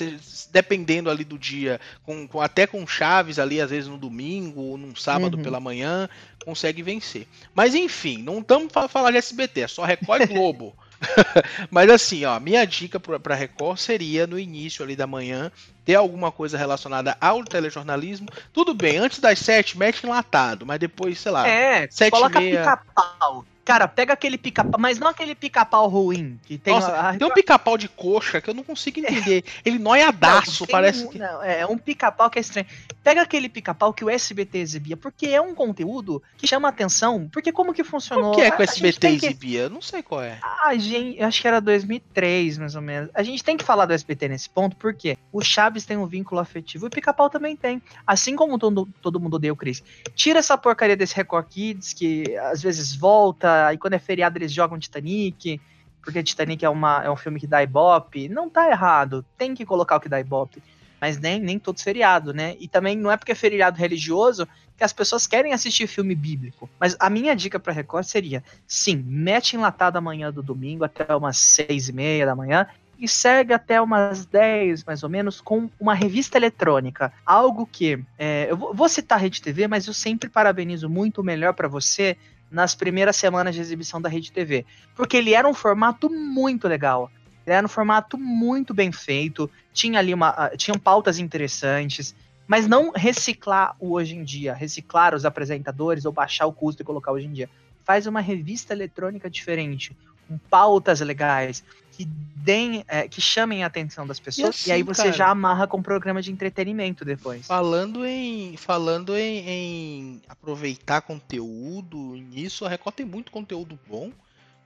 dependendo 0.52 1.12
ali 1.12 1.24
do 1.24 1.38
dia, 1.38 1.80
com, 2.04 2.28
com, 2.28 2.42
até 2.42 2.66
com 2.66 2.88
Chaves 2.88 3.38
ali, 3.38 3.62
às 3.62 3.70
vezes 3.70 3.88
no 3.88 4.00
domingo 4.00 4.60
ou 4.62 4.78
num 4.80 4.96
sábado 4.96 5.38
uhum. 5.38 5.44
pela 5.44 5.60
manhã, 5.60 6.10
consegue 6.44 6.82
vencer. 6.82 7.28
Mas 7.54 7.76
enfim, 7.76 8.18
não 8.18 8.40
estamos 8.40 8.74
para 8.74 8.88
falar 8.88 9.12
de 9.12 9.18
SBT, 9.18 9.62
é 9.62 9.68
só 9.68 9.84
Record 9.84 10.28
Globo. 10.28 10.76
Mas 11.70 11.90
assim, 11.90 12.26
ó, 12.26 12.40
minha 12.40 12.66
dica 12.66 13.00
para 13.00 13.36
Record 13.36 13.78
seria 13.78 14.26
no 14.28 14.40
início 14.40 14.84
ali 14.84 14.96
da 14.96 15.08
manhã 15.08 15.52
ter 15.84 15.96
alguma 15.96 16.32
coisa 16.32 16.58
relacionada 16.58 17.16
ao 17.22 17.44
telejornalismo. 17.44 18.28
Tudo 18.52 18.74
bem, 18.74 18.98
antes 18.98 19.20
das 19.20 19.40
sete, 19.40 19.78
mete 19.78 20.04
enlatado, 20.06 20.66
mas 20.66 20.80
depois, 20.80 21.20
sei 21.20 21.32
lá, 21.32 21.48
é, 21.48 21.88
sete 21.90 22.12
coloca 22.12 22.40
meia... 22.40 22.60
pica-pau. 22.60 23.46
Cara, 23.66 23.88
pega 23.88 24.14
aquele 24.14 24.38
pica-pau, 24.38 24.80
mas 24.80 25.00
não 25.00 25.08
aquele 25.08 25.34
pica-pau 25.34 25.88
ruim. 25.88 26.40
Que 26.46 26.56
tem, 26.56 26.72
Nossa, 26.72 26.92
a... 26.92 27.18
tem 27.18 27.28
um 27.28 27.32
pica-pau 27.32 27.76
de 27.80 27.90
coxa 27.90 28.40
que 28.40 28.48
eu 28.48 28.54
não 28.54 28.64
consigo 28.64 29.00
entender. 29.00 29.44
Ele 29.66 29.80
noiadaço, 29.80 30.62
não, 30.64 30.68
parece 30.68 31.04
um, 31.04 31.10
que. 31.10 31.18
Não, 31.18 31.42
é 31.42 31.66
um 31.66 31.76
pica-pau 31.76 32.30
que 32.30 32.38
é 32.38 32.42
estranho. 32.42 32.68
Pega 33.04 33.24
aquele 33.24 33.50
pica-pau 33.50 33.92
que 33.92 34.06
o 34.06 34.10
SBT 34.10 34.60
exibia, 34.60 34.96
porque 34.96 35.26
é 35.28 35.42
um 35.42 35.56
conteúdo 35.56 36.22
que 36.38 36.46
chama 36.46 36.70
atenção. 36.70 37.28
Porque 37.34 37.52
como 37.52 37.74
que 37.74 37.84
funcionou? 37.84 38.34
O 38.34 38.36
que 38.36 38.42
é 38.42 38.52
que 38.52 38.62
o 38.62 38.64
SBT 38.64 39.08
exibia? 39.08 39.68
Que... 39.68 39.74
Não 39.74 39.82
sei 39.82 40.04
qual 40.04 40.22
é. 40.22 40.38
Ah, 40.44 40.76
gente, 40.76 41.20
acho 41.24 41.42
que 41.42 41.48
era 41.48 41.60
2003, 41.60 42.60
mais 42.60 42.76
ou 42.76 42.84
menos. 42.84 43.10
A 43.16 43.24
gente 43.24 43.44
tem 43.44 43.58
que 43.58 43.64
falar 43.64 43.88
do 43.88 43.94
SBT 43.94 44.28
nesse 44.28 44.48
ponto, 44.48 44.76
porque 44.76 45.18
o 45.34 45.42
Chaves 45.42 45.86
tem 45.86 45.98
um 45.98 46.06
vínculo 46.06 46.40
afetivo 46.40 46.86
e 46.86 46.88
o 46.88 46.92
pica-pau 46.92 47.32
também 47.32 47.56
tem. 47.56 47.82
Assim 48.06 48.36
como 48.36 48.60
todo, 48.60 48.88
todo 49.02 49.20
mundo 49.20 49.38
odeia 49.38 49.54
o 49.54 49.56
Chris. 49.56 49.82
Tira 50.14 50.38
essa 50.38 50.56
porcaria 50.56 50.96
desse 50.96 51.16
Record 51.16 51.48
Kids, 51.50 51.94
que 51.94 52.38
às 52.38 52.62
vezes 52.62 52.96
volta 52.96 53.55
e 53.74 53.78
quando 53.78 53.94
é 53.94 54.00
feriado 54.00 54.38
eles 54.38 54.52
jogam 54.52 54.80
Titanic, 54.80 55.60
porque 56.02 56.22
Titanic 56.22 56.64
é, 56.64 56.70
uma, 56.70 57.04
é 57.04 57.10
um 57.10 57.16
filme 57.16 57.40
que 57.40 57.48
dá 57.48 57.64
ibope. 57.64 58.30
Não 58.30 58.50
tá 58.50 58.70
errado, 58.70 59.26
tem 59.38 59.56
que 59.56 59.66
colocar 59.66 59.96
o 59.96 60.00
que 60.00 60.08
dá 60.08 60.20
ibope. 60.20 60.62
Mas 61.02 61.20
nem, 61.20 61.40
nem 61.40 61.60
todos 61.60 61.84
feriado, 61.84 62.34
né? 62.34 62.56
E 62.60 62.68
também 62.68 62.96
não 62.96 63.12
é 63.12 63.18
porque 63.18 63.32
é 63.32 63.36
feriado 63.36 63.78
religioso 63.78 64.48
que 64.78 64.84
as 64.84 64.94
pessoas 64.94 65.26
querem 65.28 65.54
assistir 65.54 65.88
filme 65.88 66.16
bíblico. 66.16 66.70
Mas 66.80 66.96
a 67.00 67.10
minha 67.10 67.36
dica 67.36 67.60
para 67.60 67.74
Record 67.74 68.06
seria: 68.06 68.44
sim, 68.68 69.04
mete 69.06 69.56
enlatado 69.56 69.98
amanhã 69.98 70.32
do 70.32 70.44
domingo 70.44 70.84
até 70.84 71.16
umas 71.16 71.38
seis 71.38 71.90
e 71.90 71.94
meia 71.94 72.26
da 72.26 72.36
manhã 72.36 72.68
e 72.98 73.08
segue 73.08 73.54
até 73.54 73.82
umas 73.82 74.26
10, 74.26 74.86
mais 74.86 75.04
ou 75.04 75.10
menos, 75.10 75.42
com 75.42 75.70
uma 75.80 75.94
revista 75.94 76.38
eletrônica. 76.38 77.12
Algo 77.26 77.68
que. 77.70 78.00
É, 78.18 78.48
eu 78.50 78.58
vou 78.58 78.88
citar 78.88 79.18
a 79.18 79.22
Rede 79.22 79.42
TV, 79.42 79.68
mas 79.68 79.88
eu 79.88 79.94
sempre 79.94 80.30
parabenizo 80.30 80.90
muito 80.90 81.24
melhor 81.24 81.54
para 81.54 81.68
você 81.68 82.18
nas 82.50 82.76
primeiras 82.76 83.16
semanas 83.16 83.56
de 83.56 83.62
exibição 83.62 84.02
da 84.02 84.10
Rede 84.10 84.32
TV. 84.32 84.66
Porque 84.96 85.18
ele 85.18 85.34
era 85.34 85.48
um 85.48 85.54
formato 85.54 86.10
muito 86.10 86.68
legal. 86.68 87.12
Ele 87.46 87.56
era 87.56 87.66
um 87.66 87.70
formato 87.70 88.18
muito 88.18 88.74
bem 88.74 88.92
feito, 88.92 89.50
tinha 89.72 90.00
ali 90.00 90.14
uma. 90.14 90.30
Ah, 90.30 90.58
tinham 90.58 90.80
pautas 90.80 91.20
interessantes, 91.20 92.16
mas 92.48 92.68
não 92.68 92.92
reciclar 92.92 93.76
o 93.80 93.94
hoje 93.94 94.16
em 94.16 94.24
dia, 94.24 94.54
reciclar 94.54 95.14
os 95.14 95.26
apresentadores 95.26 96.06
ou 96.06 96.12
baixar 96.12 96.48
o 96.48 96.54
custo 96.54 96.82
e 96.82 96.86
colocar 96.86 97.12
hoje 97.12 97.28
em 97.28 97.34
dia. 97.34 97.50
Faz 97.84 98.08
uma 98.08 98.20
revista 98.20 98.74
eletrônica 98.74 99.30
diferente, 99.30 99.96
com 100.28 100.38
pautas 100.38 101.02
legais, 101.02 101.64
que 101.96 102.06
deem, 102.06 102.84
é, 102.88 103.08
que 103.08 103.22
chamem 103.22 103.64
a 103.64 103.68
atenção 103.68 104.06
das 104.06 104.20
pessoas, 104.20 104.56
e, 104.56 104.62
assim, 104.62 104.70
e 104.70 104.74
aí 104.74 104.84
você 104.84 105.04
cara, 105.04 105.14
já 105.14 105.30
amarra 105.30 105.66
com 105.66 105.78
um 105.78 105.82
programa 105.82 106.22
de 106.22 106.32
entretenimento 106.32 107.06
depois. 107.06 107.48
Falando 107.48 108.06
em. 108.06 108.58
Falando 108.58 109.16
em, 109.16 109.50
em 109.50 110.22
aproveitar 110.28 111.02
conteúdo, 111.02 111.98
nisso, 111.98 112.66
a 112.66 112.70
Record 112.70 112.96
tem 112.96 113.06
muito 113.06 113.32
conteúdo 113.32 113.80
bom. 113.88 114.12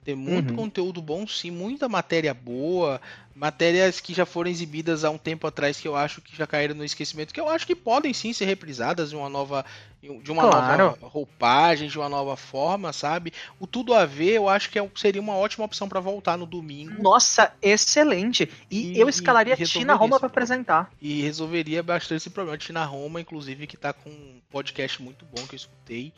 Tem 0.04 0.14
muito 0.14 0.50
uhum. 0.50 0.56
conteúdo 0.56 1.02
bom, 1.02 1.26
sim, 1.26 1.50
muita 1.50 1.86
matéria 1.86 2.32
boa, 2.32 3.00
matérias 3.34 4.00
que 4.00 4.14
já 4.14 4.24
foram 4.24 4.50
exibidas 4.50 5.04
há 5.04 5.10
um 5.10 5.18
tempo 5.18 5.46
atrás 5.46 5.78
que 5.78 5.86
eu 5.86 5.94
acho 5.94 6.20
que 6.22 6.36
já 6.36 6.46
caíram 6.46 6.74
no 6.74 6.84
esquecimento, 6.84 7.34
que 7.34 7.40
eu 7.40 7.48
acho 7.48 7.66
que 7.66 7.74
podem 7.74 8.12
sim 8.14 8.32
ser 8.32 8.46
reprisadas 8.46 9.10
de 9.10 9.16
uma 9.16 9.28
nova, 9.28 9.64
de 10.02 10.30
uma 10.30 10.42
claro. 10.48 10.84
nova 10.84 11.06
roupagem, 11.06 11.88
de 11.88 11.98
uma 11.98 12.08
nova 12.08 12.34
forma, 12.34 12.92
sabe? 12.94 13.32
O 13.58 13.66
Tudo 13.66 13.92
a 13.92 14.06
Ver, 14.06 14.32
eu 14.32 14.48
acho 14.48 14.70
que 14.70 14.78
é, 14.78 14.90
seria 14.94 15.20
uma 15.20 15.36
ótima 15.36 15.66
opção 15.66 15.86
para 15.86 16.00
voltar 16.00 16.38
no 16.38 16.46
domingo. 16.46 17.02
Nossa, 17.02 17.52
excelente! 17.60 18.50
E, 18.70 18.92
e 18.92 19.00
eu 19.00 19.08
escalaria 19.08 19.54
e 19.58 19.64
Tina 19.66 19.94
Roma 19.94 20.18
para 20.18 20.28
apresentar. 20.28 20.90
E 21.00 21.20
resolveria 21.22 21.82
bastante 21.82 22.18
esse 22.18 22.30
problema. 22.30 22.56
Tina 22.56 22.84
Roma, 22.84 23.20
inclusive, 23.20 23.66
que 23.66 23.76
tá 23.76 23.92
com 23.92 24.08
um 24.08 24.40
podcast 24.50 25.02
muito 25.02 25.26
bom 25.26 25.46
que 25.46 25.54
eu 25.54 25.58
escutei. 25.58 26.12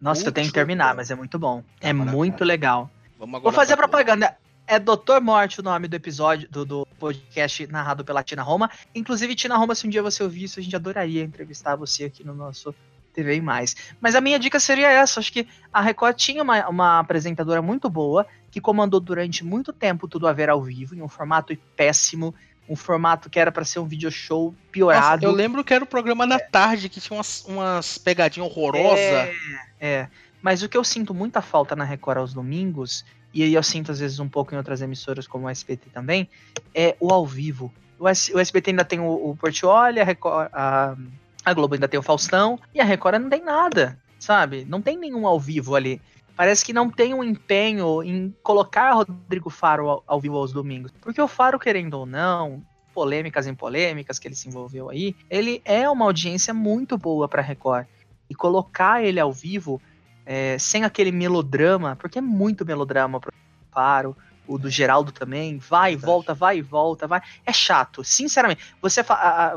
Nossa, 0.00 0.20
muito 0.20 0.28
eu 0.28 0.32
tenho 0.32 0.46
que 0.48 0.52
terminar, 0.52 0.90
bom. 0.90 0.96
mas 0.96 1.10
é 1.10 1.14
muito 1.14 1.38
bom. 1.38 1.62
Tá 1.80 1.88
é 1.88 1.92
muito 1.92 2.44
legal. 2.44 2.90
Vou 3.26 3.52
fazer 3.52 3.74
a 3.74 3.76
propaganda. 3.76 4.36
É 4.66 4.78
Doutor 4.78 5.20
Morte 5.20 5.60
o 5.60 5.62
nome 5.62 5.86
do 5.86 5.94
episódio 5.94 6.48
do, 6.48 6.64
do, 6.64 6.86
podcast 6.98 7.66
narrado 7.66 8.02
pela 8.04 8.22
Tina 8.22 8.42
Roma. 8.42 8.70
Inclusive, 8.94 9.34
Tina 9.34 9.56
Roma, 9.58 9.74
se 9.74 9.86
um 9.86 9.90
dia 9.90 10.02
você 10.02 10.22
ouvir 10.22 10.44
isso, 10.44 10.58
a 10.58 10.62
gente 10.62 10.74
adoraria 10.74 11.22
entrevistar 11.22 11.76
você 11.76 12.04
aqui 12.04 12.24
no 12.24 12.34
nosso 12.34 12.74
TV 13.12 13.36
e 13.36 13.40
mais. 13.42 13.76
Mas 14.00 14.14
a 14.14 14.20
minha 14.20 14.38
dica 14.38 14.58
seria 14.58 14.90
essa. 14.90 15.20
Acho 15.20 15.32
que 15.32 15.46
a 15.72 15.82
Record 15.82 16.16
tinha 16.16 16.42
uma, 16.42 16.66
uma 16.68 16.98
apresentadora 16.98 17.60
muito 17.60 17.90
boa, 17.90 18.26
que 18.50 18.60
comandou 18.60 19.00
durante 19.00 19.44
muito 19.44 19.72
tempo 19.72 20.08
tudo 20.08 20.26
a 20.26 20.32
ver 20.32 20.48
ao 20.48 20.62
vivo, 20.62 20.94
em 20.94 21.02
um 21.02 21.08
formato 21.08 21.54
péssimo, 21.76 22.34
um 22.68 22.74
formato 22.74 23.28
que 23.28 23.38
era 23.38 23.52
para 23.52 23.64
ser 23.64 23.78
um 23.78 23.86
video 23.86 24.10
show 24.10 24.54
piorado. 24.72 25.22
Nossa, 25.22 25.24
eu 25.24 25.36
lembro 25.36 25.62
que 25.62 25.74
era 25.74 25.84
o 25.84 25.86
programa 25.86 26.26
da 26.26 26.38
tarde, 26.38 26.88
que 26.88 27.00
tinha 27.00 27.16
umas, 27.16 27.44
umas 27.44 27.98
pegadinhas 27.98 28.50
horrorosas. 28.50 28.98
É, 28.98 29.34
é. 29.78 30.08
Mas 30.44 30.62
o 30.62 30.68
que 30.68 30.76
eu 30.76 30.84
sinto 30.84 31.14
muita 31.14 31.40
falta 31.40 31.74
na 31.74 31.84
Record 31.84 32.18
aos 32.18 32.34
domingos, 32.34 33.02
e 33.32 33.42
aí 33.42 33.54
eu 33.54 33.62
sinto 33.62 33.90
às 33.90 33.98
vezes 33.98 34.20
um 34.20 34.28
pouco 34.28 34.52
em 34.52 34.58
outras 34.58 34.82
emissoras 34.82 35.26
como 35.26 35.46
o 35.46 35.48
SBT 35.48 35.88
também, 35.88 36.28
é 36.74 36.94
o 37.00 37.14
ao 37.14 37.26
vivo. 37.26 37.72
O, 37.98 38.06
SBT 38.06 38.72
ainda 38.72 38.84
tem 38.84 39.00
o, 39.00 39.06
o 39.06 39.34
Portioli, 39.34 40.00
a, 40.00 40.06
a, 40.52 40.96
a 41.42 41.54
Globo 41.54 41.72
ainda 41.72 41.88
tem 41.88 41.98
o 41.98 42.02
Faustão, 42.02 42.60
e 42.74 42.80
a 42.80 42.84
Record 42.84 43.22
não 43.22 43.30
tem 43.30 43.42
nada, 43.42 43.98
sabe? 44.18 44.66
Não 44.68 44.82
tem 44.82 44.98
nenhum 44.98 45.26
ao 45.26 45.40
vivo 45.40 45.74
ali. 45.74 45.98
Parece 46.36 46.62
que 46.62 46.74
não 46.74 46.90
tem 46.90 47.14
um 47.14 47.24
empenho 47.24 48.02
em 48.02 48.36
colocar 48.42 48.92
Rodrigo 48.92 49.48
Faro 49.48 49.88
ao, 49.88 50.04
ao 50.06 50.20
vivo 50.20 50.36
aos 50.36 50.52
domingos. 50.52 50.92
Porque 51.00 51.22
o 51.22 51.28
Faro, 51.28 51.58
querendo 51.58 51.94
ou 51.94 52.04
não, 52.04 52.62
polêmicas 52.92 53.46
em 53.46 53.54
polêmicas 53.54 54.18
que 54.18 54.28
ele 54.28 54.34
se 54.34 54.46
envolveu 54.46 54.90
aí, 54.90 55.16
ele 55.30 55.62
é 55.64 55.88
uma 55.88 56.04
audiência 56.04 56.52
muito 56.52 56.98
boa 56.98 57.26
para 57.26 57.40
Record. 57.40 57.86
E 58.28 58.34
colocar 58.34 59.02
ele 59.02 59.18
ao 59.18 59.32
vivo 59.32 59.80
é, 60.26 60.58
sem 60.58 60.84
aquele 60.84 61.12
melodrama, 61.12 61.96
porque 61.96 62.18
é 62.18 62.22
muito 62.22 62.64
melodrama 62.64 63.20
pro 63.20 63.32
Faro, 63.70 64.16
o 64.46 64.58
do 64.58 64.68
Geraldo 64.68 65.10
também, 65.10 65.58
vai 65.58 65.94
e 65.94 65.96
volta, 65.96 66.34
vai 66.34 66.58
e 66.58 66.62
volta, 66.62 67.06
vai. 67.06 67.22
É 67.46 67.52
chato, 67.52 68.04
sinceramente. 68.04 68.62
Você, 68.80 69.02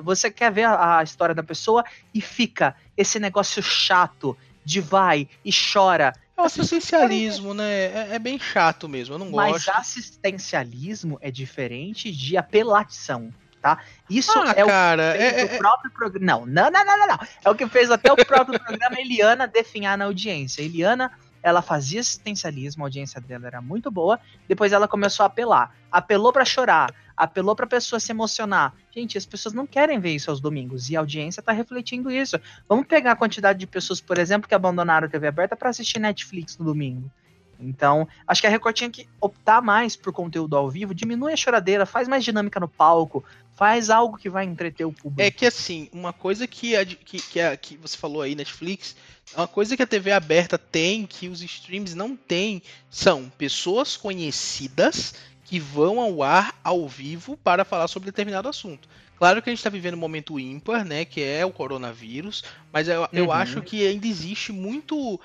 você 0.01 0.31
quer 0.31 0.51
ver 0.51 0.63
a, 0.63 0.99
a 0.99 1.03
história 1.03 1.35
da 1.35 1.43
pessoa 1.43 1.83
e 2.13 2.21
fica 2.21 2.75
esse 2.95 3.19
negócio 3.19 3.61
chato 3.61 4.37
de 4.63 4.79
vai 4.81 5.27
e 5.43 5.51
chora. 5.51 6.13
É 6.35 6.41
o 6.41 6.45
assistencialismo, 6.45 7.53
né? 7.53 7.69
É, 7.69 8.07
é, 8.15 8.19
bem 8.19 8.39
chato 8.39 8.87
mesmo, 8.87 9.15
eu 9.15 9.19
não 9.19 9.31
gosto. 9.31 9.51
Mas 9.51 9.67
assistencialismo 9.69 11.17
é 11.21 11.31
diferente 11.31 12.11
de 12.11 12.37
apelação 12.37 13.33
tá? 13.75 13.83
Isso 14.09 14.31
ah, 14.39 14.53
é 14.55 14.65
cara, 14.65 15.01
o, 15.01 15.05
é, 15.05 15.43
o 15.43 15.55
é, 15.55 15.57
próprio 15.57 15.91
programa. 15.91 16.25
Não, 16.25 16.45
não, 16.45 16.71
não, 16.71 16.85
não, 16.85 17.07
não, 17.07 17.19
É 17.43 17.49
o 17.49 17.55
que 17.55 17.67
fez 17.67 17.91
até 17.91 18.11
o 18.11 18.15
próprio 18.15 18.57
programa 18.63 18.99
Eliana 18.99 19.45
definhar 19.45 19.97
na 19.97 20.05
audiência. 20.05 20.61
Eliana, 20.61 21.11
ela 21.43 21.61
fazia 21.61 21.99
assistencialismo, 21.99 22.83
a 22.83 22.87
audiência 22.87 23.19
dela 23.19 23.47
era 23.47 23.61
muito 23.61 23.91
boa. 23.91 24.19
Depois 24.47 24.71
ela 24.71 24.87
começou 24.87 25.23
a 25.23 25.27
apelar. 25.27 25.75
Apelou 25.91 26.31
para 26.31 26.45
chorar, 26.45 26.93
apelou 27.15 27.55
para 27.55 27.67
pessoa 27.67 27.99
se 27.99 28.11
emocionar. 28.11 28.73
Gente, 28.91 29.17
as 29.17 29.25
pessoas 29.25 29.53
não 29.53 29.67
querem 29.67 29.99
ver 29.99 30.15
isso 30.15 30.29
aos 30.29 30.39
domingos 30.39 30.89
e 30.89 30.95
a 30.95 30.99
audiência 30.99 31.43
tá 31.43 31.51
refletindo 31.51 32.09
isso. 32.09 32.39
Vamos 32.69 32.87
pegar 32.87 33.11
a 33.11 33.15
quantidade 33.15 33.59
de 33.59 33.67
pessoas, 33.67 33.99
por 33.99 34.17
exemplo, 34.17 34.47
que 34.47 34.55
abandonaram 34.55 35.07
a 35.07 35.09
TV 35.09 35.27
aberta 35.27 35.55
para 35.55 35.69
assistir 35.69 35.99
Netflix 35.99 36.57
no 36.57 36.65
domingo. 36.65 37.11
Então, 37.59 38.07
acho 38.27 38.41
que 38.41 38.47
a 38.47 38.49
Record 38.49 38.75
tinha 38.75 38.89
que 38.89 39.07
optar 39.19 39.61
mais 39.61 39.95
por 39.95 40.13
conteúdo 40.13 40.55
ao 40.55 40.69
vivo, 40.69 40.93
diminui 40.93 41.33
a 41.33 41.37
choradeira, 41.37 41.85
faz 41.85 42.07
mais 42.07 42.23
dinâmica 42.23 42.59
no 42.59 42.67
palco, 42.67 43.23
faz 43.55 43.89
algo 43.89 44.17
que 44.17 44.29
vai 44.29 44.45
entreter 44.45 44.85
o 44.85 44.93
público. 44.93 45.21
É 45.21 45.31
que 45.31 45.45
assim, 45.45 45.89
uma 45.91 46.13
coisa 46.13 46.47
que, 46.47 46.75
a, 46.75 46.85
que, 46.85 47.19
que, 47.19 47.39
a, 47.39 47.57
que 47.57 47.75
você 47.77 47.97
falou 47.97 48.21
aí, 48.21 48.35
Netflix, 48.35 48.95
uma 49.35 49.47
coisa 49.47 49.75
que 49.75 49.81
a 49.81 49.87
TV 49.87 50.11
aberta 50.11 50.57
tem, 50.57 51.05
que 51.05 51.27
os 51.27 51.41
streams 51.41 51.95
não 51.95 52.15
têm, 52.15 52.61
são 52.89 53.29
pessoas 53.37 53.97
conhecidas 53.97 55.15
que 55.43 55.59
vão 55.59 55.99
ao 55.99 56.21
ar 56.21 56.59
ao 56.63 56.87
vivo 56.87 57.35
para 57.37 57.65
falar 57.65 57.87
sobre 57.87 58.07
determinado 58.07 58.47
assunto. 58.47 58.87
Claro 59.17 59.41
que 59.41 59.49
a 59.49 59.51
gente 59.51 59.59
está 59.59 59.69
vivendo 59.69 59.95
um 59.95 59.99
momento 59.99 60.39
ímpar, 60.39 60.85
né? 60.85 61.03
Que 61.03 61.23
é 61.23 61.43
o 61.43 61.51
coronavírus, 61.51 62.43
mas 62.71 62.87
eu, 62.87 63.07
eu 63.11 63.25
uhum. 63.25 63.31
acho 63.31 63.61
que 63.63 63.85
ainda 63.85 64.05
existe 64.05 64.51
muito 64.51 65.19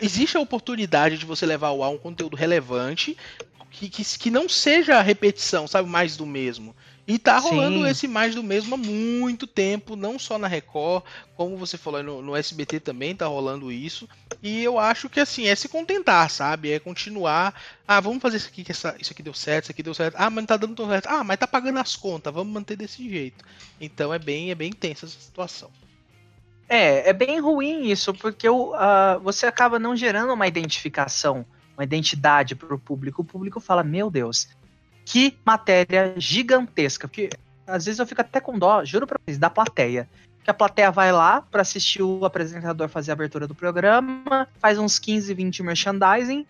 existe 0.00 0.36
a 0.36 0.40
oportunidade 0.40 1.18
de 1.18 1.26
você 1.26 1.44
levar 1.46 1.68
ao 1.68 1.82
ar 1.82 1.90
um 1.90 1.98
conteúdo 1.98 2.36
relevante 2.36 3.16
que, 3.70 3.88
que, 3.88 4.04
que 4.18 4.30
não 4.30 4.48
seja 4.48 5.00
repetição, 5.00 5.66
sabe, 5.66 5.88
mais 5.88 6.16
do 6.16 6.26
mesmo. 6.26 6.74
E 7.06 7.18
tá 7.18 7.38
rolando 7.38 7.78
Sim. 7.78 7.88
esse 7.88 8.06
mais 8.06 8.34
do 8.34 8.42
mesmo 8.42 8.74
há 8.74 8.78
muito 8.78 9.46
tempo, 9.46 9.96
não 9.96 10.16
só 10.18 10.38
na 10.38 10.46
Record, 10.46 11.02
como 11.34 11.56
você 11.56 11.76
falou 11.76 12.02
no, 12.02 12.22
no, 12.22 12.36
SBT 12.36 12.78
também 12.78 13.16
tá 13.16 13.26
rolando 13.26 13.72
isso. 13.72 14.08
E 14.40 14.62
eu 14.62 14.78
acho 14.78 15.08
que 15.08 15.18
assim, 15.18 15.48
é 15.48 15.56
se 15.56 15.68
contentar, 15.68 16.30
sabe? 16.30 16.70
É 16.70 16.78
continuar. 16.78 17.54
Ah, 17.86 17.98
vamos 18.00 18.22
fazer 18.22 18.36
isso 18.36 18.48
aqui, 18.48 18.62
que 18.62 18.70
essa, 18.70 18.94
isso 19.00 19.12
aqui 19.12 19.24
deu 19.24 19.34
certo, 19.34 19.64
isso 19.64 19.72
aqui 19.72 19.82
deu 19.82 19.94
certo. 19.94 20.14
Ah, 20.16 20.30
mas 20.30 20.42
não 20.42 20.46
tá 20.46 20.56
dando 20.56 20.76
tão 20.76 20.88
certo. 20.88 21.08
Ah, 21.08 21.24
mas 21.24 21.38
tá 21.38 21.48
pagando 21.48 21.78
as 21.78 21.96
contas, 21.96 22.32
vamos 22.32 22.52
manter 22.52 22.76
desse 22.76 23.08
jeito. 23.08 23.44
Então 23.80 24.14
é 24.14 24.18
bem, 24.18 24.50
é 24.50 24.54
bem 24.54 24.70
tensa 24.70 25.06
essa 25.06 25.18
situação. 25.18 25.70
É, 26.72 27.10
é 27.10 27.12
bem 27.12 27.40
ruim 27.40 27.90
isso, 27.90 28.14
porque 28.14 28.48
uh, 28.48 28.72
você 29.24 29.44
acaba 29.44 29.76
não 29.76 29.96
gerando 29.96 30.32
uma 30.32 30.46
identificação, 30.46 31.44
uma 31.76 31.82
identidade 31.82 32.54
para 32.54 32.72
o 32.72 32.78
público. 32.78 33.22
O 33.22 33.24
público 33.24 33.58
fala, 33.58 33.82
meu 33.82 34.08
Deus, 34.08 34.48
que 35.04 35.36
matéria 35.44 36.14
gigantesca. 36.16 37.08
Porque 37.08 37.28
às 37.66 37.86
vezes 37.86 37.98
eu 37.98 38.06
fico 38.06 38.20
até 38.20 38.38
com 38.40 38.56
dó, 38.56 38.84
juro 38.84 39.04
para 39.04 39.18
vocês, 39.18 39.36
da 39.36 39.50
plateia. 39.50 40.08
Que 40.44 40.50
a 40.50 40.54
plateia 40.54 40.92
vai 40.92 41.10
lá 41.10 41.42
para 41.42 41.62
assistir 41.62 42.04
o 42.04 42.24
apresentador 42.24 42.88
fazer 42.88 43.10
a 43.10 43.14
abertura 43.14 43.48
do 43.48 43.54
programa, 43.54 44.46
faz 44.60 44.78
uns 44.78 44.96
15, 44.96 45.34
20 45.34 45.64
merchandising, 45.64 46.46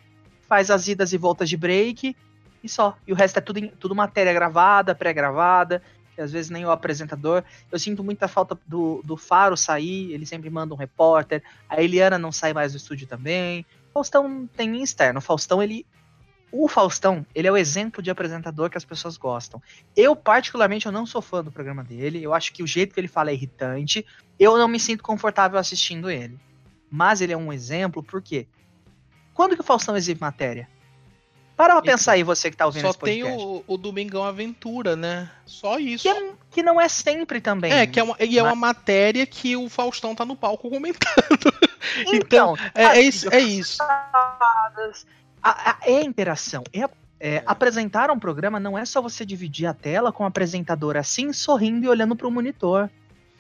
faz 0.47 0.71
as 0.71 0.87
idas 0.87 1.15
e 1.15 1.17
voltas 1.17 1.49
de 1.49 1.57
break 1.57 2.15
e 2.63 2.69
só. 2.69 2.95
E 3.07 3.13
o 3.13 3.17
resto 3.17 3.39
é 3.39 3.41
tudo, 3.41 3.67
tudo 3.81 3.95
matéria 3.95 4.35
gravada, 4.35 4.95
pré-gravada 4.95 5.83
às 6.21 6.33
vezes 6.33 6.51
nem 6.51 6.65
o 6.65 6.71
apresentador. 6.71 7.43
Eu 7.71 7.79
sinto 7.79 8.05
muita 8.05 8.29
falta 8.29 8.59
do, 8.67 9.03
do 9.05 9.17
Faro 9.17 9.57
sair, 9.57 10.13
ele 10.13 10.27
sempre 10.27 10.51
manda 10.51 10.75
um 10.75 10.77
repórter. 10.77 11.43
A 11.69 11.83
Eliana 11.83 12.19
não 12.19 12.33
sai 12.33 12.53
mais 12.53 12.73
do 12.73 12.77
estúdio 12.77 13.07
também. 13.07 13.65
O 13.91 13.95
Faustão 13.95 14.49
tem 14.57 14.83
externo. 14.83 15.19
O 15.19 15.23
Faustão, 15.23 15.63
ele. 15.63 15.87
O 16.53 16.69
Faustão, 16.69 17.25
ele 17.33 17.47
é 17.47 17.53
o 17.53 17.57
exemplo 17.57 18.03
de 18.03 18.11
apresentador 18.11 18.69
que 18.69 18.77
as 18.77 18.85
pessoas 18.85 19.17
gostam. 19.17 19.63
Eu, 19.97 20.17
particularmente, 20.17 20.87
eu 20.87 20.93
não 20.93 21.07
sou 21.07 21.23
fã 21.23 21.45
do 21.45 21.53
programa 21.53 21.85
dele. 21.85 22.23
Eu 22.23 22.35
acho 22.35 22.53
que 22.53 22.63
o 22.63 22.67
jeito 22.67 22.93
que 22.93 22.99
ele 22.99 23.07
fala 23.07 23.31
é 23.31 23.35
irritante. 23.35 24.05
Eu 24.39 24.59
não 24.59 24.67
me 24.67 24.81
sinto 24.81 25.03
confortável 25.03 25.59
assistindo 25.59 26.11
ele. 26.11 26.37
Mas 26.91 27.21
ele 27.21 27.33
é 27.33 27.37
um 27.37 27.53
exemplo, 27.53 28.03
por 28.03 28.21
quê? 28.21 28.49
Quando 29.33 29.55
que 29.55 29.61
o 29.61 29.65
Faustão 29.65 29.97
exibe 29.97 30.21
matéria? 30.21 30.69
Para 31.61 31.75
pra 31.75 31.83
pensar 31.83 32.13
aí, 32.13 32.23
você 32.23 32.51
que 32.51 32.57
tá 32.57 32.65
ouvindo 32.65 32.85
Só 32.85 32.89
esse 32.89 32.99
podcast. 32.99 33.31
Só 33.31 33.37
tem 33.37 33.47
o, 33.47 33.65
o, 33.67 33.77
Domingão 33.77 34.25
Aventura, 34.25 34.97
né? 34.97 35.31
Só 35.45 35.79
isso. 35.79 36.03
Que, 36.03 36.09
é, 36.09 36.33
que 36.51 36.63
não 36.63 36.81
é 36.81 36.89
sempre 36.89 37.39
também. 37.39 37.71
É, 37.71 37.87
que 37.87 38.01
é 38.01 38.03
uma, 38.03 38.17
e 38.19 38.39
é 38.39 38.43
uma 38.43 38.55
matéria 38.55 39.27
que 39.27 39.55
o 39.59 39.69
Faustão 39.69 40.15
tá 40.15 40.25
no 40.25 40.35
palco 40.35 40.71
comentando. 40.71 41.01
Então, 42.13 42.55
então 42.55 42.57
é, 42.75 42.99
é, 42.99 43.01
isso. 43.01 43.35
É, 43.35 43.41
isso. 43.41 43.83
A, 43.83 45.11
a, 45.43 45.79
é 45.83 46.03
interação. 46.03 46.63
É, 46.73 46.89
é, 47.19 47.43
apresentar 47.45 48.11
um 48.11 48.19
programa 48.19 48.61
não 48.61 48.79
é 48.79 48.85
só 48.85 49.03
você 49.03 49.25
dividir 49.25 49.67
a 49.67 49.75
tela 49.75 50.13
com 50.13 50.23
o 50.23 50.27
apresentador 50.27 50.97
assim, 50.97 51.33
sorrindo 51.33 51.87
e 51.87 51.89
olhando 51.89 52.15
para 52.15 52.29
o 52.29 52.31
monitor. 52.31 52.89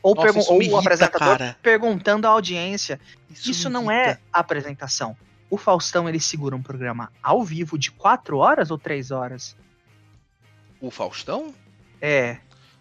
Ou, 0.03 0.15
Nossa, 0.15 0.53
ou 0.53 0.63
o 0.71 0.77
apresentador 0.77 1.39
cara. 1.39 1.57
perguntando 1.63 2.27
à 2.27 2.31
audiência. 2.31 2.99
Isso, 3.31 3.51
isso 3.51 3.71
não 3.71 3.91
é 3.91 4.19
apresentação 4.33 5.17
o 5.51 5.57
Faustão 5.57 6.09
ele 6.09 6.21
segura 6.21 6.55
um 6.55 6.63
programa 6.63 7.13
ao 7.23 7.43
vivo 7.43 7.77
de 7.77 7.91
quatro 7.91 8.39
horas 8.39 8.71
ou 8.71 8.79
três 8.79 9.11
horas? 9.11 9.57
O 10.81 10.91
Faustão? 10.91 11.53
É. 12.01 12.39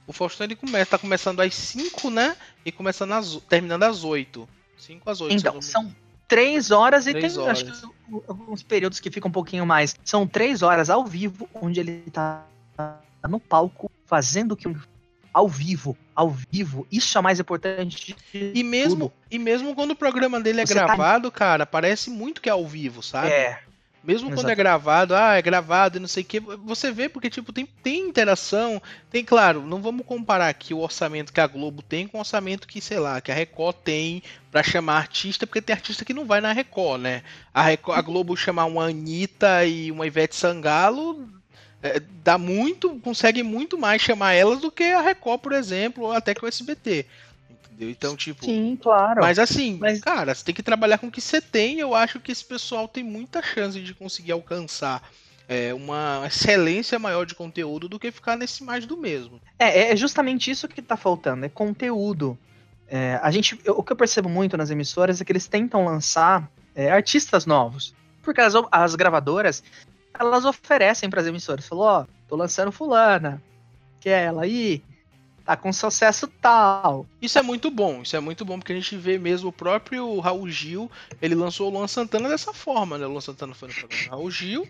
O 0.07 0.13
Faustão 0.13 0.45
ele 0.45 0.55
começa, 0.55 0.91
tá 0.91 0.97
começando 0.97 1.39
às 1.41 1.53
5, 1.53 2.09
né? 2.09 2.37
E 2.63 2.71
começando 2.71 3.11
às, 3.13 3.35
terminando 3.49 3.83
às 3.83 4.03
8. 4.03 4.47
5 4.77 5.09
às 5.09 5.19
8. 5.19 5.33
Então, 5.35 5.61
são 5.61 5.93
três 6.27 6.71
horas 6.71 7.07
e 7.07 7.11
três 7.11 7.33
tem 7.33 7.43
horas. 7.43 7.63
acho 7.63 7.65
que 7.65 8.23
alguns 8.27 8.63
períodos 8.63 8.99
que 8.99 9.11
ficam 9.11 9.29
um 9.29 9.31
pouquinho 9.31 9.65
mais. 9.65 9.95
São 10.03 10.25
três 10.25 10.61
horas 10.61 10.89
ao 10.89 11.05
vivo, 11.05 11.49
onde 11.53 11.79
ele 11.79 12.03
tá 12.11 12.45
no 13.27 13.39
palco 13.39 13.91
fazendo 14.05 14.53
o 14.53 14.55
que 14.55 14.67
ao 15.33 15.47
vivo, 15.47 15.97
ao 16.15 16.29
vivo, 16.29 16.87
isso 16.91 17.17
é 17.17 17.21
mais 17.21 17.39
importante. 17.39 18.15
e 18.33 18.63
mesmo 18.63 19.09
tudo. 19.09 19.13
e 19.31 19.39
mesmo 19.39 19.75
quando 19.75 19.91
o 19.91 19.95
programa 19.95 20.39
dele 20.39 20.61
é 20.61 20.65
Você 20.65 20.73
tá 20.73 20.85
gravado, 20.85 21.31
tá... 21.31 21.37
cara, 21.37 21.65
parece 21.65 22.09
muito 22.09 22.41
que 22.41 22.49
é 22.49 22.51
ao 22.51 22.67
vivo, 22.67 23.01
sabe? 23.01 23.29
É. 23.29 23.59
Mesmo 24.01 24.33
quando 24.33 24.49
é 24.49 24.55
gravado, 24.55 25.13
ah, 25.13 25.35
é 25.35 25.41
gravado 25.41 25.97
e 25.97 25.99
não 25.99 26.07
sei 26.07 26.23
o 26.23 26.25
que, 26.25 26.39
você 26.39 26.89
vê 26.89 27.09
porque, 27.09 27.29
tipo, 27.29 27.51
tem, 27.51 27.65
tem 27.83 28.07
interação, 28.07 28.81
tem, 29.11 29.25
claro, 29.25 29.61
não 29.61 29.81
vamos 29.81 30.05
comparar 30.05 30.47
aqui 30.47 30.73
o 30.73 30.79
orçamento 30.79 31.33
que 31.33 31.41
a 31.41 31.47
Globo 31.47 31.81
tem 31.81 32.07
com 32.07 32.17
o 32.17 32.21
orçamento 32.21 32.65
que, 32.65 32.79
sei 32.79 32.97
lá, 32.97 33.19
que 33.19 33.29
a 33.29 33.35
Record 33.35 33.75
tem 33.83 34.23
para 34.49 34.63
chamar 34.63 34.97
artista, 34.97 35.45
porque 35.45 35.61
tem 35.61 35.75
artista 35.75 36.05
que 36.05 36.13
não 36.13 36.25
vai 36.25 36.39
na 36.39 36.53
Record, 36.53 37.01
né? 37.01 37.23
A, 37.53 37.61
Record, 37.61 37.99
a 37.99 38.01
Globo 38.01 38.37
chamar 38.37 38.65
uma 38.65 38.85
Anitta 38.85 39.65
e 39.65 39.91
uma 39.91 40.07
Ivete 40.07 40.35
Sangalo, 40.35 41.27
é, 41.81 42.01
dá 42.23 42.37
muito, 42.37 42.99
consegue 42.99 43.41
muito 43.43 43.77
mais 43.77 44.01
chamar 44.01 44.33
elas 44.33 44.59
do 44.59 44.71
que 44.71 44.83
a 44.83 45.01
Record, 45.01 45.39
por 45.39 45.53
exemplo, 45.53 46.05
ou 46.05 46.11
até 46.11 46.33
que 46.33 46.43
o 46.43 46.47
SBT. 46.47 47.05
Entendeu? 47.49 47.89
Então, 47.89 48.15
tipo. 48.15 48.43
Sim, 48.43 48.77
claro. 48.81 49.21
Mas 49.21 49.39
assim, 49.39 49.77
mas... 49.79 50.01
cara, 50.01 50.35
você 50.35 50.43
tem 50.43 50.55
que 50.55 50.63
trabalhar 50.63 50.97
com 50.97 51.07
o 51.07 51.11
que 51.11 51.21
você 51.21 51.39
tem. 51.39 51.79
Eu 51.79 51.95
acho 51.95 52.19
que 52.19 52.31
esse 52.31 52.43
pessoal 52.43 52.87
tem 52.87 53.03
muita 53.03 53.41
chance 53.41 53.79
de 53.79 53.93
conseguir 53.93 54.33
alcançar 54.33 55.01
é, 55.47 55.73
uma 55.73 56.23
excelência 56.27 56.99
maior 56.99 57.25
de 57.25 57.33
conteúdo 57.33 57.87
do 57.87 57.97
que 57.97 58.11
ficar 58.11 58.35
nesse 58.35 58.63
mais 58.63 58.85
do 58.85 58.97
mesmo. 58.97 59.41
É, 59.57 59.91
é 59.91 59.95
justamente 59.95 60.51
isso 60.51 60.67
que 60.67 60.81
tá 60.81 60.97
faltando, 60.97 61.45
é 61.45 61.49
conteúdo. 61.49 62.37
É, 62.87 63.19
a 63.21 63.31
gente, 63.31 63.59
eu, 63.63 63.77
o 63.77 63.83
que 63.83 63.91
eu 63.91 63.95
percebo 63.95 64.27
muito 64.27 64.57
nas 64.57 64.69
emissoras 64.69 65.21
é 65.21 65.25
que 65.25 65.31
eles 65.31 65.47
tentam 65.47 65.85
lançar 65.85 66.49
é, 66.75 66.91
artistas 66.91 67.45
novos. 67.45 67.95
Porque 68.21 68.41
as, 68.41 68.53
as 68.71 68.95
gravadoras, 68.95 69.63
elas 70.19 70.43
oferecem 70.43 71.09
para 71.09 71.21
as 71.21 71.27
emissoras. 71.27 71.65
Falou, 71.65 71.85
ó, 71.85 72.05
tô 72.27 72.35
lançando 72.35 72.71
fulana. 72.71 73.41
Quer 74.01 74.25
ela 74.25 74.43
aí? 74.43 74.83
Tá 75.45 75.55
com 75.55 75.73
sucesso 75.73 76.27
tal. 76.27 77.07
Isso 77.21 77.39
é 77.39 77.41
muito 77.41 77.71
bom, 77.71 78.03
isso 78.03 78.15
é 78.15 78.19
muito 78.19 78.45
bom, 78.45 78.59
porque 78.59 78.73
a 78.73 78.75
gente 78.75 78.95
vê 78.95 79.17
mesmo 79.17 79.49
o 79.49 79.53
próprio 79.53 80.19
Raul 80.19 80.47
Gil, 80.47 80.91
ele 81.19 81.33
lançou 81.33 81.67
o 81.67 81.73
Luan 81.73 81.87
Santana 81.87 82.29
dessa 82.29 82.53
forma, 82.53 82.99
né? 82.99 83.07
O 83.07 83.09
Luan 83.09 83.21
Santana 83.21 83.55
foi 83.55 83.69
no 83.69 83.73
programa 83.73 84.03
do 84.03 84.09
Raul 84.11 84.29
Gil. 84.29 84.67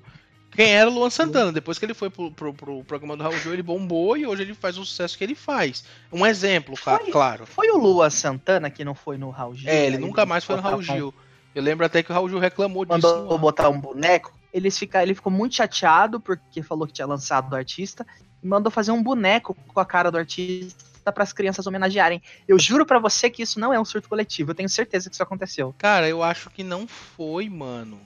Quem 0.52 0.72
era 0.72 0.90
o 0.90 0.94
Luan 0.94 1.10
Santana? 1.10 1.52
Depois 1.52 1.78
que 1.78 1.86
ele 1.86 1.94
foi 1.94 2.10
pro, 2.10 2.32
pro, 2.32 2.54
pro 2.54 2.84
programa 2.86 3.18
do 3.18 3.24
Raul 3.24 3.38
Gil, 3.38 3.54
ele 3.54 3.62
bombou 3.62 4.16
e 4.16 4.26
hoje 4.26 4.44
ele 4.44 4.54
faz 4.54 4.78
o 4.78 4.86
sucesso 4.86 5.18
que 5.18 5.24
ele 5.24 5.36
faz. 5.36 5.84
Um 6.12 6.26
exemplo, 6.26 6.76
foi, 6.78 7.12
claro. 7.12 7.46
Foi 7.46 7.70
o 7.70 7.78
Luan 7.78 8.10
Santana 8.10 8.70
que 8.70 8.86
não 8.86 8.96
foi 8.96 9.18
no 9.18 9.30
Raul 9.32 9.56
Gil? 9.56 9.70
É, 9.70 9.86
ele 9.86 9.98
nunca 9.98 10.26
mais 10.26 10.46
foi 10.46 10.56
no 10.56 10.62
Raul 10.62 10.82
Gil. 10.82 11.14
Eu 11.54 11.62
lembro 11.62 11.86
até 11.86 12.02
que 12.02 12.10
o 12.10 12.14
Raul 12.14 12.30
Gil 12.30 12.40
reclamou 12.40 12.86
disso. 12.86 13.02
Mandou 13.02 13.38
botar 13.38 13.70
um 13.70 13.80
boneco 13.80 14.39
eles 14.54 14.78
fica, 14.78 15.02
ele 15.02 15.14
ficou 15.14 15.32
muito 15.32 15.56
chateado 15.56 16.20
porque 16.20 16.62
falou 16.62 16.88
que 16.88 16.94
tinha 16.94 17.08
lançado 17.08 17.50
do 17.50 17.56
artista 17.56 18.06
e 18.42 18.48
mandou 18.48 18.72
fazer 18.72 18.92
um 18.92 19.02
boneco 19.02 19.54
com 19.54 19.80
a 19.80 19.86
cara 19.86 20.12
do 20.12 20.18
artista 20.18 21.12
para 21.12 21.24
as 21.24 21.34
crianças 21.34 21.66
homenagearem. 21.66 22.22
Eu 22.48 22.60
juro 22.60 22.86
para 22.86 23.00
você 23.00 23.30
que 23.30 23.42
isso 23.42 23.60
não 23.60 23.74
é 23.74 23.80
um 23.80 23.86
surto 23.86 24.10
coletivo. 24.10 24.52
Eu 24.52 24.56
tenho 24.56 24.70
certeza 24.70 25.10
que 25.10 25.16
isso 25.16 25.24
aconteceu. 25.24 25.74
Cara, 25.78 26.08
eu 26.08 26.24
acho 26.24 26.50
que 26.50 26.64
não 26.64 26.88
foi, 26.88 27.50
mano. 27.50 28.00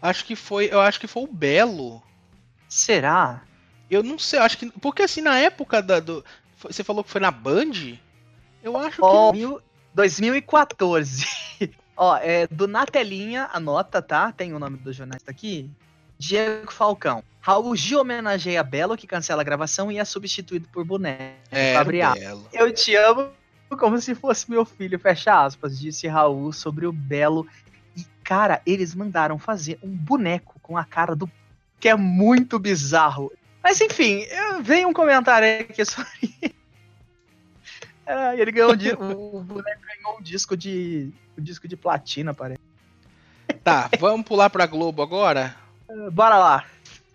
Acho 0.00 0.24
que 0.24 0.34
foi, 0.34 0.66
eu 0.72 0.80
acho 0.80 0.98
que 0.98 1.06
foi 1.06 1.24
o 1.24 1.26
Belo. 1.26 2.02
Será? 2.68 3.42
Eu 3.90 4.02
não 4.02 4.18
sei, 4.18 4.38
acho 4.38 4.56
que 4.56 4.70
porque 4.80 5.02
assim 5.02 5.20
na 5.20 5.36
época 5.38 5.82
da 5.82 5.98
do 5.98 6.24
você 6.62 6.84
falou 6.84 7.02
que 7.02 7.10
foi 7.10 7.20
na 7.20 7.30
Band? 7.30 7.98
Eu 8.62 8.76
acho 8.76 9.02
oh, 9.02 9.32
que 9.32 9.64
2014. 9.94 11.26
Ó, 12.02 12.16
é 12.16 12.46
do 12.46 12.66
Na 12.66 12.86
Telinha, 12.86 13.50
anota, 13.52 14.00
tá? 14.00 14.32
Tem 14.32 14.54
o 14.54 14.58
nome 14.58 14.78
do 14.78 14.90
jornalista 14.90 15.30
aqui. 15.30 15.70
Diego 16.18 16.72
Falcão. 16.72 17.22
Raul 17.42 17.76
Gil 17.76 18.00
homenageia 18.00 18.62
Belo, 18.62 18.96
que 18.96 19.06
cancela 19.06 19.42
a 19.42 19.44
gravação 19.44 19.92
e 19.92 19.98
é 19.98 20.04
substituído 20.06 20.66
por 20.72 20.82
Boneco. 20.82 21.36
É, 21.50 21.74
Gabriel. 21.74 22.14
Belo. 22.14 22.48
Eu 22.54 22.72
te 22.72 22.96
amo 22.96 23.28
como 23.78 24.00
se 24.00 24.14
fosse 24.14 24.50
meu 24.50 24.64
filho, 24.64 24.98
fecha 24.98 25.44
aspas, 25.44 25.78
disse 25.78 26.08
Raul 26.08 26.54
sobre 26.54 26.86
o 26.86 26.92
Belo. 26.92 27.46
E, 27.94 28.06
cara, 28.24 28.62
eles 28.64 28.94
mandaram 28.94 29.38
fazer 29.38 29.78
um 29.82 29.90
boneco 29.90 30.58
com 30.62 30.78
a 30.78 30.86
cara 30.86 31.14
do. 31.14 31.30
que 31.78 31.90
é 31.90 31.94
muito 31.94 32.58
bizarro. 32.58 33.30
Mas 33.62 33.78
enfim, 33.78 34.24
veio 34.62 34.88
um 34.88 34.92
comentário 34.94 35.60
aqui 35.60 35.84
sobre. 35.84 36.54
É, 38.10 38.40
ele 38.40 38.52
ganhou 38.52 38.72
um, 38.72 39.36
o 39.38 39.40
boneco 39.40 39.80
ganhou 39.80 40.18
um 40.18 40.22
disco 40.22 40.56
de 40.56 41.10
um 41.38 41.42
disco 41.42 41.66
de 41.68 41.76
platina, 41.76 42.34
parece. 42.34 42.60
Tá, 43.62 43.90
vamos 43.98 44.26
pular 44.26 44.50
pra 44.50 44.66
Globo 44.66 45.02
agora? 45.02 45.54
Bora 46.12 46.38
lá. 46.38 46.64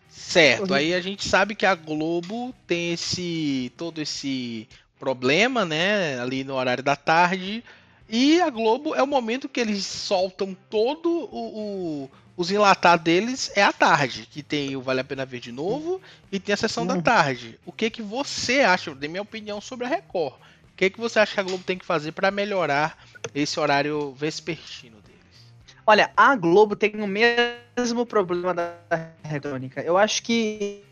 Certo, 0.09 0.73
aí 0.73 0.93
a 0.93 1.01
gente 1.01 1.27
sabe 1.27 1.55
que 1.55 1.65
a 1.65 1.75
Globo 1.75 2.53
tem 2.65 2.93
esse 2.93 3.71
todo 3.77 4.01
esse 4.01 4.67
problema, 4.99 5.65
né, 5.65 6.19
ali 6.19 6.43
no 6.43 6.55
horário 6.55 6.83
da 6.83 6.95
tarde, 6.95 7.63
e 8.09 8.41
a 8.41 8.49
Globo 8.49 8.95
é 8.95 9.03
o 9.03 9.07
momento 9.07 9.49
que 9.49 9.59
eles 9.59 9.85
soltam 9.85 10.55
todo 10.69 11.09
o, 11.09 12.03
o 12.03 12.11
os 12.37 12.51
enlatados 12.51 13.03
deles 13.03 13.51
é 13.55 13.63
à 13.63 13.71
tarde, 13.71 14.27
que 14.29 14.43
tem 14.43 14.75
o 14.75 14.81
Vale 14.81 14.99
a 14.99 15.03
Pena 15.03 15.25
Ver 15.25 15.39
de 15.39 15.51
novo 15.51 16.01
e 16.31 16.39
tem 16.39 16.53
a 16.53 16.57
sessão 16.57 16.83
uhum. 16.83 16.95
da 16.95 17.01
tarde. 17.01 17.57
O 17.65 17.71
que 17.71 17.89
que 17.89 18.01
você 18.01 18.59
acha, 18.59 18.93
de 18.93 19.07
minha 19.07 19.21
opinião 19.21 19.61
sobre 19.61 19.85
a 19.85 19.89
Record? 19.89 20.35
O 20.75 20.77
que 20.77 20.89
que 20.89 20.99
você 20.99 21.19
acha 21.19 21.35
que 21.35 21.39
a 21.39 21.43
Globo 21.43 21.63
tem 21.63 21.77
que 21.77 21.85
fazer 21.85 22.11
para 22.11 22.29
melhorar 22.29 23.01
esse 23.33 23.57
horário 23.57 24.11
vespertino 24.11 24.97
deles? 24.99 25.55
Olha, 25.87 26.11
a 26.17 26.35
Globo 26.35 26.75
tem 26.75 27.01
o 27.01 27.07
mesmo 27.07 28.05
problema 28.05 28.53
da 28.53 28.75
Record. 29.23 29.71
Eu 29.77 29.97
acho 29.97 30.21
que 30.21 30.83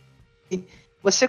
você 1.02 1.28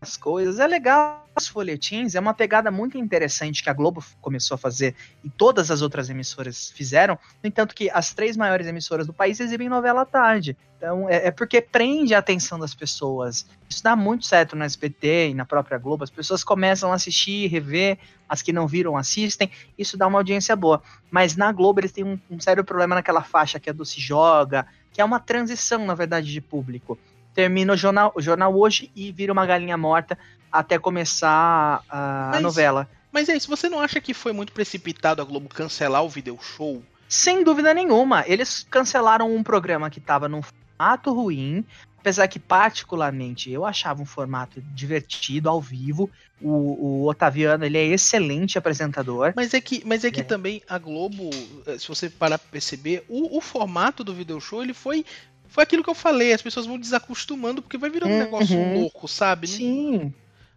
as 0.00 0.16
coisas. 0.16 0.58
É 0.58 0.66
legal 0.66 1.24
os 1.36 1.48
folhetins, 1.48 2.14
é 2.14 2.20
uma 2.20 2.34
pegada 2.34 2.70
muito 2.70 2.98
interessante 2.98 3.62
que 3.62 3.70
a 3.70 3.72
Globo 3.72 4.04
começou 4.20 4.54
a 4.54 4.58
fazer 4.58 4.94
e 5.24 5.30
todas 5.30 5.70
as 5.70 5.82
outras 5.82 6.10
emissoras 6.10 6.70
fizeram. 6.70 7.18
No 7.42 7.48
entanto, 7.48 7.74
que 7.74 7.88
as 7.90 8.12
três 8.12 8.36
maiores 8.36 8.66
emissoras 8.66 9.06
do 9.06 9.12
país 9.12 9.40
exibem 9.40 9.68
novela 9.68 10.02
à 10.02 10.04
tarde. 10.04 10.56
Então, 10.76 11.08
é, 11.08 11.28
é 11.28 11.30
porque 11.30 11.60
prende 11.60 12.14
a 12.14 12.18
atenção 12.18 12.58
das 12.58 12.74
pessoas. 12.74 13.46
Isso 13.68 13.82
dá 13.82 13.94
muito 13.94 14.26
certo 14.26 14.56
no 14.56 14.64
SBT 14.64 15.30
e 15.30 15.34
na 15.34 15.44
própria 15.44 15.78
Globo. 15.78 16.04
As 16.04 16.10
pessoas 16.10 16.42
começam 16.42 16.90
a 16.90 16.94
assistir, 16.94 17.48
rever, 17.48 17.98
as 18.28 18.42
que 18.42 18.52
não 18.52 18.66
viram 18.66 18.96
assistem. 18.96 19.50
Isso 19.78 19.96
dá 19.96 20.06
uma 20.06 20.18
audiência 20.18 20.56
boa. 20.56 20.82
Mas 21.10 21.36
na 21.36 21.52
Globo 21.52 21.80
eles 21.80 21.92
têm 21.92 22.04
um, 22.04 22.18
um 22.30 22.40
sério 22.40 22.64
problema 22.64 22.94
naquela 22.94 23.22
faixa 23.22 23.60
que 23.60 23.68
é 23.68 23.72
do 23.72 23.84
Se 23.84 24.00
Joga, 24.00 24.66
que 24.92 25.00
é 25.00 25.04
uma 25.04 25.20
transição, 25.20 25.84
na 25.84 25.94
verdade, 25.94 26.32
de 26.32 26.40
público 26.40 26.98
termina 27.34 27.72
o 27.72 27.76
jornal, 27.76 28.12
o 28.14 28.20
jornal 28.20 28.56
hoje 28.56 28.90
e 28.94 29.12
vira 29.12 29.32
uma 29.32 29.46
galinha 29.46 29.76
morta 29.76 30.18
até 30.50 30.78
começar 30.78 31.82
a, 31.88 32.30
mas, 32.32 32.42
novela. 32.42 32.88
Mas 33.12 33.28
é 33.28 33.36
isso, 33.36 33.48
você 33.48 33.68
não 33.68 33.80
acha 33.80 34.00
que 34.00 34.14
foi 34.14 34.32
muito 34.32 34.52
precipitado 34.52 35.22
a 35.22 35.24
Globo 35.24 35.48
cancelar 35.48 36.04
o 36.04 36.08
video 36.08 36.38
show? 36.40 36.82
Sem 37.08 37.42
dúvida 37.42 37.74
nenhuma. 37.74 38.24
Eles 38.26 38.66
cancelaram 38.70 39.34
um 39.34 39.42
programa 39.42 39.90
que 39.90 39.98
estava 39.98 40.28
num 40.28 40.42
formato 40.42 41.12
ruim, 41.12 41.64
apesar 41.98 42.28
que 42.28 42.38
particularmente 42.38 43.50
eu 43.50 43.66
achava 43.66 44.00
um 44.00 44.06
formato 44.06 44.60
divertido 44.62 45.48
ao 45.48 45.60
vivo. 45.60 46.08
O, 46.40 47.02
o 47.02 47.08
Otaviano 47.08 47.64
ele 47.64 47.76
é 47.76 47.84
excelente 47.86 48.56
apresentador. 48.56 49.32
Mas 49.36 49.52
é 49.52 49.60
que, 49.60 49.82
mas 49.84 50.04
é 50.04 50.10
que 50.10 50.20
é. 50.20 50.24
também 50.24 50.62
a 50.68 50.78
Globo, 50.78 51.30
eh, 51.66 51.78
se 51.78 51.88
você 51.88 52.08
parar 52.08 52.38
para 52.38 52.48
perceber, 52.48 53.04
o, 53.08 53.36
o 53.36 53.40
formato 53.40 54.02
do 54.02 54.14
video 54.14 54.40
show 54.40 54.62
ele 54.62 54.72
foi 54.72 55.04
foi 55.50 55.64
aquilo 55.64 55.82
que 55.82 55.90
eu 55.90 55.94
falei, 55.94 56.32
as 56.32 56.40
pessoas 56.40 56.64
vão 56.64 56.78
desacostumando 56.78 57.60
porque 57.60 57.76
vai 57.76 57.90
virando 57.90 58.12
um 58.12 58.14
uhum. 58.14 58.24
negócio 58.24 58.74
louco, 58.74 59.06
sabe? 59.08 59.48
Sim. 59.48 60.14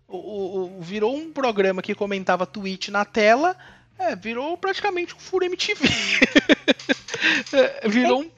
O, 0.08 0.18
o, 0.18 0.78
o, 0.78 0.82
virou 0.82 1.16
um 1.16 1.32
programa 1.34 1.82
que 1.82 1.96
comentava 1.96 2.46
tweet 2.46 2.92
na 2.92 3.04
tela, 3.04 3.58
é, 3.98 4.16
virou 4.16 4.56
praticamente 4.58 5.16
um 5.16 5.20
furo 5.20 5.46
MTV. 5.46 5.84
É, 7.54 7.88
virou 7.88 8.24
um. 8.24 8.32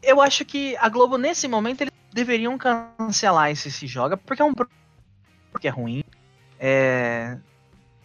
Eu 0.00 0.20
acho 0.20 0.44
que 0.44 0.76
a 0.76 0.88
Globo, 0.88 1.18
nesse 1.18 1.48
momento, 1.48 1.80
eles 1.80 1.92
deveriam 2.12 2.56
cancelar 2.56 3.50
esse 3.50 3.70
Se 3.70 3.86
Joga, 3.86 4.16
porque 4.16 4.40
é 4.40 4.44
um 4.44 4.54
porque 5.50 5.66
é 5.66 5.70
ruim. 5.70 6.04
É... 6.58 7.36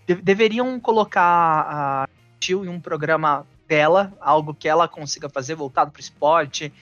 De 0.08 0.16
deveriam 0.16 0.80
colocar 0.80 1.22
a 1.22 2.10
Tio 2.40 2.66
em 2.66 2.70
um 2.70 2.80
programa 2.80 3.46
dela, 3.68 4.12
algo 4.20 4.54
que 4.54 4.68
ela 4.68 4.88
consiga 4.88 5.30
fazer 5.30 5.56
voltado 5.56 5.92
para 5.92 6.00
o 6.00 6.02
esporte, 6.02 6.74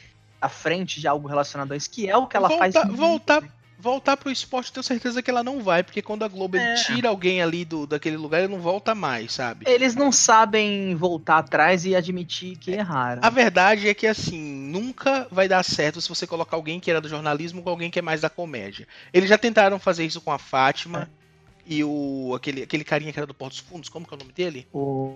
à 0.41 0.49
frente 0.49 0.99
de 0.99 1.08
algo 1.08 1.28
relacionado 1.28 1.71
a 1.71 1.78
isso, 1.78 1.89
que 1.89 2.10
é 2.10 2.15
o 2.15 2.28
que 2.28 2.38
ela 2.38 2.49
faz. 2.49 2.73
Voltar, 2.91 3.43
voltar 3.80 4.17
pro 4.17 4.30
esporte, 4.30 4.73
tenho 4.73 4.84
certeza 4.84 5.23
que 5.23 5.32
ela 5.32 5.43
não 5.43 5.62
vai, 5.62 5.82
porque 5.82 6.02
quando 6.02 6.23
a 6.23 6.28
Globo 6.28 6.58
é. 6.58 6.75
tira 6.75 7.08
alguém 7.08 7.41
ali 7.41 7.63
do, 7.63 7.88
daquele 7.88 8.17
lugar, 8.17 8.39
ele 8.39 8.52
não 8.52 8.60
volta 8.60 8.93
mais, 8.93 9.34
sabe? 9.34 9.65
Eles 9.67 9.95
não 9.95 10.12
sabem 10.12 10.93
voltar 10.95 11.38
atrás 11.38 11.86
e 11.86 11.95
admitir 11.95 12.58
que 12.58 12.71
erraram. 12.71 13.21
A 13.23 13.30
verdade 13.30 13.88
é 13.88 13.93
que, 13.93 14.06
assim, 14.06 14.41
nunca 14.41 15.28
vai 15.32 15.47
dar 15.47 15.63
certo 15.63 16.02
se 16.02 16.10
você 16.10 16.28
colocar 16.28 16.58
alguém 16.58 16.80
que 16.80 16.91
era 16.91 16.99
do 16.99 17.08
jornalismo 17.08 17.63
com 17.63 17.69
alguém 17.69 17.89
que 17.89 17.99
é 17.99 18.02
mais 18.02 18.21
da 18.21 18.30
comédia. 18.30 18.86
Eles 19.13 19.30
já 19.30 19.38
tentaram 19.38 19.80
fazer 19.80 20.06
isso 20.06 20.19
com 20.19 20.32
a 20.32 20.38
Fátima 20.38 21.04
é. 21.04 21.73
e 21.73 21.84
o 21.84 22.34
aquele, 22.36 22.63
aquele 22.63 22.84
carinha 22.84 23.13
que 23.13 23.19
era 23.19 23.28
do 23.28 23.34
Porto 23.34 23.54
dos 23.54 23.60
Fundos, 23.62 23.88
como 23.89 24.06
que 24.06 24.13
é 24.13 24.17
o 24.17 24.19
nome 24.19 24.34
dele? 24.34 24.67
O, 24.73 25.15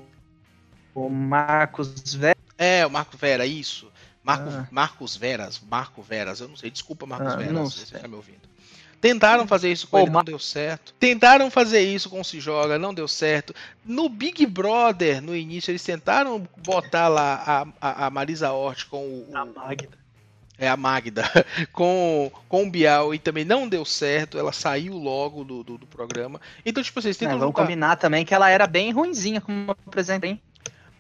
o 0.96 1.10
Marcos 1.10 2.14
Vera. 2.14 2.38
É, 2.58 2.86
o 2.86 2.90
Marco 2.90 3.18
Vera, 3.18 3.46
isso. 3.46 3.92
Marco, 4.24 4.50
ah. 4.50 4.68
Marcos 4.72 5.16
Veras, 5.16 5.62
Marco 5.70 6.02
Veras, 6.02 6.40
eu 6.40 6.48
não 6.48 6.56
sei, 6.56 6.72
desculpa 6.72 7.06
Marcos 7.06 7.34
ah, 7.34 7.36
Veras, 7.36 7.74
você 7.74 8.00
tá 8.00 8.08
me 8.08 8.16
ouvindo. 8.16 8.54
Tentaram 9.04 9.46
fazer 9.46 9.70
isso 9.70 9.86
com 9.86 9.98
Pô, 9.98 10.04
ele, 10.04 10.12
não 10.12 10.24
deu 10.24 10.40
certo. 10.40 10.94
Tentaram 10.98 11.52
fazer 11.52 11.82
isso 11.82 12.10
com 12.10 12.22
o 12.22 12.24
Se 12.24 12.40
Joga, 12.40 12.80
não 12.80 12.94
deu 12.94 13.06
certo. 13.06 13.54
No 13.84 14.08
Big 14.08 14.46
Brother, 14.46 15.22
no 15.22 15.36
início, 15.36 15.72
eles 15.72 15.84
tentaram 15.84 16.48
botar 16.66 17.10
lá 17.10 17.44
a, 17.46 17.68
a, 17.82 18.06
a 18.06 18.10
Marisa 18.10 18.54
Hort 18.54 18.86
com 18.86 19.06
o, 19.06 19.28
A 19.34 19.44
Magda. 19.44 19.90
É 20.58 20.70
a 20.70 20.78
Magda, 20.78 21.24
com, 21.74 22.32
com 22.48 22.64
o 22.64 22.70
Bial 22.72 23.14
e 23.14 23.20
também 23.20 23.44
não 23.44 23.68
deu 23.68 23.84
certo, 23.84 24.38
ela 24.38 24.54
saiu 24.54 24.94
logo 24.94 25.44
do, 25.44 25.66
do, 25.66 25.78
do 25.80 25.86
programa. 25.86 26.40
Então, 26.66 26.82
tipo, 26.82 27.02
vocês 27.02 27.18
tentam. 27.18 27.36
É, 27.36 27.40
vamos 27.40 27.56
combinar 27.56 27.98
também 27.98 28.24
que 28.24 28.34
ela 28.34 28.50
era 28.50 28.66
bem 28.66 28.94
ruinzinha 28.94 29.42
como 29.42 29.72
apresenta, 29.86 30.28
hein? 30.28 30.40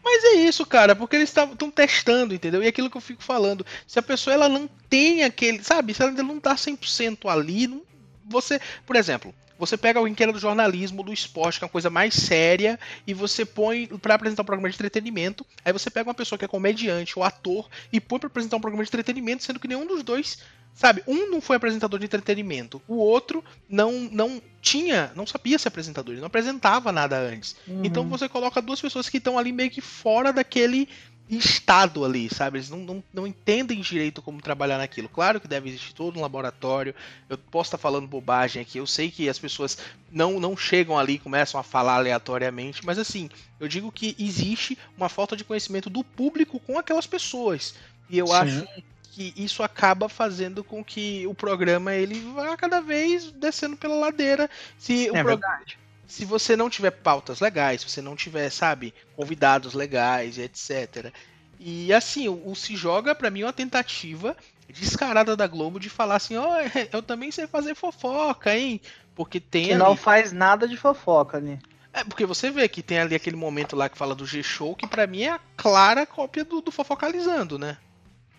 Mas 0.04 0.24
é 0.24 0.34
isso, 0.34 0.66
cara, 0.66 0.96
porque 0.96 1.16
eles 1.16 1.30
estão 1.30 1.72
testando, 1.72 2.34
entendeu? 2.34 2.62
E 2.62 2.66
é 2.66 2.70
aquilo 2.70 2.89
que 2.89 2.98
eu 2.98 3.02
fico 3.02 3.24
falando, 3.24 3.66
se 3.88 3.98
a 3.98 4.02
pessoa 4.02 4.34
ela 4.34 4.50
não 4.50 4.68
tem 4.89 5.24
aquele, 5.24 5.63
sabe, 5.63 5.94
se 5.94 6.02
ela 6.02 6.12
não 6.12 6.39
tá 6.39 6.56
100% 6.56 7.30
ali, 7.30 7.68
não, 7.68 7.82
você, 8.26 8.60
por 8.86 8.96
exemplo, 8.96 9.34
você 9.58 9.78
pega 9.78 10.00
alguém 10.00 10.13
que 10.13 10.22
era 10.22 10.34
do 10.34 10.39
jornalismo, 10.39 11.04
do 11.04 11.13
esporte, 11.13 11.58
que 11.58 11.63
é 11.63 11.68
uma 11.68 11.72
coisa 11.72 11.89
mais 11.89 12.13
séria, 12.13 12.78
e 13.08 13.13
você 13.13 13.46
põe 13.46 13.88
para 13.88 14.16
apresentar 14.16 14.42
um 14.42 14.46
programa 14.46 14.70
de 14.70 14.76
entretenimento. 14.76 15.46
Aí 15.63 15.72
você 15.72 15.89
pega 15.89 16.10
uma 16.10 16.13
pessoa 16.13 16.38
que 16.38 16.44
é 16.44 16.48
comediante 16.48 17.18
ou 17.18 17.24
ator 17.24 17.70
e 17.92 18.02
põe 18.02 18.20
para 18.20 18.28
apresentar 18.28 18.58
um 18.58 18.62
programa 18.62 18.84
de 18.84 18.89
entretenimento, 18.89 19.44
sendo 19.44 19.60
que 19.60 19.68
nenhum 19.68 19.86
dos 19.86 20.04
dois 20.04 20.39
Sabe, 20.74 21.04
um 21.08 21.30
não 21.30 21.40
foi 21.40 21.56
apresentador 21.58 22.00
de 22.00 22.06
entretenimento, 22.06 22.82
o 22.88 22.96
outro 22.96 23.44
não 23.70 23.92
não 24.12 24.42
tinha, 24.60 25.12
não 25.16 25.26
sabia 25.26 25.60
ser 25.60 25.68
apresentador, 25.68 26.14
ele 26.14 26.22
não 26.22 26.28
apresentava 26.28 26.92
nada 26.92 27.18
antes. 27.18 27.56
Uhum. 27.68 27.82
Então 27.84 28.08
você 28.10 28.28
coloca 28.28 28.62
duas 28.62 28.82
pessoas 28.82 29.08
que 29.08 29.18
estão 29.18 29.38
ali 29.38 29.52
meio 29.52 29.70
que 29.70 29.82
fora 29.82 30.34
daquele 30.34 30.90
estado 31.30 32.04
ali, 32.04 32.30
sabe? 32.34 32.58
Eles 32.58 32.70
não, 32.70 32.80
não, 32.80 33.04
não 33.14 33.28
entendem 33.28 33.80
direito 33.82 34.22
como 34.22 34.42
trabalhar 34.42 34.78
naquilo. 34.78 35.08
Claro 35.08 35.40
que 35.40 35.48
deve 35.48 35.70
existir 35.70 35.94
todo 35.94 36.18
um 36.18 36.22
laboratório. 36.22 36.94
Eu 37.30 37.38
posso 37.38 37.70
estar 37.70 37.78
falando 37.78 38.08
bobagem 38.08 38.62
aqui. 38.62 38.78
Eu 38.78 38.88
sei 38.88 39.10
que 39.10 39.30
as 39.30 39.40
pessoas 39.40 39.78
não, 40.12 40.40
não 40.40 40.56
chegam 40.58 40.98
ali 40.98 41.14
e 41.14 41.20
começam 41.20 41.60
a 41.60 41.64
falar 41.64 41.96
aleatoriamente, 41.96 42.86
mas 42.86 43.00
assim, 43.00 43.30
eu 43.60 43.68
digo 43.68 43.92
que 43.92 44.16
existe 44.20 44.78
uma 44.98 45.10
falta 45.10 45.36
de 45.36 45.44
conhecimento 45.44 45.90
do 45.90 46.04
público 46.04 46.60
com 46.60 46.78
aquelas 46.78 47.08
pessoas. 47.08 47.76
E 48.10 48.18
eu 48.18 48.28
Sim. 48.28 48.34
acho 48.34 48.68
que 49.13 49.32
isso 49.38 49.62
acaba 49.62 50.10
fazendo 50.10 50.63
com 50.63 50.84
que 50.84 51.28
o 51.28 51.36
programa 51.36 51.93
ele 51.93 52.19
vá 52.34 52.58
cada 52.58 52.82
vez 52.82 53.32
descendo 53.32 53.78
pela 53.78 53.93
ladeira. 53.93 54.49
Se 54.76 55.08
é 55.10 55.12
pro... 55.12 55.23
verdade. 55.23 55.78
Se 56.08 56.26
você 56.26 56.56
não 56.56 56.67
tiver 56.67 56.89
pautas 56.89 57.39
legais, 57.39 57.82
se 57.82 57.89
você 57.89 58.02
não 58.02 58.15
tiver, 58.15 58.49
sabe, 58.49 58.91
convidados 59.15 59.76
legais, 59.76 60.39
etc. 60.39 61.13
E 61.60 61.93
assim, 61.93 62.28
o, 62.28 62.49
o 62.49 62.56
Se 62.56 62.76
Joga, 62.76 63.13
para 63.13 63.30
mim, 63.30 63.41
é 63.41 63.45
uma 63.45 63.54
tentativa 63.54 64.36
descarada 64.67 65.36
da 65.36 65.45
Globo 65.45 65.80
de 65.80 65.91
falar 65.91 66.15
assim: 66.15 66.36
ó, 66.36 66.47
oh, 66.47 66.80
eu 66.91 67.04
também 67.04 67.30
sei 67.30 67.45
fazer 67.45 67.76
fofoca, 67.76 68.58
hein? 68.58 68.82
Porque 69.13 69.39
tem. 69.39 69.65
Que 69.65 69.73
ali... 69.73 69.80
não 69.80 69.95
faz 69.95 70.32
nada 70.32 70.67
de 70.67 70.76
fofoca, 70.76 71.39
né? 71.39 71.60
É, 71.93 72.04
porque 72.04 72.26
você 72.26 72.49
vê 72.49 72.67
que 72.67 72.82
tem 72.82 72.97
ali 72.97 73.13
aquele 73.13 73.36
momento 73.36 73.76
lá 73.76 73.88
que 73.88 73.97
fala 73.97 74.15
do 74.15 74.26
G-Show, 74.26 74.76
que 74.76 74.88
para 74.88 75.06
mim 75.06 75.21
é 75.21 75.30
a 75.30 75.39
clara 75.56 76.04
cópia 76.04 76.43
do, 76.43 76.62
do 76.62 76.71
Fofocalizando, 76.71 77.60
né? 77.60 77.78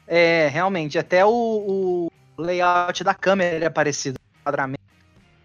É, 0.07 0.49
realmente, 0.49 0.99
até 0.99 1.25
o, 1.25 2.11
o 2.39 2.43
layout 2.43 3.03
da 3.03 3.15
câmera 3.15 3.65
é 3.65 3.71
parecido. 3.71 4.19
Quadramento. 4.45 4.81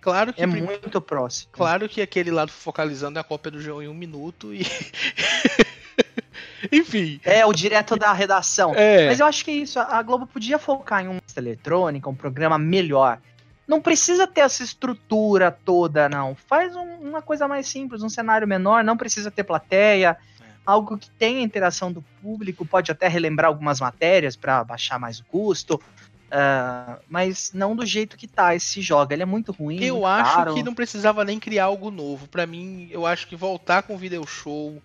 Claro 0.02 0.34
que 0.34 0.42
é 0.42 0.46
muito 0.46 1.02
próximo. 1.02 1.52
Claro 1.52 1.88
que 1.88 2.02
aquele 2.02 2.32
lado 2.32 2.52
focalizando 2.52 3.20
é 3.20 3.22
a 3.22 3.24
cópia 3.24 3.52
do 3.52 3.62
João 3.62 3.82
em 3.82 3.88
um 3.88 3.94
minuto 3.94 4.54
e. 4.54 4.66
Enfim. 6.72 7.20
É, 7.24 7.46
o 7.46 7.54
direto 7.54 7.96
da 7.96 8.12
redação. 8.12 8.74
É. 8.76 9.08
Mas 9.08 9.20
eu 9.20 9.26
acho 9.26 9.46
que 9.46 9.52
é 9.52 9.56
isso. 9.56 9.80
A 9.80 10.02
Globo 10.02 10.28
podia 10.28 10.60
focar 10.60 11.04
em 11.04 11.08
uma 11.08 11.22
eletrônica, 11.36 12.10
um 12.10 12.16
programa 12.16 12.58
melhor. 12.58 13.20
Não 13.68 13.80
precisa 13.80 14.26
ter 14.26 14.42
essa 14.42 14.64
estrutura 14.64 15.52
toda, 15.52 16.10
não. 16.10 16.36
Faz 16.36 16.76
um, 16.76 16.96
uma 17.02 17.22
coisa 17.22 17.48
mais 17.48 17.68
simples, 17.68 18.02
um 18.02 18.10
cenário 18.10 18.48
menor, 18.48 18.84
não 18.84 18.98
precisa 18.98 19.30
ter 19.30 19.44
plateia 19.44 20.18
algo 20.70 20.98
que 20.98 21.10
tenha 21.12 21.42
interação 21.42 21.92
do 21.92 22.04
público, 22.22 22.66
pode 22.66 22.92
até 22.92 23.08
relembrar 23.08 23.48
algumas 23.48 23.80
matérias 23.80 24.36
para 24.36 24.64
baixar 24.64 25.00
mais 25.00 25.20
o 25.20 25.26
custo, 25.26 25.76
uh, 25.76 27.02
mas 27.10 27.52
não 27.54 27.76
do 27.76 27.86
jeito 27.86 28.16
que 28.16 28.28
tá 28.28 28.54
esse 28.54 28.80
jogo. 28.80 29.12
Ele 29.12 29.24
é 29.24 29.26
muito 29.26 29.52
ruim. 29.52 29.84
Eu 29.84 29.96
muito 29.96 30.06
acho 30.06 30.36
caro. 30.36 30.54
que 30.54 30.62
não 30.62 30.76
precisava 30.76 31.26
nem 31.26 31.40
criar 31.40 31.66
algo 31.66 31.90
novo. 31.90 32.28
Para 32.28 32.46
mim, 32.46 32.88
eu 32.92 33.06
acho 33.06 33.28
que 33.28 33.36
voltar 33.36 33.82
com 33.82 33.96
o 33.96 33.98
video 33.98 34.26
show 34.28 34.80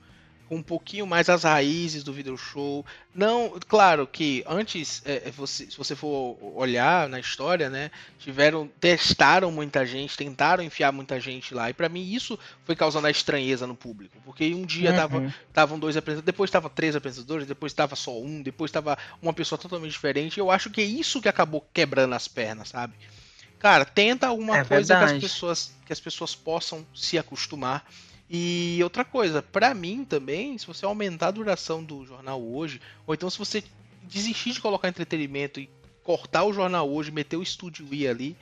um 0.50 0.62
pouquinho 0.62 1.06
mais 1.06 1.28
as 1.28 1.44
raízes 1.44 2.04
do 2.04 2.12
video 2.12 2.36
show. 2.36 2.84
Não, 3.14 3.58
claro 3.68 4.06
que 4.06 4.44
antes, 4.46 5.02
é, 5.04 5.28
é, 5.28 5.30
você, 5.30 5.70
se 5.70 5.76
você 5.76 5.96
for 5.96 6.38
olhar 6.54 7.08
na 7.08 7.18
história, 7.18 7.70
né, 7.70 7.90
tiveram, 8.18 8.68
testaram 8.80 9.50
muita 9.50 9.86
gente, 9.86 10.16
tentaram 10.16 10.62
enfiar 10.62 10.92
muita 10.92 11.18
gente 11.18 11.54
lá. 11.54 11.70
E 11.70 11.72
para 11.72 11.88
mim 11.88 12.02
isso 12.12 12.38
foi 12.64 12.76
causando 12.76 13.06
a 13.06 13.10
estranheza 13.10 13.66
no 13.66 13.74
público, 13.74 14.16
porque 14.24 14.54
um 14.54 14.64
dia 14.64 14.90
uhum. 14.90 14.96
tava, 14.96 15.34
tavam 15.52 15.78
dois 15.78 15.96
apresentadores, 15.96 16.26
depois 16.26 16.50
tava 16.50 16.70
três 16.70 16.94
apresentadores, 16.94 17.46
depois 17.46 17.72
tava 17.72 17.96
só 17.96 18.18
um, 18.18 18.42
depois 18.42 18.70
tava 18.70 18.98
uma 19.22 19.32
pessoa 19.32 19.58
totalmente 19.58 19.92
diferente. 19.92 20.38
Eu 20.38 20.50
acho 20.50 20.70
que 20.70 20.80
é 20.80 20.84
isso 20.84 21.20
que 21.20 21.28
acabou 21.28 21.66
quebrando 21.72 22.14
as 22.14 22.28
pernas, 22.28 22.68
sabe? 22.68 22.94
Cara, 23.58 23.86
tenta 23.86 24.26
alguma 24.26 24.58
é 24.58 24.64
coisa 24.64 24.94
que 24.94 25.04
as 25.04 25.12
pessoas 25.12 25.74
que 25.86 25.92
as 25.92 26.00
pessoas 26.00 26.34
possam 26.34 26.86
se 26.94 27.18
acostumar. 27.18 27.86
E 28.28 28.80
outra 28.82 29.04
coisa, 29.04 29.42
para 29.42 29.74
mim 29.74 30.04
também, 30.04 30.56
se 30.56 30.66
você 30.66 30.84
aumentar 30.84 31.28
a 31.28 31.32
duração 31.32 31.84
do 31.84 32.04
jornal 32.06 32.42
hoje, 32.42 32.80
ou 33.06 33.14
então 33.14 33.28
se 33.28 33.38
você 33.38 33.62
desistir 34.02 34.52
de 34.52 34.60
colocar 34.60 34.88
entretenimento 34.88 35.60
e 35.60 35.68
cortar 36.02 36.44
o 36.44 36.52
jornal 36.52 36.90
hoje, 36.90 37.10
meter 37.10 37.36
o 37.36 37.42
estúdio 37.42 37.86
I 37.92 38.08
ali, 38.08 38.36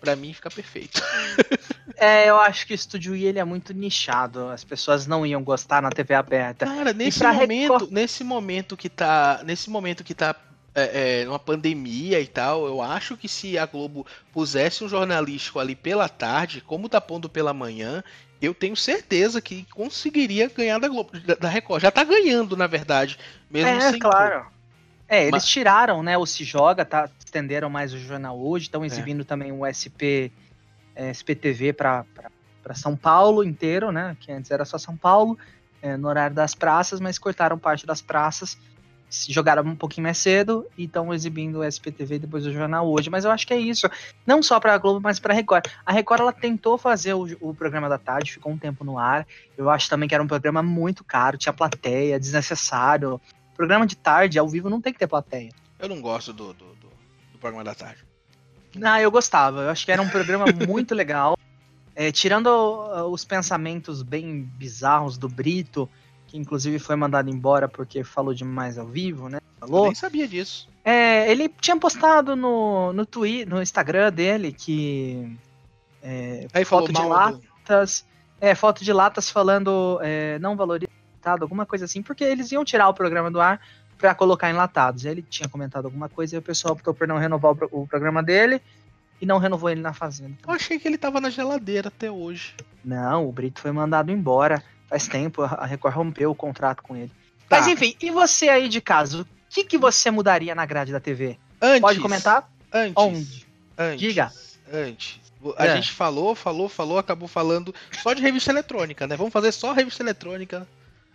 para 0.00 0.16
mim 0.16 0.32
fica 0.32 0.50
perfeito. 0.50 1.00
é, 1.96 2.28
eu 2.28 2.36
acho 2.38 2.66
que 2.66 2.72
o 2.72 2.74
estúdio 2.74 3.14
I 3.14 3.24
ele 3.26 3.38
é 3.38 3.44
muito 3.44 3.72
nichado, 3.72 4.48
as 4.48 4.64
pessoas 4.64 5.06
não 5.06 5.24
iam 5.24 5.42
gostar 5.42 5.80
na 5.80 5.90
TV 5.90 6.14
aberta. 6.14 6.66
Cara, 6.66 6.92
nesse 6.92 7.22
momento, 7.22 7.72
recor... 7.72 7.88
nesse 7.90 8.24
momento 8.24 8.76
que 8.76 8.88
tá, 8.88 9.40
nesse 9.44 9.70
momento 9.70 10.02
que 10.02 10.14
tá 10.14 10.34
é, 10.74 11.22
é, 11.22 11.28
uma 11.28 11.38
pandemia 11.38 12.20
e 12.20 12.26
tal, 12.26 12.66
eu 12.66 12.82
acho 12.82 13.16
que 13.16 13.28
se 13.28 13.58
a 13.58 13.66
Globo 13.66 14.06
pusesse 14.32 14.82
um 14.82 14.88
jornalístico 14.88 15.58
ali 15.58 15.76
pela 15.76 16.08
tarde, 16.08 16.60
como 16.60 16.88
tá 16.88 17.00
pondo 17.00 17.28
pela 17.28 17.52
manhã, 17.52 18.02
eu 18.42 18.52
tenho 18.52 18.76
certeza 18.76 19.40
que 19.40 19.64
conseguiria 19.72 20.48
ganhar 20.48 20.78
da 20.78 20.88
Globo, 20.88 21.12
da, 21.20 21.48
Record. 21.48 21.80
Já 21.80 21.90
tá 21.92 22.02
ganhando, 22.02 22.56
na 22.56 22.66
verdade, 22.66 23.16
mesmo 23.48 23.68
é, 23.68 23.90
sem 23.92 24.00
claro. 24.00 24.46
É, 25.08 25.22
eles 25.22 25.30
Mas... 25.32 25.46
tiraram, 25.46 26.02
né, 26.02 26.18
o 26.18 26.26
Se 26.26 26.42
Joga, 26.42 26.84
tá, 26.84 27.08
estenderam 27.24 27.70
mais 27.70 27.94
o 27.94 27.98
jornal 27.98 28.38
hoje, 28.38 28.64
estão 28.64 28.82
é. 28.82 28.86
exibindo 28.86 29.20
é. 29.20 29.24
também 29.24 29.52
o 29.52 29.64
SP, 29.64 30.32
é, 30.96 31.10
SPTV 31.10 31.72
para 31.72 32.04
São 32.74 32.96
Paulo 32.96 33.44
inteiro, 33.44 33.92
né, 33.92 34.16
que 34.18 34.32
antes 34.32 34.50
era 34.50 34.64
só 34.64 34.76
São 34.76 34.96
Paulo, 34.96 35.38
é, 35.80 35.96
no 35.96 36.08
horário 36.08 36.34
das 36.34 36.54
praças, 36.54 36.98
mas 36.98 37.18
cortaram 37.18 37.58
parte 37.58 37.86
das 37.86 38.02
praças 38.02 38.58
jogaram 39.28 39.62
um 39.62 39.76
pouquinho 39.76 40.04
mais 40.04 40.18
cedo 40.18 40.66
e 40.76 40.84
estão 40.84 41.12
exibindo 41.12 41.58
o 41.58 41.64
SPTV 41.64 42.20
depois 42.20 42.44
do 42.44 42.52
jornal 42.52 42.90
hoje. 42.90 43.10
Mas 43.10 43.24
eu 43.24 43.30
acho 43.30 43.46
que 43.46 43.52
é 43.52 43.58
isso. 43.58 43.88
Não 44.26 44.42
só 44.42 44.58
para 44.58 44.74
a 44.74 44.78
Globo, 44.78 45.00
mas 45.02 45.20
para 45.20 45.34
a 45.34 45.36
Record. 45.36 45.66
A 45.84 45.92
Record 45.92 46.20
ela 46.20 46.32
tentou 46.32 46.78
fazer 46.78 47.12
o, 47.12 47.26
o, 47.40 47.54
programa 47.54 47.88
da 47.88 47.98
tarde, 47.98 48.32
ficou 48.32 48.50
um 48.50 48.58
tempo 48.58 48.84
no 48.84 48.98
ar. 48.98 49.26
Eu 49.56 49.68
acho 49.68 49.88
também 49.88 50.08
que 50.08 50.14
era 50.14 50.24
um 50.24 50.26
programa 50.26 50.62
muito 50.62 51.04
caro, 51.04 51.36
tinha 51.36 51.52
plateia, 51.52 52.18
desnecessário. 52.18 53.20
Programa 53.54 53.86
de 53.86 53.96
tarde, 53.96 54.38
ao 54.38 54.48
vivo, 54.48 54.70
não 54.70 54.80
tem 54.80 54.92
que 54.92 54.98
ter 54.98 55.06
plateia. 55.06 55.50
Eu 55.78 55.88
não 55.88 56.00
gosto 56.00 56.32
do, 56.32 56.54
do, 56.54 56.74
do, 56.74 56.88
do 57.32 57.38
programa 57.38 57.64
da 57.64 57.74
tarde. 57.74 58.04
Não, 58.74 58.98
eu 58.98 59.10
gostava. 59.10 59.62
Eu 59.62 59.70
acho 59.70 59.84
que 59.84 59.92
era 59.92 60.00
um 60.00 60.08
programa 60.08 60.46
muito 60.66 60.94
legal. 60.94 61.36
É, 61.94 62.10
tirando 62.10 62.48
os 63.10 63.22
pensamentos 63.22 64.02
bem 64.02 64.42
bizarros 64.56 65.18
do 65.18 65.28
Brito, 65.28 65.88
que 66.32 66.38
inclusive 66.38 66.78
foi 66.78 66.96
mandado 66.96 67.28
embora 67.28 67.68
porque 67.68 68.02
falou 68.02 68.32
demais 68.32 68.78
ao 68.78 68.86
vivo, 68.86 69.28
né? 69.28 69.38
Falou. 69.60 69.80
Eu 69.80 69.84
nem 69.88 69.94
sabia 69.94 70.26
disso. 70.26 70.66
É, 70.82 71.30
ele 71.30 71.46
tinha 71.60 71.76
postado 71.76 72.34
no, 72.34 72.90
no 72.94 73.04
Twitter, 73.04 73.48
no 73.48 73.60
Instagram 73.60 74.10
dele 74.10 74.50
que 74.50 75.36
é, 76.02 76.48
Aí 76.54 76.64
foto 76.64 76.90
de 76.90 77.02
latas, 77.02 78.06
do... 78.40 78.46
é, 78.46 78.54
foto 78.54 78.82
de 78.82 78.92
latas 78.94 79.30
falando 79.30 80.00
é, 80.02 80.38
não 80.38 80.56
valorizado, 80.56 81.42
alguma 81.42 81.66
coisa 81.66 81.84
assim, 81.84 82.02
porque 82.02 82.24
eles 82.24 82.50
iam 82.50 82.64
tirar 82.64 82.88
o 82.88 82.94
programa 82.94 83.30
do 83.30 83.40
ar 83.40 83.60
para 83.98 84.14
colocar 84.14 84.48
enlatados. 84.48 85.04
Ele 85.04 85.20
tinha 85.20 85.48
comentado 85.50 85.84
alguma 85.84 86.08
coisa 86.08 86.34
e 86.34 86.38
o 86.38 86.42
pessoal 86.42 86.72
optou 86.72 86.94
por 86.94 87.06
não 87.06 87.18
renovar 87.18 87.52
o, 87.52 87.82
o 87.82 87.86
programa 87.86 88.22
dele 88.22 88.60
e 89.20 89.26
não 89.26 89.36
renovou 89.36 89.68
ele 89.68 89.82
na 89.82 89.92
fazenda. 89.92 90.34
Eu 90.44 90.54
achei 90.54 90.78
que 90.78 90.88
ele 90.88 90.96
tava 90.96 91.20
na 91.20 91.28
geladeira 91.28 91.88
até 91.88 92.10
hoje. 92.10 92.54
Não, 92.82 93.28
o 93.28 93.32
Brito 93.32 93.60
foi 93.60 93.70
mandado 93.70 94.10
embora 94.10 94.64
faz 94.92 95.08
tempo, 95.08 95.42
a 95.42 95.64
Record 95.64 95.94
rompeu 95.94 96.30
o 96.30 96.34
contrato 96.34 96.82
com 96.82 96.94
ele. 96.94 97.10
Tá. 97.48 97.58
Mas 97.58 97.66
enfim, 97.66 97.96
e 98.00 98.10
você 98.10 98.50
aí 98.50 98.68
de 98.68 98.80
casa? 98.80 99.22
O 99.22 99.26
que, 99.48 99.64
que 99.64 99.78
você 99.78 100.10
mudaria 100.10 100.54
na 100.54 100.66
grade 100.66 100.92
da 100.92 101.00
TV? 101.00 101.38
Antes, 101.60 101.80
Pode 101.80 102.00
comentar? 102.00 102.50
Antes. 102.70 102.94
Onde? 102.96 103.46
Antes, 103.78 104.00
Diga. 104.00 104.32
Antes. 104.70 105.20
A 105.56 105.66
é. 105.66 105.76
gente 105.76 105.92
falou, 105.92 106.34
falou, 106.34 106.68
falou, 106.68 106.98
acabou 106.98 107.26
falando 107.26 107.74
só 108.02 108.12
de 108.12 108.20
revista 108.20 108.50
eletrônica, 108.50 109.06
né? 109.06 109.16
Vamos 109.16 109.32
fazer 109.32 109.50
só 109.50 109.72
revista 109.72 110.02
eletrônica. 110.02 110.68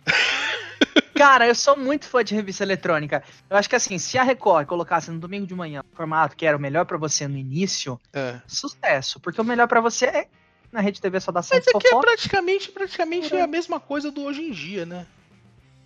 Cara, 1.14 1.46
eu 1.46 1.54
sou 1.54 1.76
muito 1.76 2.06
fã 2.06 2.22
de 2.22 2.34
revista 2.34 2.64
eletrônica. 2.64 3.22
Eu 3.48 3.56
acho 3.56 3.68
que 3.68 3.76
assim, 3.76 3.96
se 3.96 4.18
a 4.18 4.22
Record 4.24 4.66
colocasse 4.66 5.10
no 5.10 5.18
domingo 5.18 5.46
de 5.46 5.54
manhã 5.54 5.82
o 5.92 5.96
formato 5.96 6.36
que 6.36 6.46
era 6.46 6.56
o 6.56 6.60
melhor 6.60 6.84
para 6.84 6.96
você 6.96 7.26
no 7.26 7.36
início, 7.36 7.98
é. 8.12 8.40
sucesso. 8.46 9.18
Porque 9.20 9.40
o 9.40 9.44
melhor 9.44 9.68
para 9.68 9.80
você 9.80 10.06
é 10.06 10.28
na 10.72 10.80
Rede 10.80 11.00
TV 11.00 11.20
só 11.20 11.32
dá 11.32 11.40
Mas 11.40 11.68
aqui 11.68 11.88
é 11.88 12.00
praticamente, 12.00 12.70
praticamente 12.70 13.34
é. 13.34 13.40
a 13.40 13.46
mesma 13.46 13.80
coisa 13.80 14.10
do 14.10 14.22
hoje 14.22 14.42
em 14.42 14.50
dia, 14.50 14.84
né? 14.84 15.06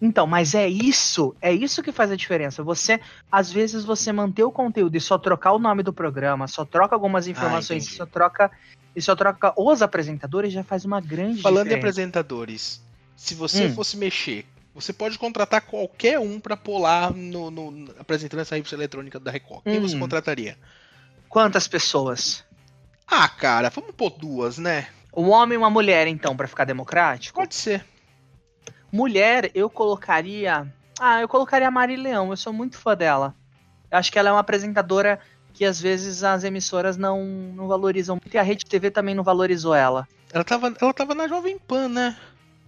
Então, 0.00 0.26
mas 0.26 0.52
é 0.52 0.68
isso, 0.68 1.32
é 1.40 1.52
isso 1.52 1.80
que 1.80 1.92
faz 1.92 2.10
a 2.10 2.16
diferença. 2.16 2.60
Você, 2.64 3.00
às 3.30 3.52
vezes, 3.52 3.84
você 3.84 4.10
manter 4.10 4.42
o 4.42 4.50
conteúdo 4.50 4.96
e 4.96 5.00
só 5.00 5.16
trocar 5.16 5.52
o 5.52 5.60
nome 5.60 5.84
do 5.84 5.92
programa, 5.92 6.48
só 6.48 6.64
troca 6.64 6.96
algumas 6.96 7.28
informações, 7.28 7.86
ah, 7.86 7.96
só 7.98 8.06
troca 8.06 8.50
e 8.96 9.00
só 9.00 9.14
troca 9.14 9.54
os 9.56 9.80
apresentadores 9.80 10.52
já 10.52 10.64
faz 10.64 10.84
uma 10.84 11.00
grande 11.00 11.40
Falando 11.40 11.68
diferença. 11.68 11.76
em 11.76 11.78
apresentadores, 11.78 12.82
se 13.16 13.34
você 13.36 13.66
hum. 13.66 13.74
fosse 13.74 13.96
mexer, 13.96 14.44
você 14.74 14.92
pode 14.92 15.16
contratar 15.18 15.60
qualquer 15.60 16.18
um 16.18 16.40
para 16.40 16.56
pular 16.56 17.12
no, 17.12 17.50
no, 17.52 17.88
apresentando 17.96 18.40
essa 18.40 18.56
revista 18.56 18.74
eletrônica 18.74 19.20
da 19.20 19.30
Record. 19.30 19.62
Quem 19.62 19.78
hum. 19.78 19.82
você 19.82 19.96
contrataria? 19.96 20.58
Quantas 21.28 21.68
pessoas? 21.68 22.44
Ah, 23.06 23.28
cara, 23.28 23.70
vamos 23.70 23.94
pôr 23.94 24.10
duas, 24.10 24.58
né? 24.58 24.88
Um 25.14 25.28
homem 25.30 25.54
e 25.54 25.58
uma 25.58 25.70
mulher, 25.70 26.06
então, 26.06 26.36
para 26.36 26.48
ficar 26.48 26.64
democrático? 26.64 27.38
Pode 27.38 27.54
ser. 27.54 27.84
Mulher, 28.90 29.50
eu 29.54 29.68
colocaria. 29.68 30.66
Ah, 30.98 31.20
eu 31.20 31.28
colocaria 31.28 31.68
a 31.68 31.70
Mari 31.70 31.96
Leão, 31.96 32.30
eu 32.30 32.36
sou 32.36 32.52
muito 32.52 32.78
fã 32.78 32.96
dela. 32.96 33.34
Eu 33.90 33.98
acho 33.98 34.10
que 34.10 34.18
ela 34.18 34.30
é 34.30 34.32
uma 34.32 34.40
apresentadora 34.40 35.20
que 35.52 35.64
às 35.64 35.80
vezes 35.80 36.24
as 36.24 36.44
emissoras 36.44 36.96
não, 36.96 37.24
não 37.24 37.68
valorizam 37.68 38.16
muito 38.16 38.34
e 38.34 38.38
a 38.38 38.42
Rede 38.42 38.64
TV 38.64 38.90
também 38.90 39.14
não 39.14 39.22
valorizou 39.22 39.74
ela. 39.74 40.08
Ela 40.32 40.44
tava, 40.44 40.74
ela 40.80 40.94
tava 40.94 41.14
na 41.14 41.28
Jovem 41.28 41.58
Pan, 41.58 41.88
né? 41.88 42.16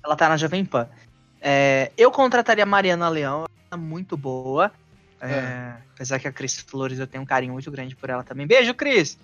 Ela 0.05 0.17
tá 0.17 0.29
na 0.29 0.37
Jovem 0.37 0.65
Pan. 0.65 0.89
É, 1.41 1.91
eu 1.97 2.11
contrataria 2.11 2.63
a 2.63 2.67
Mariana 2.67 3.09
Leão, 3.09 3.45
ela 3.45 3.49
é 3.73 3.77
muito 3.77 4.17
boa. 4.17 4.71
É, 5.21 5.33
é. 5.33 5.77
Apesar 5.95 6.19
que 6.19 6.29
a 6.29 6.33
Cris 6.33 6.59
Flores 6.59 6.99
eu 6.99 7.07
tenho 7.07 7.23
um 7.23 7.27
carinho 7.27 7.53
muito 7.55 7.71
grande 7.71 7.97
por 7.97 8.11
ela 8.11 8.23
também. 8.23 8.47
Beijo, 8.47 8.75
Cris! 8.75 9.19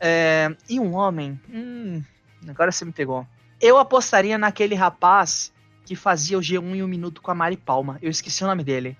É, 0.00 0.54
e 0.68 0.78
um 0.80 0.94
homem. 0.94 1.40
Hum, 1.48 2.02
agora 2.48 2.72
você 2.72 2.84
me 2.84 2.92
pegou. 2.92 3.26
Eu 3.60 3.78
apostaria 3.78 4.36
naquele 4.36 4.74
rapaz 4.74 5.52
que 5.84 5.94
fazia 5.94 6.38
o 6.38 6.40
G1 6.40 6.76
em 6.76 6.82
um 6.82 6.88
minuto 6.88 7.22
com 7.22 7.30
a 7.30 7.34
Mari 7.34 7.56
Palma. 7.56 7.98
Eu 8.02 8.10
esqueci 8.10 8.42
o 8.42 8.46
nome 8.46 8.64
dele. 8.64 8.96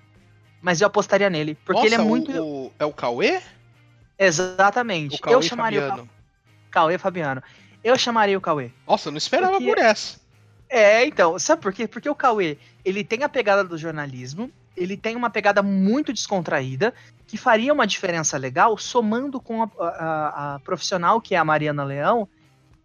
Mas 0.62 0.80
eu 0.80 0.87
apostaria 0.87 1.28
nele. 1.28 1.54
Porque 1.57 1.83
Nossa, 1.83 1.87
ele 1.87 1.94
é 1.94 1.98
muito. 1.98 2.30
O, 2.42 2.72
é 2.78 2.85
o 2.85 2.92
Cauê? 2.92 3.42
Exatamente. 4.18 5.16
O 5.16 5.20
Cauê 5.20 5.35
eu 5.35 5.42
chamaria 5.42 5.88
Fabiano. 5.88 6.02
o 6.02 6.70
Cauê 6.70 6.98
Fabiano. 6.98 7.42
Eu 7.83 7.98
chamaria 7.98 8.38
o 8.38 8.40
Cauê. 8.40 8.70
Nossa, 8.87 9.09
eu 9.09 9.12
não 9.12 9.18
esperava 9.18 9.52
porque... 9.52 9.66
por 9.66 9.78
essa. 9.78 10.18
É, 10.68 11.04
então, 11.04 11.38
sabe 11.38 11.61
por 11.61 11.72
quê? 11.72 11.87
Porque 11.87 12.09
o 12.09 12.14
Cauê, 12.14 12.57
ele 12.85 13.04
tem 13.04 13.22
a 13.22 13.28
pegada 13.28 13.62
do 13.62 13.76
jornalismo, 13.76 14.50
ele 14.76 14.96
tem 14.96 15.16
uma 15.16 15.30
pegada 15.30 15.62
muito 15.62 16.12
descontraída, 16.12 16.92
que 17.26 17.37
faria 17.37 17.72
uma 17.72 17.87
diferença 17.87 18.37
legal, 18.37 18.76
somando 18.76 19.40
com 19.40 19.62
a, 19.62 19.70
a, 19.78 20.54
a 20.54 20.58
profissional 20.60 21.20
que 21.20 21.34
é 21.34 21.38
a 21.38 21.44
Mariana 21.44 21.84
Leão, 21.84 22.28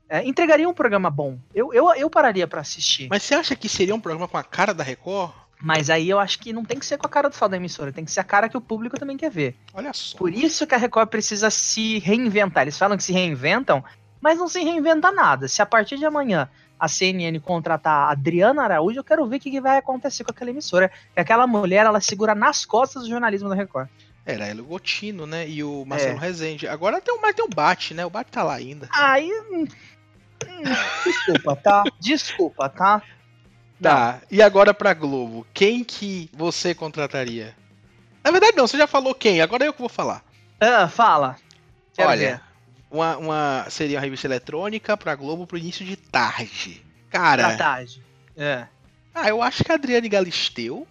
é, 0.10 0.26
entregaria 0.26 0.68
um 0.68 0.74
programa 0.74 1.10
bom. 1.10 1.38
Eu, 1.54 1.74
eu, 1.74 1.94
eu 1.94 2.10
pararia 2.10 2.48
para 2.48 2.62
assistir. 2.62 3.08
Mas 3.10 3.24
você 3.24 3.36
acha 3.36 3.56
que 3.56 3.70
seria 3.70 3.94
um 3.94 4.00
programa 4.00 4.28
com 4.28 4.38
a 4.38 4.44
cara 4.44 4.74
da 4.74 4.84
Record? 4.84 5.32
Mas 5.62 5.90
aí 5.90 6.10
eu 6.10 6.18
acho 6.18 6.40
que 6.40 6.54
não 6.54 6.64
tem 6.64 6.80
que 6.80 6.86
ser 6.86 6.98
com 6.98 7.06
a 7.06 7.10
cara 7.10 7.30
do 7.30 7.36
fã 7.36 7.50
da 7.50 7.58
emissora, 7.58 7.92
tem 7.92 8.06
que 8.06 8.12
ser 8.12 8.22
a 8.22 8.24
cara 8.24 8.48
que 8.48 8.56
o 8.56 8.62
público 8.62 8.98
também 8.98 9.18
quer 9.18 9.30
ver. 9.30 9.58
Olha 9.74 9.92
só. 9.94 10.18
Por 10.18 10.34
isso 10.34 10.66
que 10.66 10.74
a 10.74 10.78
Record 10.78 11.10
precisa 11.10 11.50
se 11.50 12.00
reinventar. 12.00 12.64
Eles 12.64 12.78
falam 12.78 12.96
que 12.96 13.04
se 13.04 13.12
reinventam, 13.12 13.84
mas 14.22 14.40
não 14.40 14.48
se 14.48 14.64
reinventa 14.64 15.12
nada. 15.12 15.48
Se 15.48 15.62
a 15.62 15.66
partir 15.66 15.98
de 15.98 16.06
amanhã 16.06 16.50
a 16.80 16.88
CNN 16.88 17.40
contratar 17.40 18.08
a 18.08 18.12
Adriana 18.12 18.64
Araújo, 18.64 19.00
eu 19.00 19.04
quero 19.04 19.28
ver 19.28 19.38
o 19.38 19.40
que, 19.40 19.52
que 19.52 19.62
vai 19.62 19.78
acontecer 19.78 20.24
com 20.24 20.32
aquela 20.32 20.50
emissora. 20.52 20.90
Que 21.14 21.20
aquela 21.20 21.46
mulher, 21.46 21.86
ela 21.86 22.00
segura 22.00 22.34
nas 22.34 22.66
costas 22.66 23.04
do 23.04 23.10
jornalismo 23.10 23.50
da 23.50 23.56
Record. 23.56 23.90
Era 24.26 24.62
o 24.62 24.66
Gotino, 24.66 25.26
né? 25.26 25.48
E 25.48 25.64
o 25.64 25.84
Marcelo 25.86 26.18
é. 26.18 26.20
Rezende. 26.20 26.68
Agora 26.68 27.02
tem 27.02 27.14
o, 27.14 27.22
mas 27.22 27.36
tem 27.36 27.44
o 27.44 27.50
Bate, 27.50 27.94
né? 27.94 28.06
O 28.06 28.10
Bate 28.10 28.32
tá 28.32 28.44
lá 28.44 28.54
ainda. 28.54 28.88
Aí. 28.92 29.30
Hum, 29.52 29.66
hum, 30.48 30.64
desculpa, 31.04 31.56
tá? 31.56 31.84
Desculpa, 32.00 32.70
tá? 32.70 33.02
Tá. 33.82 34.22
E 34.30 34.42
agora 34.42 34.74
pra 34.74 34.94
Globo, 34.94 35.48
quem 35.54 35.84
que 35.84 36.30
você 36.34 36.76
contrataria? 36.76 37.56
Na 38.24 38.32
verdade, 38.32 38.56
não, 38.56 38.68
você 38.68 38.78
já 38.78 38.86
falou 38.86 39.16
quem, 39.16 39.42
agora 39.42 39.64
é 39.64 39.68
eu 39.68 39.74
que 39.74 39.80
vou 39.80 39.90
falar. 39.90 40.24
Ah, 40.60 40.88
fala. 40.88 41.38
Quero 41.94 42.10
Olha, 42.10 42.20
ver. 42.20 42.49
Uma, 42.92 43.18
uma, 43.18 43.66
seria 43.70 43.98
uma 43.98 44.04
revista 44.04 44.26
eletrônica 44.28 44.98
pra 44.98 45.16
Globo 45.16 45.46
pro 45.46 45.58
início 45.58 45.86
de 45.86 45.96
tarde. 45.96 46.84
Cara. 47.10 47.50
Da 47.50 47.58
tarde. 47.58 48.04
É. 48.36 48.66
Ah, 49.14 49.30
eu 49.30 49.42
acho 49.42 49.64
que 49.64 49.72
a 49.72 49.76
Adriane 49.76 50.10
Galisteu. 50.10 50.88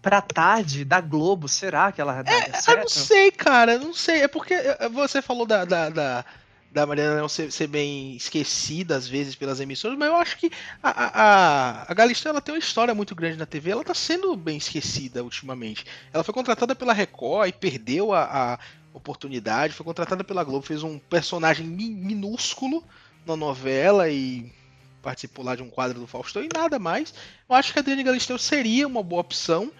Pra 0.00 0.20
tarde 0.20 0.84
da 0.84 1.00
Globo, 1.00 1.48
será 1.48 1.90
que 1.90 2.00
ela 2.00 2.22
daria 2.22 2.52
É, 2.54 2.70
eu 2.72 2.76
não 2.78 2.88
sei, 2.88 3.30
cara, 3.32 3.78
não 3.78 3.92
sei. 3.92 4.22
É 4.22 4.28
porque 4.28 4.54
eh, 4.54 4.88
você 4.90 5.20
falou 5.20 5.44
da, 5.44 5.64
da, 5.64 5.90
da, 5.90 6.24
da 6.70 6.86
Mariana 6.86 7.16
Leão 7.16 7.28
ser, 7.28 7.50
ser 7.50 7.66
bem 7.66 8.14
esquecida 8.14 8.94
às 8.96 9.08
vezes 9.08 9.34
pelas 9.34 9.58
emissoras, 9.58 9.98
mas 9.98 10.08
eu 10.08 10.14
acho 10.16 10.36
que 10.38 10.50
a, 10.80 10.90
a, 10.90 11.06
a- 11.82 11.84
a 11.88 11.94
Galisteu 11.94 12.30
ela 12.30 12.40
tem 12.40 12.54
uma 12.54 12.60
história 12.60 12.94
muito 12.94 13.12
grande 13.14 13.36
na 13.36 13.44
TV, 13.44 13.70
ela 13.72 13.84
tá 13.84 13.92
sendo 13.92 14.34
bem 14.36 14.56
esquecida 14.56 15.22
ultimamente. 15.24 15.84
Ela 16.12 16.22
foi 16.24 16.32
contratada 16.32 16.76
pela 16.76 16.92
Record 16.92 17.48
e 17.48 17.52
perdeu 17.52 18.14
a, 18.14 18.22
a 18.54 18.58
oportunidade, 18.92 19.74
foi 19.74 19.84
contratada 19.84 20.24
pela 20.24 20.44
Globo, 20.44 20.64
fez 20.66 20.82
um 20.82 20.98
personagem 20.98 21.66
mi- 21.66 21.90
minúsculo 21.90 22.82
na 23.26 23.36
novela 23.36 24.08
e 24.10 24.50
participou 25.02 25.44
lá 25.44 25.54
de 25.54 25.62
um 25.62 25.70
quadro 25.70 26.00
do 26.00 26.06
Faustão 26.06 26.42
e 26.42 26.48
nada 26.52 26.78
mais. 26.78 27.14
Eu 27.48 27.54
acho 27.54 27.72
que 27.72 27.78
a 27.78 27.82
Adriane 27.82 28.02
Galisteu 28.02 28.38
seria 28.38 28.86
uma 28.86 29.02
boa 29.02 29.20
opção. 29.20 29.70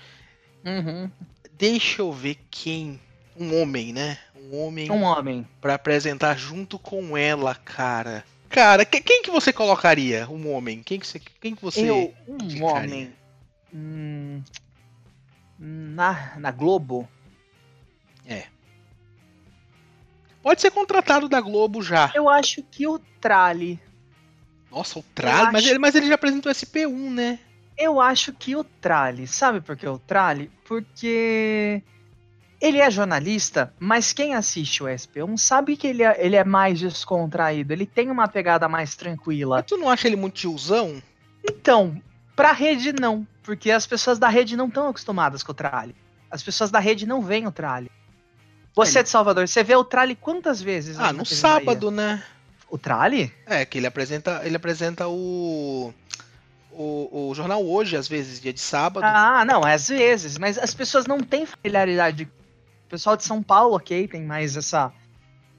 Uhum. 0.64 1.10
Deixa 1.56 2.02
eu 2.02 2.12
ver 2.12 2.36
quem. 2.50 3.00
Um 3.36 3.60
homem, 3.60 3.92
né? 3.92 4.18
Um 4.36 4.56
homem 4.60 4.90
Um 4.90 5.02
homem. 5.02 5.46
pra 5.60 5.74
apresentar 5.74 6.36
junto 6.36 6.78
com 6.78 7.16
ela, 7.16 7.54
cara. 7.54 8.24
Cara, 8.48 8.84
que- 8.84 9.00
quem 9.00 9.22
que 9.22 9.30
você 9.30 9.52
colocaria? 9.52 10.28
Um 10.28 10.52
homem? 10.52 10.82
Quem 10.82 10.98
que 10.98 11.06
você, 11.06 11.20
quem 11.40 11.54
que 11.54 11.62
você 11.62 11.88
Eu, 11.88 12.14
um 12.26 12.34
indicaria? 12.36 12.66
homem. 12.94 13.12
Hum, 13.74 14.42
na, 15.58 16.34
na 16.38 16.50
Globo. 16.50 17.08
Pode 20.42 20.60
ser 20.60 20.70
contratado 20.70 21.28
da 21.28 21.40
Globo 21.40 21.82
já. 21.82 22.10
Eu 22.14 22.28
acho 22.28 22.62
que 22.62 22.86
o 22.86 22.98
Trali. 23.20 23.78
Nossa, 24.70 24.98
o 24.98 25.02
Tralli, 25.14 25.52
mas 25.52 25.62
acho- 25.64 25.68
ele, 25.70 25.78
mas 25.78 25.94
ele 25.94 26.06
já 26.08 26.14
apresentou 26.14 26.50
SP1, 26.52 27.10
né? 27.10 27.38
Eu 27.76 28.00
acho 28.00 28.32
que 28.32 28.54
o 28.56 28.64
Trali. 28.64 29.26
Sabe 29.26 29.60
por 29.60 29.76
que 29.76 29.86
o 29.86 29.98
Trali? 29.98 30.50
Porque 30.64 31.82
ele 32.60 32.78
é 32.78 32.90
jornalista, 32.90 33.72
mas 33.78 34.12
quem 34.12 34.34
assiste 34.34 34.82
o 34.82 34.86
SP1 34.88 35.36
sabe 35.38 35.76
que 35.76 35.86
ele 35.86 36.02
é, 36.02 36.16
ele 36.24 36.36
é 36.36 36.44
mais 36.44 36.78
descontraído. 36.80 37.72
Ele 37.72 37.86
tem 37.86 38.10
uma 38.10 38.26
pegada 38.28 38.68
mais 38.68 38.96
tranquila. 38.96 39.56
Mas 39.56 39.66
tu 39.66 39.76
não 39.76 39.88
acha 39.88 40.06
ele 40.08 40.16
muito 40.16 40.34
tiozão? 40.34 41.00
Então, 41.48 42.00
pra 42.34 42.52
rede 42.52 42.92
não. 42.92 43.26
Porque 43.42 43.70
as 43.70 43.86
pessoas 43.86 44.18
da 44.18 44.28
rede 44.28 44.56
não 44.56 44.66
estão 44.68 44.88
acostumadas 44.88 45.42
com 45.42 45.52
o 45.52 45.54
Trali. 45.54 45.94
As 46.30 46.42
pessoas 46.42 46.70
da 46.70 46.78
rede 46.78 47.06
não 47.06 47.22
veem 47.22 47.46
o 47.46 47.52
Trali. 47.52 47.90
Você 48.86 49.00
é 49.00 49.02
de 49.02 49.08
Salvador, 49.08 49.48
você 49.48 49.62
vê 49.62 49.74
o 49.74 49.84
Trali 49.84 50.14
quantas 50.14 50.60
vezes? 50.60 50.98
Ah, 50.98 51.12
no 51.12 51.24
sábado, 51.24 51.90
né? 51.90 52.22
O 52.70 52.78
Trali? 52.78 53.32
É, 53.46 53.64
que 53.64 53.78
ele 53.78 53.86
apresenta, 53.86 54.42
ele 54.44 54.56
apresenta 54.56 55.08
o, 55.08 55.92
o 56.70 57.28
o 57.30 57.34
jornal 57.34 57.64
hoje, 57.66 57.96
às 57.96 58.06
vezes, 58.06 58.40
dia 58.40 58.52
de 58.52 58.60
sábado. 58.60 59.04
Ah, 59.04 59.44
não, 59.44 59.64
às 59.64 59.88
vezes, 59.88 60.38
mas 60.38 60.58
as 60.58 60.74
pessoas 60.74 61.06
não 61.06 61.20
têm 61.20 61.44
familiaridade. 61.46 62.24
O 62.86 62.88
pessoal 62.88 63.16
de 63.16 63.24
São 63.24 63.42
Paulo, 63.42 63.76
ok, 63.76 64.08
tem 64.08 64.22
mais 64.22 64.56
essa, 64.56 64.92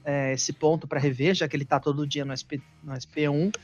é, 0.04 0.32
esse 0.32 0.52
ponto 0.52 0.86
pra 0.88 0.98
rever, 0.98 1.34
já 1.34 1.46
que 1.46 1.56
ele 1.56 1.64
tá 1.64 1.78
todo 1.78 2.06
dia 2.06 2.24
no, 2.24 2.32
SP, 2.34 2.58
no 2.82 2.92
SP1. 2.92 3.54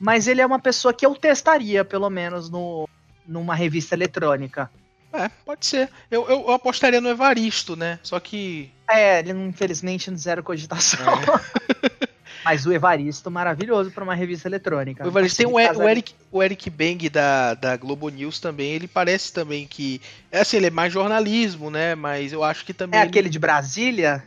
Mas 0.00 0.26
ele 0.26 0.40
é 0.40 0.46
uma 0.46 0.58
pessoa 0.58 0.94
que 0.94 1.04
eu 1.04 1.14
testaria, 1.14 1.84
pelo 1.84 2.08
menos, 2.08 2.48
no, 2.48 2.88
numa 3.26 3.54
revista 3.54 3.94
eletrônica. 3.94 4.70
É, 5.12 5.28
pode 5.44 5.66
ser. 5.66 5.88
Eu, 6.10 6.22
eu, 6.28 6.40
eu 6.42 6.50
apostaria 6.52 7.00
no 7.00 7.08
Evaristo, 7.08 7.76
né? 7.76 7.98
Só 8.02 8.18
que. 8.18 8.70
É, 8.88 9.18
ele 9.20 9.32
infelizmente 9.32 10.10
não 10.10 10.16
zero 10.16 10.42
cogitação. 10.42 11.00
Mas 12.44 12.66
o 12.66 12.72
Evaristo, 12.72 13.30
maravilhoso 13.30 13.90
pra 13.92 14.02
uma 14.02 14.14
revista 14.14 14.48
eletrônica. 14.48 15.04
O 15.04 15.08
Evaristo 15.08 15.36
tem 15.38 15.46
o, 15.46 15.60
E- 15.60 15.70
o 15.70 15.88
Eric, 15.88 16.14
o 16.30 16.42
Eric 16.42 16.68
Bang 16.70 17.08
da, 17.08 17.54
da 17.54 17.76
Globo 17.76 18.08
News 18.08 18.40
também. 18.40 18.72
Ele 18.72 18.88
parece 18.88 19.32
também 19.32 19.66
que. 19.66 20.00
É 20.30 20.40
assim, 20.40 20.56
ele 20.56 20.66
é 20.66 20.70
mais 20.70 20.92
jornalismo, 20.92 21.70
né? 21.70 21.94
Mas 21.94 22.32
eu 22.32 22.42
acho 22.42 22.64
que 22.64 22.74
também. 22.74 22.98
É 22.98 23.02
ele- 23.02 23.10
aquele 23.10 23.28
de 23.28 23.38
Brasília? 23.38 24.24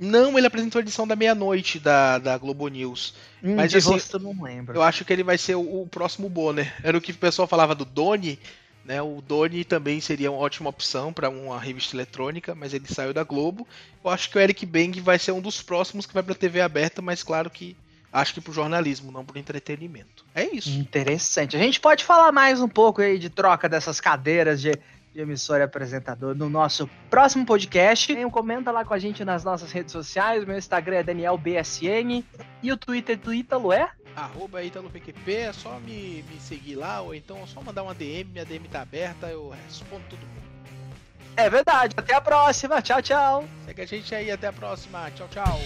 Não, 0.00 0.36
ele 0.38 0.46
apresentou 0.46 0.78
a 0.78 0.82
edição 0.82 1.08
da 1.08 1.16
meia-noite 1.16 1.80
da, 1.80 2.18
da 2.18 2.38
Globo 2.38 2.68
News. 2.68 3.14
Hum, 3.42 3.56
Mas, 3.56 3.72
de 3.72 3.78
assim, 3.78 3.90
rosto 3.94 4.16
eu 4.16 4.20
não 4.20 4.42
lembro. 4.44 4.74
Eu 4.76 4.82
acho 4.82 5.04
que 5.04 5.12
ele 5.12 5.24
vai 5.24 5.36
ser 5.36 5.56
o, 5.56 5.82
o 5.82 5.88
próximo 5.88 6.28
Bonner. 6.28 6.72
Era 6.84 6.96
o 6.96 7.00
que 7.00 7.10
o 7.10 7.16
pessoal 7.16 7.48
falava 7.48 7.74
do 7.74 7.84
Doni, 7.84 8.38
né? 8.88 9.02
O 9.02 9.20
Doni 9.20 9.64
também 9.64 10.00
seria 10.00 10.32
uma 10.32 10.40
ótima 10.40 10.70
opção 10.70 11.12
para 11.12 11.28
uma 11.28 11.60
revista 11.60 11.94
eletrônica, 11.94 12.54
mas 12.54 12.72
ele 12.72 12.86
saiu 12.88 13.12
da 13.12 13.22
Globo. 13.22 13.68
Eu 14.02 14.10
acho 14.10 14.30
que 14.30 14.38
o 14.38 14.40
Eric 14.40 14.64
Bang 14.64 14.98
vai 15.02 15.18
ser 15.18 15.32
um 15.32 15.42
dos 15.42 15.60
próximos 15.60 16.06
que 16.06 16.14
vai 16.14 16.22
para 16.22 16.34
TV 16.34 16.62
aberta, 16.62 17.02
mas 17.02 17.22
claro 17.22 17.50
que 17.50 17.76
acho 18.10 18.32
que 18.32 18.40
pro 18.40 18.50
jornalismo, 18.50 19.12
não 19.12 19.26
pro 19.26 19.38
entretenimento. 19.38 20.24
É 20.34 20.42
isso. 20.44 20.70
Interessante. 20.70 21.54
A 21.54 21.60
gente 21.60 21.78
pode 21.78 22.02
falar 22.02 22.32
mais 22.32 22.62
um 22.62 22.68
pouco 22.68 23.02
aí 23.02 23.18
de 23.18 23.28
troca 23.28 23.68
dessas 23.68 24.00
cadeiras 24.00 24.58
de, 24.58 24.72
de 25.12 25.20
emissor 25.20 25.58
e 25.58 25.64
apresentador 25.64 26.34
no 26.34 26.48
nosso 26.48 26.88
próximo 27.10 27.44
podcast. 27.44 28.14
Venham, 28.14 28.30
comenta 28.30 28.70
lá 28.70 28.86
com 28.86 28.94
a 28.94 28.98
gente 28.98 29.22
nas 29.22 29.44
nossas 29.44 29.70
redes 29.70 29.92
sociais. 29.92 30.46
Meu 30.46 30.56
Instagram 30.56 30.96
é 30.96 31.02
DanielBSN 31.02 32.24
e 32.62 32.72
o 32.72 32.76
Twitter 32.78 33.18
do 33.18 33.34
Ítalo 33.34 33.70
é? 33.70 33.90
Arroba 34.20 34.62
ItaloPQP, 34.62 35.32
é 35.32 35.52
só 35.52 35.78
me, 35.80 36.24
me 36.30 36.40
seguir 36.40 36.74
lá, 36.74 37.00
ou 37.00 37.14
então 37.14 37.38
é 37.38 37.46
só 37.46 37.60
mandar 37.60 37.82
uma 37.82 37.94
DM, 37.94 38.30
minha 38.30 38.44
DM 38.44 38.68
tá 38.68 38.82
aberta, 38.82 39.26
eu 39.28 39.50
respondo 39.66 40.04
todo 40.08 40.20
mundo. 40.20 40.48
É 41.36 41.48
verdade. 41.48 41.94
Até 41.96 42.14
a 42.14 42.20
próxima. 42.20 42.82
Tchau, 42.82 43.00
tchau. 43.00 43.44
Segue 43.64 43.82
a 43.82 43.86
gente 43.86 44.12
aí, 44.12 44.30
até 44.30 44.48
a 44.48 44.52
próxima. 44.52 45.08
Tchau, 45.12 45.28
tchau. 45.28 45.60